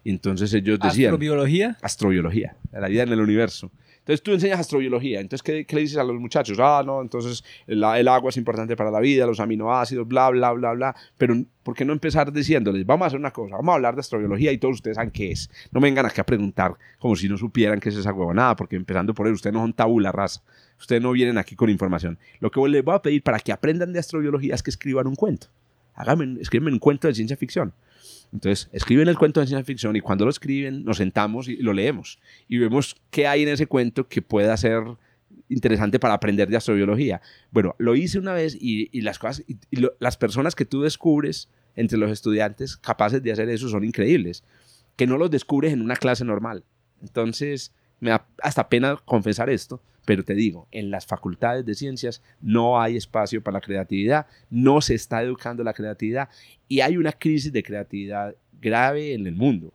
[0.04, 1.14] Y entonces ellos decían...
[1.14, 1.78] ¿Astrobiología?
[1.84, 3.72] Astrobiología, la vida en el universo.
[4.00, 5.20] Entonces tú enseñas astrobiología.
[5.20, 6.58] Entonces, ¿qué, ¿qué, le dices a los muchachos?
[6.60, 10.52] Ah, no, entonces el, el, agua es importante para la vida, los aminoácidos, bla, bla,
[10.54, 10.96] bla, bla.
[11.16, 14.00] Pero, ¿por qué no empezar diciéndoles, vamos a hacer una cosa, vamos a hablar de
[14.00, 15.52] astrobiología y todos ustedes saben qué es?
[15.72, 18.78] No me vengan aquí a preguntar como si no supieran qué es esa huevonada, porque
[18.78, 20.42] empezando por él, ustedes no son tabula raza.
[20.80, 22.18] Ustedes no vienen aquí con información.
[22.40, 25.16] Lo que les voy a pedir para que aprendan de astrobiología es que escriban un
[25.16, 25.48] cuento.
[25.96, 27.74] Háganme, escriben un cuento de ciencia ficción.
[28.32, 31.74] Entonces, escriben el cuento de ciencia ficción y cuando lo escriben nos sentamos y lo
[31.74, 34.84] leemos y vemos qué hay en ese cuento que pueda ser
[35.50, 37.22] interesante para aprender de astrobiología.
[37.52, 39.58] Bueno, lo hice una vez y, las cosas, y,
[40.00, 44.44] las personas que tú descubres entre los estudiantes capaces de hacer eso son increíbles,
[44.96, 46.64] que no los descubres en una clase normal.
[47.02, 52.22] Entonces, me da hasta pena confesar esto, pero te digo, en las facultades de ciencias
[52.42, 56.30] no hay espacio para la creatividad, no se está educando la creatividad
[56.68, 59.74] y hay una crisis de creatividad grave en el mundo.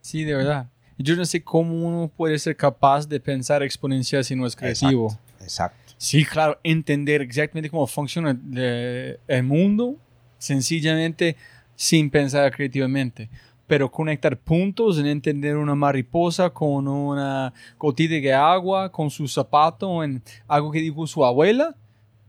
[0.00, 0.70] Sí, de verdad.
[0.96, 5.18] Yo no sé cómo uno puede ser capaz de pensar exponencial si no es creativo.
[5.40, 5.94] Exacto.
[5.96, 9.96] Sí, claro, entender exactamente cómo funciona el mundo
[10.38, 11.36] sencillamente
[11.76, 13.28] sin pensar creativamente
[13.70, 20.02] pero conectar puntos en entender una mariposa con una gotita de agua, con su zapato,
[20.02, 21.76] en algo que dijo su abuela,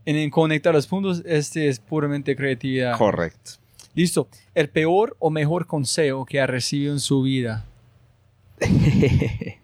[0.04, 2.96] en conectar los puntos, este es puramente creatividad.
[2.96, 3.54] Correcto.
[3.92, 4.28] Listo.
[4.54, 7.66] El peor o mejor consejo que ha recibido en su vida.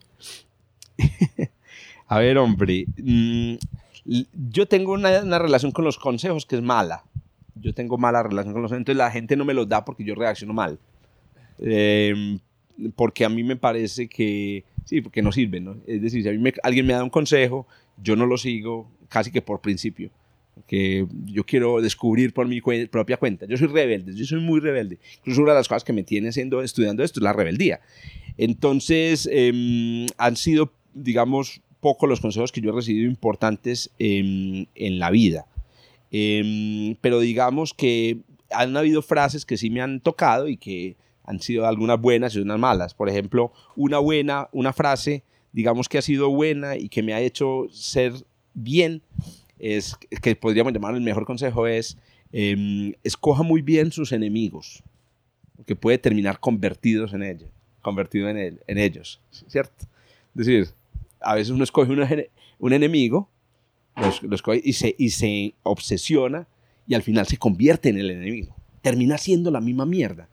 [2.08, 2.86] A ver, hombre.
[2.96, 3.54] Mm,
[4.50, 7.04] yo tengo una, una, relación con los consejos que es mala.
[7.54, 8.80] Yo tengo mala relación con los consejos.
[8.80, 10.80] Entonces la gente no me los da porque yo reacciono mal.
[11.60, 12.38] Em,
[12.94, 15.76] porque a mí me parece que, sí, porque no sirven, ¿no?
[15.86, 17.66] Es decir, si a mí alguien me da un consejo,
[18.02, 20.10] yo no lo sigo casi que por principio,
[20.66, 23.46] que yo quiero descubrir por mi propia cuenta.
[23.46, 24.98] Yo soy rebelde, yo soy muy rebelde.
[25.18, 27.80] Incluso una de las cosas que me tiene siendo, estudiando esto es la rebeldía.
[28.36, 34.98] Entonces, em, han sido, digamos, pocos los consejos que yo he recibido importantes en, en
[34.98, 35.46] la vida.
[36.10, 38.18] Em, pero digamos que
[38.50, 40.96] han habido frases que sí me han tocado y que
[41.28, 42.94] han sido algunas buenas y unas malas.
[42.94, 45.22] Por ejemplo, una buena, una frase,
[45.52, 48.14] digamos que ha sido buena y que me ha hecho ser
[48.54, 49.02] bien,
[49.58, 51.98] es que podríamos llamar el mejor consejo es
[52.32, 54.82] em, escoja muy bien sus enemigos,
[55.56, 57.50] porque puede terminar convertidos en ellos,
[57.82, 59.84] convertido en, en ellos, ¿cierto?
[60.34, 60.68] Es decir,
[61.20, 63.28] a veces uno escoge un, enemigo
[63.96, 66.46] Los, los y se obsesiona
[66.86, 68.56] y al final se convierte en el enemigo.
[68.80, 70.28] Termina siendo la misma mierda.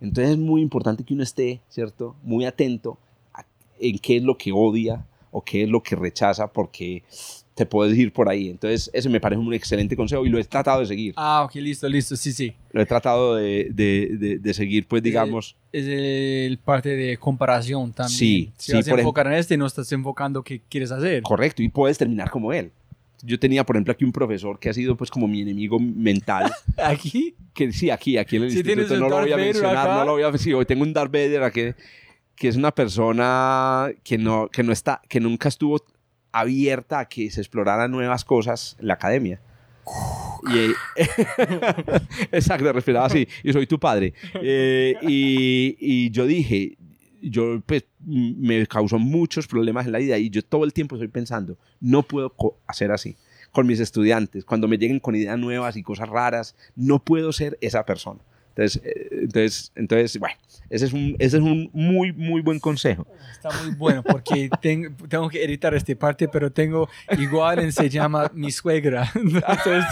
[0.00, 2.16] Entonces es muy importante que uno esté, ¿cierto?
[2.22, 2.98] Muy atento
[3.34, 3.44] a-
[3.78, 7.02] en qué es lo que odia o qué es lo que rechaza porque
[7.54, 8.48] te puedes ir por ahí.
[8.48, 11.12] Entonces ese me parece un excelente consejo y lo he tratado de seguir.
[11.16, 12.54] Ah, ok, listo, listo, sí, sí.
[12.72, 15.56] Lo he tratado de, de- de- de seguir, pues digamos...
[15.72, 18.18] Es el parte de comparación también.
[18.18, 21.22] Sí, si sí, vas a enfocar en este, no estás enfocando qué quieres hacer.
[21.22, 22.72] Correcto, y puedes terminar como él.
[23.22, 26.50] Yo tenía, por ejemplo, aquí un profesor que ha sido pues como mi enemigo mental.
[26.76, 29.94] Aquí, que sí, aquí, aquí en el Sí, instituto, no lo voy a mencionar, acá.
[29.96, 31.74] no lo voy a sí, hoy tengo un Darth Vader aquí,
[32.36, 35.84] que es una persona que no, que no está, que nunca estuvo
[36.32, 39.40] abierta a que se exploraran nuevas cosas en la academia.
[40.52, 40.72] Y,
[42.32, 44.14] exacto, respiraba así, y soy tu padre.
[44.42, 46.76] Eh, y, y yo dije,
[47.22, 51.08] yo pues me causó muchos problemas en la vida y yo todo el tiempo estoy
[51.08, 52.34] pensando, no puedo
[52.66, 53.16] hacer así
[53.52, 57.58] con mis estudiantes, cuando me lleguen con ideas nuevas y cosas raras, no puedo ser
[57.60, 58.20] esa persona.
[58.50, 60.36] Entonces, eh, entonces, entonces bueno,
[60.68, 63.06] ese es, un, ese es un muy, muy buen consejo.
[63.32, 67.88] está muy bueno porque tengo, tengo que editar esta parte, pero tengo igual en se
[67.88, 69.10] llama mi suegra.
[69.14, 69.84] Entonces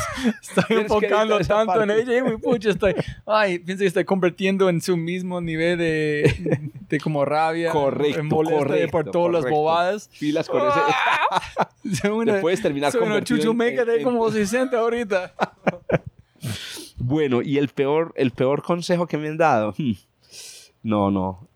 [0.42, 2.94] estoy enfocando tanto en ella y muy pucha, estoy,
[3.26, 8.28] ay, pienso que estoy convirtiendo en su mismo nivel de, de como rabia, Correcto, en
[8.28, 10.10] correcto, por todas las bobadas.
[10.20, 11.96] Pilas con ese.
[12.02, 15.32] Soy una, Te puedes terminar convertido en- chuchumeca de como 60 ahorita.
[16.98, 19.74] Bueno, y el peor, el peor consejo que me han dado.
[19.78, 19.92] hmm,
[20.82, 21.48] No, no.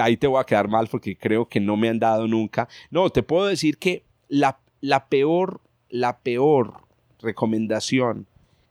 [0.00, 2.68] Ahí te voy a quedar mal porque creo que no me han dado nunca.
[2.90, 5.60] No, te puedo decir que la, la peor,
[5.90, 6.74] la peor
[7.20, 8.26] recomendación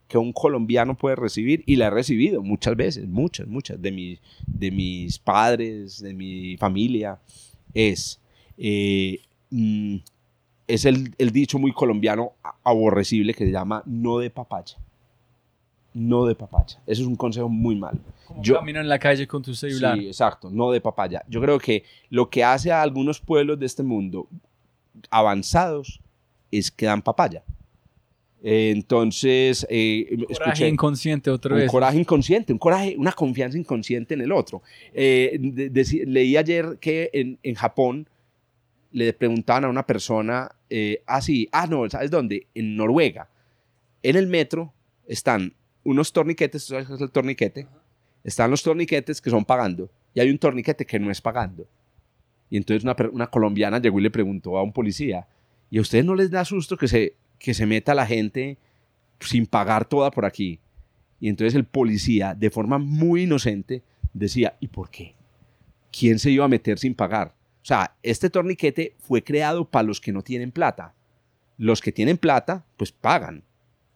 [0.08, 4.72] que un colombiano puede recibir, y la he recibido muchas veces, muchas, muchas, de, de
[4.72, 7.20] mis padres, de mi familia,
[7.74, 8.20] es,
[8.58, 9.98] eh, mm,
[10.68, 12.34] es el, el dicho muy colombiano
[12.64, 14.78] aborrecible que se llama no de papaya.
[16.00, 16.80] No de papaya.
[16.86, 17.98] Eso es un consejo muy malo.
[18.42, 19.98] Yo- Camino en la calle con tu celular.
[19.98, 21.24] Sí, exacto, no de papaya.
[21.28, 24.28] Yo creo que lo que hace a algunos pueblos de este mundo
[25.10, 26.00] avanzados
[26.52, 27.44] es que dan papaya.
[28.44, 31.72] Eh, entonces, eh, Coraje escuché inconsciente otra un vez.
[31.72, 34.62] coraje inconsciente, un coraje, una confianza inconsciente en el otro.
[34.94, 38.08] Eh, de- leí ayer que en, en Japón
[38.92, 42.48] le preguntaban a una persona, eh, ah, sí, ah, no, ¿sabes dónde?
[42.54, 43.28] En Noruega.
[44.04, 44.72] En el metro
[45.08, 45.54] están
[45.88, 47.66] unos torniquetes, ¿tú ¿sabes qué es el torniquete?
[48.22, 51.66] Están los torniquetes que son pagando y hay un torniquete que no es pagando.
[52.50, 52.84] Y entonces
[53.14, 55.26] una, colombiana llegó y le preguntó a un policía,
[55.70, 58.58] ¿y a ustedes no les da susto que se, que se meta la gente
[59.22, 60.60] sin pagar toda por aquí?
[61.22, 63.82] Y entonces el policía, de forma muy inocente,
[64.14, 65.16] decía, ¿y por qué?
[65.98, 67.34] ¿Quién se iba a meter sin pagar?
[67.62, 70.96] O sea, este torniquete fue creado para los que no tienen plata.
[71.58, 73.46] Los que tienen plata, pues pagan.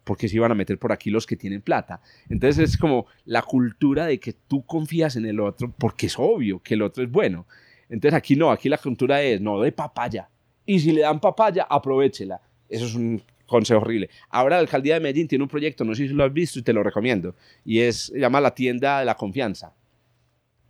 [0.03, 2.02] Porque se iban a meter por aquí los que tienen plata.
[2.30, 6.60] Entonces es como la cultura de que tú confías en el otro porque es obvio
[6.60, 7.45] que el otro es bueno.
[7.90, 10.30] Entonces aquí no, aquí la cultura es no de papaya.
[10.65, 12.41] Y si le dan papaya, aprovechela.
[12.69, 14.10] Eso es un consejo horrible.
[14.30, 16.61] Ahora la alcaldía de Medellín tiene un proyecto, no sé si lo has visto y
[16.61, 17.36] te lo recomiendo.
[17.65, 19.73] Y es, se llama la tienda de la confianza.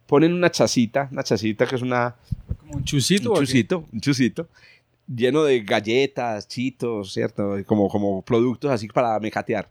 [0.07, 2.15] Ponen una chacita, una chacita que es una,
[2.59, 3.31] Como un chusito.
[3.31, 4.49] un chusito, un chusito,
[5.07, 7.55] lleno de galletas, chitos, ¿cierto?
[7.65, 9.69] Como, como productos así para mecatear.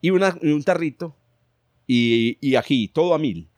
[0.00, 1.14] Y una, un tarrito,
[1.86, 3.48] y, y aquí, todo a mil.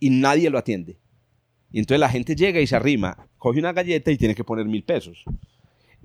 [0.00, 0.98] Y nadie lo atiende.
[1.72, 4.66] Y entonces la gente llega y se arrima, coge una galleta y tiene que poner
[4.66, 5.24] mil pesos.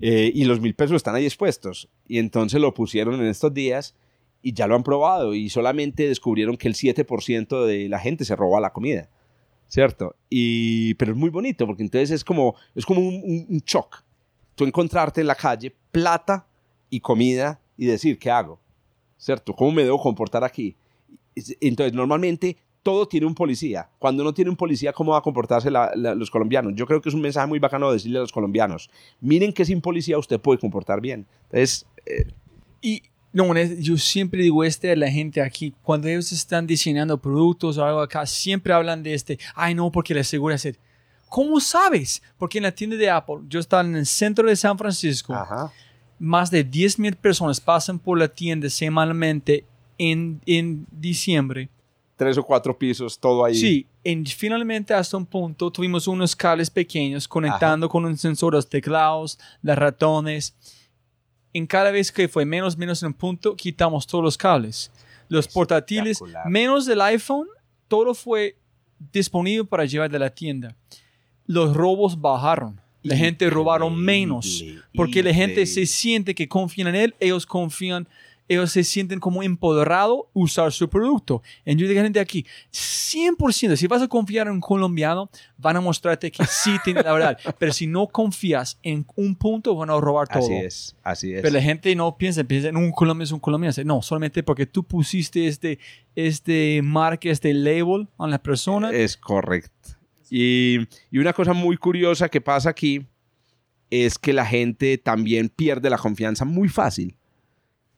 [0.00, 1.88] Eh, y los mil pesos están ahí expuestos.
[2.06, 3.94] Y entonces lo pusieron en estos días
[4.42, 8.36] y ya lo han probado y solamente descubrieron que el 7% de la gente se
[8.36, 9.10] roba la comida.
[9.68, 10.16] ¿Cierto?
[10.30, 14.02] Y, pero es muy bonito porque entonces es como, es como un, un, un shock.
[14.54, 16.46] Tú encontrarte en la calle plata
[16.90, 18.58] y comida y decir, ¿qué hago?
[19.16, 19.54] ¿Cierto?
[19.54, 20.74] ¿Cómo me debo comportar aquí?
[21.60, 23.88] Entonces, normalmente todo tiene un policía.
[23.98, 26.72] Cuando no tiene un policía, ¿cómo va a comportarse los colombianos?
[26.74, 28.90] Yo creo que es un mensaje muy bacano decirle a los colombianos,
[29.20, 31.26] miren que sin policía usted puede comportar bien.
[31.44, 32.24] Entonces, eh,
[32.80, 33.02] Y
[33.32, 37.76] no, es- yo siempre digo este a la gente aquí, cuando ellos están diseñando productos
[37.78, 40.60] o algo acá, siempre hablan de este, ay no, porque la seguridad.
[41.28, 42.22] ¿Cómo sabes?
[42.38, 45.70] Porque en la tienda de Apple, yo estaba en el centro de San Francisco, ajá.
[46.18, 49.64] más de 10 mil personas pasan por la tienda semanalmente
[49.98, 51.68] en, en diciembre.
[52.16, 53.54] tres o cuatro pisos, todo ahí.
[53.54, 58.66] Sí, en, finalmente hasta un punto tuvimos unos cables pequeños conectando con un sensor los
[58.68, 60.54] teclados, los ratones.
[61.58, 64.92] En cada vez que fue menos, menos en un punto, quitamos todos los cables.
[65.28, 67.48] Los portátiles, menos del iPhone,
[67.88, 68.56] todo fue
[69.12, 70.76] disponible para llevar de la tienda.
[71.46, 72.80] Los robos bajaron.
[73.02, 74.64] La gente robaron menos.
[74.94, 78.06] Porque la gente se siente que confían en él, ellos confían,
[78.48, 81.42] ellos se sienten como empoderados usar su producto.
[81.64, 85.80] Y yo digo gente aquí, 100%, si vas a confiar en un colombiano, van a
[85.80, 87.38] mostrarte que sí tiene la verdad.
[87.58, 90.42] Pero si no confías en un punto, van a robar todo.
[90.42, 91.42] Así es, así es.
[91.42, 93.74] Pero la gente no piensa, piensa en un colombiano es un colombiano.
[93.84, 95.78] No, solamente porque tú pusiste este,
[96.14, 98.90] este marca, este label a la persona.
[98.90, 99.90] Es correcto.
[100.30, 100.80] Y,
[101.10, 103.06] y una cosa muy curiosa que pasa aquí
[103.90, 107.17] es que la gente también pierde la confianza muy fácil.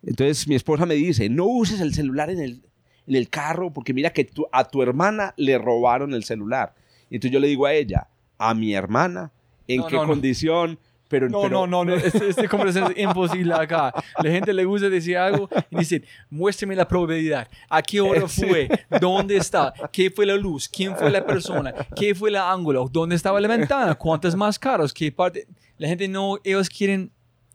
[0.05, 2.63] Entonces mi esposa me dice, no uses el celular en el,
[3.07, 6.75] en el carro porque mira que tu- a tu hermana le robaron el celular.
[7.11, 8.09] Y entonces yo le digo a ella,
[8.39, 9.33] a mi hermana,
[9.69, 10.09] ¿en No, qué no, no.
[10.09, 10.79] condición?
[11.09, 11.95] Pero, No, pero- no, no, no.
[11.97, 13.93] Este, este conversación es imposible acá.
[14.23, 17.49] La gente le gusta decir algo y dicen, muéstrame la probabilidad.
[17.69, 18.69] ¿A qué hora fue?
[19.01, 19.75] ¿Dónde está?
[19.93, 20.69] ¿Qué fue la luz?
[20.69, 21.75] ¿Quién fue la persona?
[21.97, 22.89] ¿Qué fue el ángulo?
[22.91, 23.97] ¿Dónde estaba la ventana?
[23.97, 24.95] ¿Cuántas más caros?
[24.95, 25.49] ¿Qué parte?
[25.79, 27.11] La gente no, ellos quieren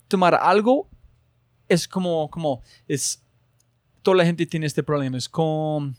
[0.10, 0.90] tomar algo.
[1.68, 3.22] Es como, como, es,
[4.02, 5.18] toda la gente tiene este problema.
[5.18, 5.96] Es con,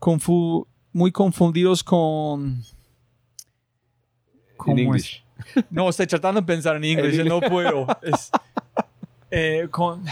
[0.00, 2.62] confu- muy confundidos con...
[4.56, 4.80] ¿cómo es?
[4.84, 5.24] English.
[5.70, 7.86] No, estoy tratando de pensar en inglés, no puedo.
[8.02, 8.30] Es,
[9.30, 10.04] eh, con-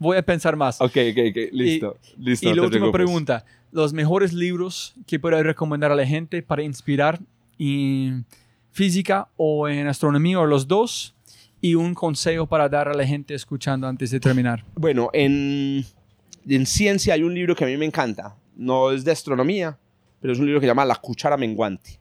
[0.00, 0.80] voy a pensar más.
[0.80, 1.96] Ok, ok, ok, listo.
[2.18, 2.92] listo y la última preocupes.
[2.92, 7.20] pregunta, los mejores libros que puedo recomendar a la gente para inspirar
[7.58, 8.26] en
[8.72, 11.14] física o en astronomía o los dos
[11.60, 14.64] y un consejo para dar a la gente escuchando antes de terminar.
[14.74, 15.84] Bueno, en,
[16.48, 18.36] en ciencia hay un libro que a mí me encanta.
[18.56, 19.78] No es de astronomía,
[20.20, 21.98] pero es un libro que se llama La cuchara menguante.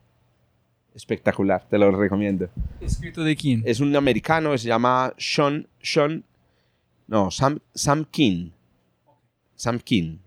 [0.93, 2.49] Espectacular, te lo recomiendo.
[2.81, 3.61] ¿Escrito de quién?
[3.65, 6.23] Es un americano que se llama Sean, Sean,
[7.07, 8.49] no, Sam, Sam King.
[9.55, 10.17] Sam King.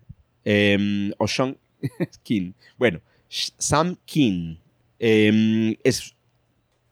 [0.45, 1.57] Em, o Sean
[2.23, 2.53] King.
[2.79, 4.57] Bueno, Sam King.
[4.99, 6.15] Em, es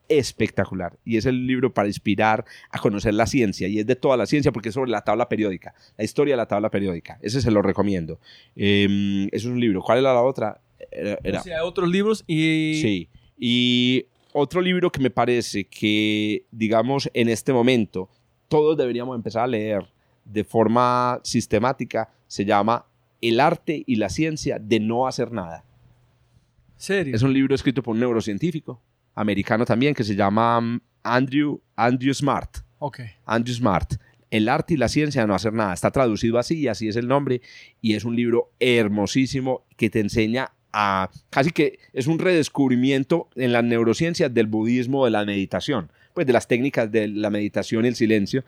[0.09, 4.17] espectacular y es el libro para inspirar a conocer la ciencia y es de toda
[4.17, 7.17] la ciencia porque es sobre la tabla periódica, la historia de la tabla periódica.
[7.21, 8.19] Ese se lo recomiendo.
[8.55, 9.81] Eso es un libro.
[9.81, 10.59] ¿Cuál era la otra?
[10.91, 12.79] Era- era- O sea, otros libros y...
[12.81, 13.09] Sí.
[13.37, 18.09] Y otro libro que me parece que, digamos, en este momento
[18.47, 19.85] todos deberíamos empezar a leer
[20.25, 22.85] de forma sistemática se llama
[23.21, 25.63] El arte y la ciencia de no hacer nada.
[26.77, 27.15] ¿Serio?
[27.15, 28.81] Es un libro escrito por un neurocientífico
[29.19, 32.57] americano también que se llama mm, Andrew, Andrew Smart.
[32.79, 32.99] Ok.
[33.25, 33.93] Andrew Smart.
[34.31, 35.73] El arte y la ciencia de no hacer nada.
[35.73, 37.41] Está traducido así, así es el nombre.
[37.81, 41.09] Y es un libro hermosísimo que te enseña a...
[41.29, 45.91] Casi que es un redescubrimiento en las neurociencias del budismo, de la meditación.
[46.13, 48.43] Pues de las técnicas de la meditación y el silencio.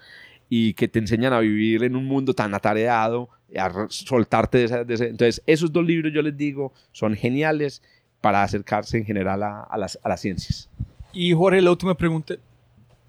[0.49, 4.83] Y que te enseñan a vivir en un mundo tan atareado, a soltarte de esa...
[4.83, 7.81] de ese- Entonces, esos dos libros, yo les digo, son geniales
[8.21, 10.69] para acercarse en general a, a las, a las ciencias.
[11.13, 12.35] Y Jorge, la última pregunta.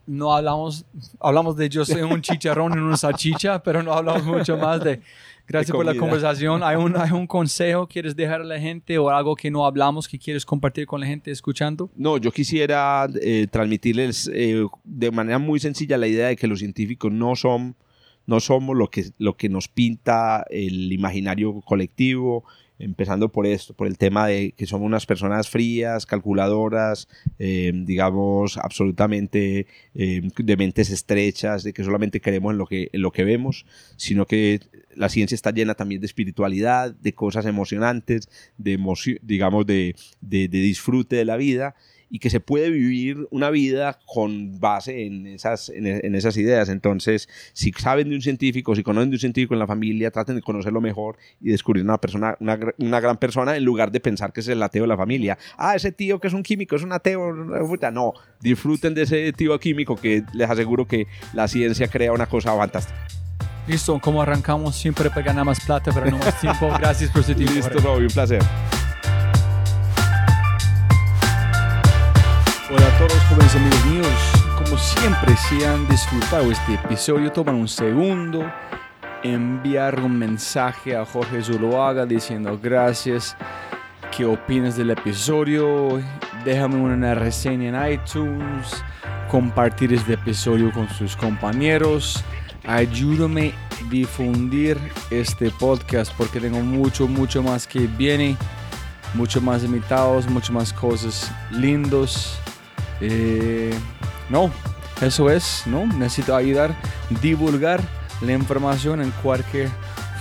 [0.05, 0.85] No hablamos,
[1.21, 5.01] hablamos de yo soy un chicharrón en una salchicha, pero no hablamos mucho más de...
[5.47, 6.63] Gracias De por la conversación.
[6.63, 9.67] ¿Hay un, ¿Hay un consejo que quieres dejar a la gente o algo que no
[9.67, 11.91] hablamos que quieres compartir con la gente escuchando?
[11.97, 16.61] No, yo quisiera eh, transmitirles eh, de manera muy sencilla la idea de que los
[16.61, 17.77] científicos no son
[18.25, 22.45] no somos lo que, lo que nos pinta el imaginario colectivo,
[22.83, 28.59] empezando por esto, por el tema de que somos unas personas frías, calculadoras, eh, digamos,
[28.59, 33.25] absolutamente eh, de mentes estrechas, de que solamente creemos en lo que, en lo que
[33.25, 33.65] vemos,
[33.97, 34.61] sino que
[34.95, 38.29] la ciencia está llena también de espiritualidad, de cosas emocionantes,
[38.59, 41.75] de emocio- digamos, de, de disfrute de la vida
[42.13, 46.69] y que se puede vivir una vida con base en esas, en, en esas ideas.
[46.69, 50.37] Entonces, si saben de un científico, si conocen de un científico en la familia, traten
[50.37, 54.31] de conocerlo mejor y descubrir una persona, una, una gran persona en lugar de pensar
[54.35, 55.39] que es el ateo de la familia.
[55.57, 57.33] Ah, ese tío que es un químico, es un ateo.
[57.33, 58.13] No,
[58.43, 63.07] disfruten de ese tío químico que les aseguro que la ciencia crea una cosa fantástica.
[63.67, 66.69] Listo, como arrancamos, siempre para ganar más plata, pero no más tiempo.
[66.79, 67.55] Gracias por su tiempo.
[67.55, 67.79] Listo.
[67.79, 68.43] Robbie, un placer.
[72.75, 77.69] Hola a todos jóvenes amigos míos, como siempre si han disfrutado este episodio, toman un
[77.69, 78.51] segundo,
[79.23, 83.37] enviar un mensaje a Jorge Zuluaga diciendo gracias,
[84.17, 86.01] qué opinas del episodio,
[86.47, 88.83] déjame una reseña en iTunes,
[89.31, 92.25] compartir este episodio con sus compañeros,
[92.67, 94.79] ayúdame a difundir
[95.11, 98.35] este podcast porque tengo mucho, mucho más que viene,
[99.13, 102.39] mucho más invitados, mucho más cosas lindos.
[103.05, 103.75] Eh,
[104.31, 104.51] no,
[105.01, 105.85] eso es, ¿no?
[105.87, 106.75] Necesito ayudar,
[107.21, 107.81] divulgar
[108.21, 109.69] la información en cualquier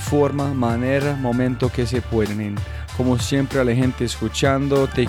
[0.10, 2.42] forma, manera, momento que se pueden.
[2.42, 2.56] En-
[2.98, 5.08] como siempre, a la gente escuchando, te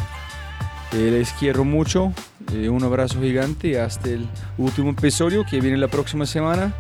[0.95, 2.13] Eh, les quiero mucho.
[2.53, 4.29] Eh, un abrazo gigante hasta el
[4.59, 6.75] último episodio que viene la próxima semana.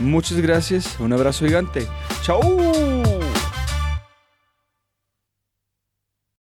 [0.00, 0.96] Muchas gracias.
[1.00, 1.86] Un abrazo gigante.
[2.22, 3.15] ¡Chao!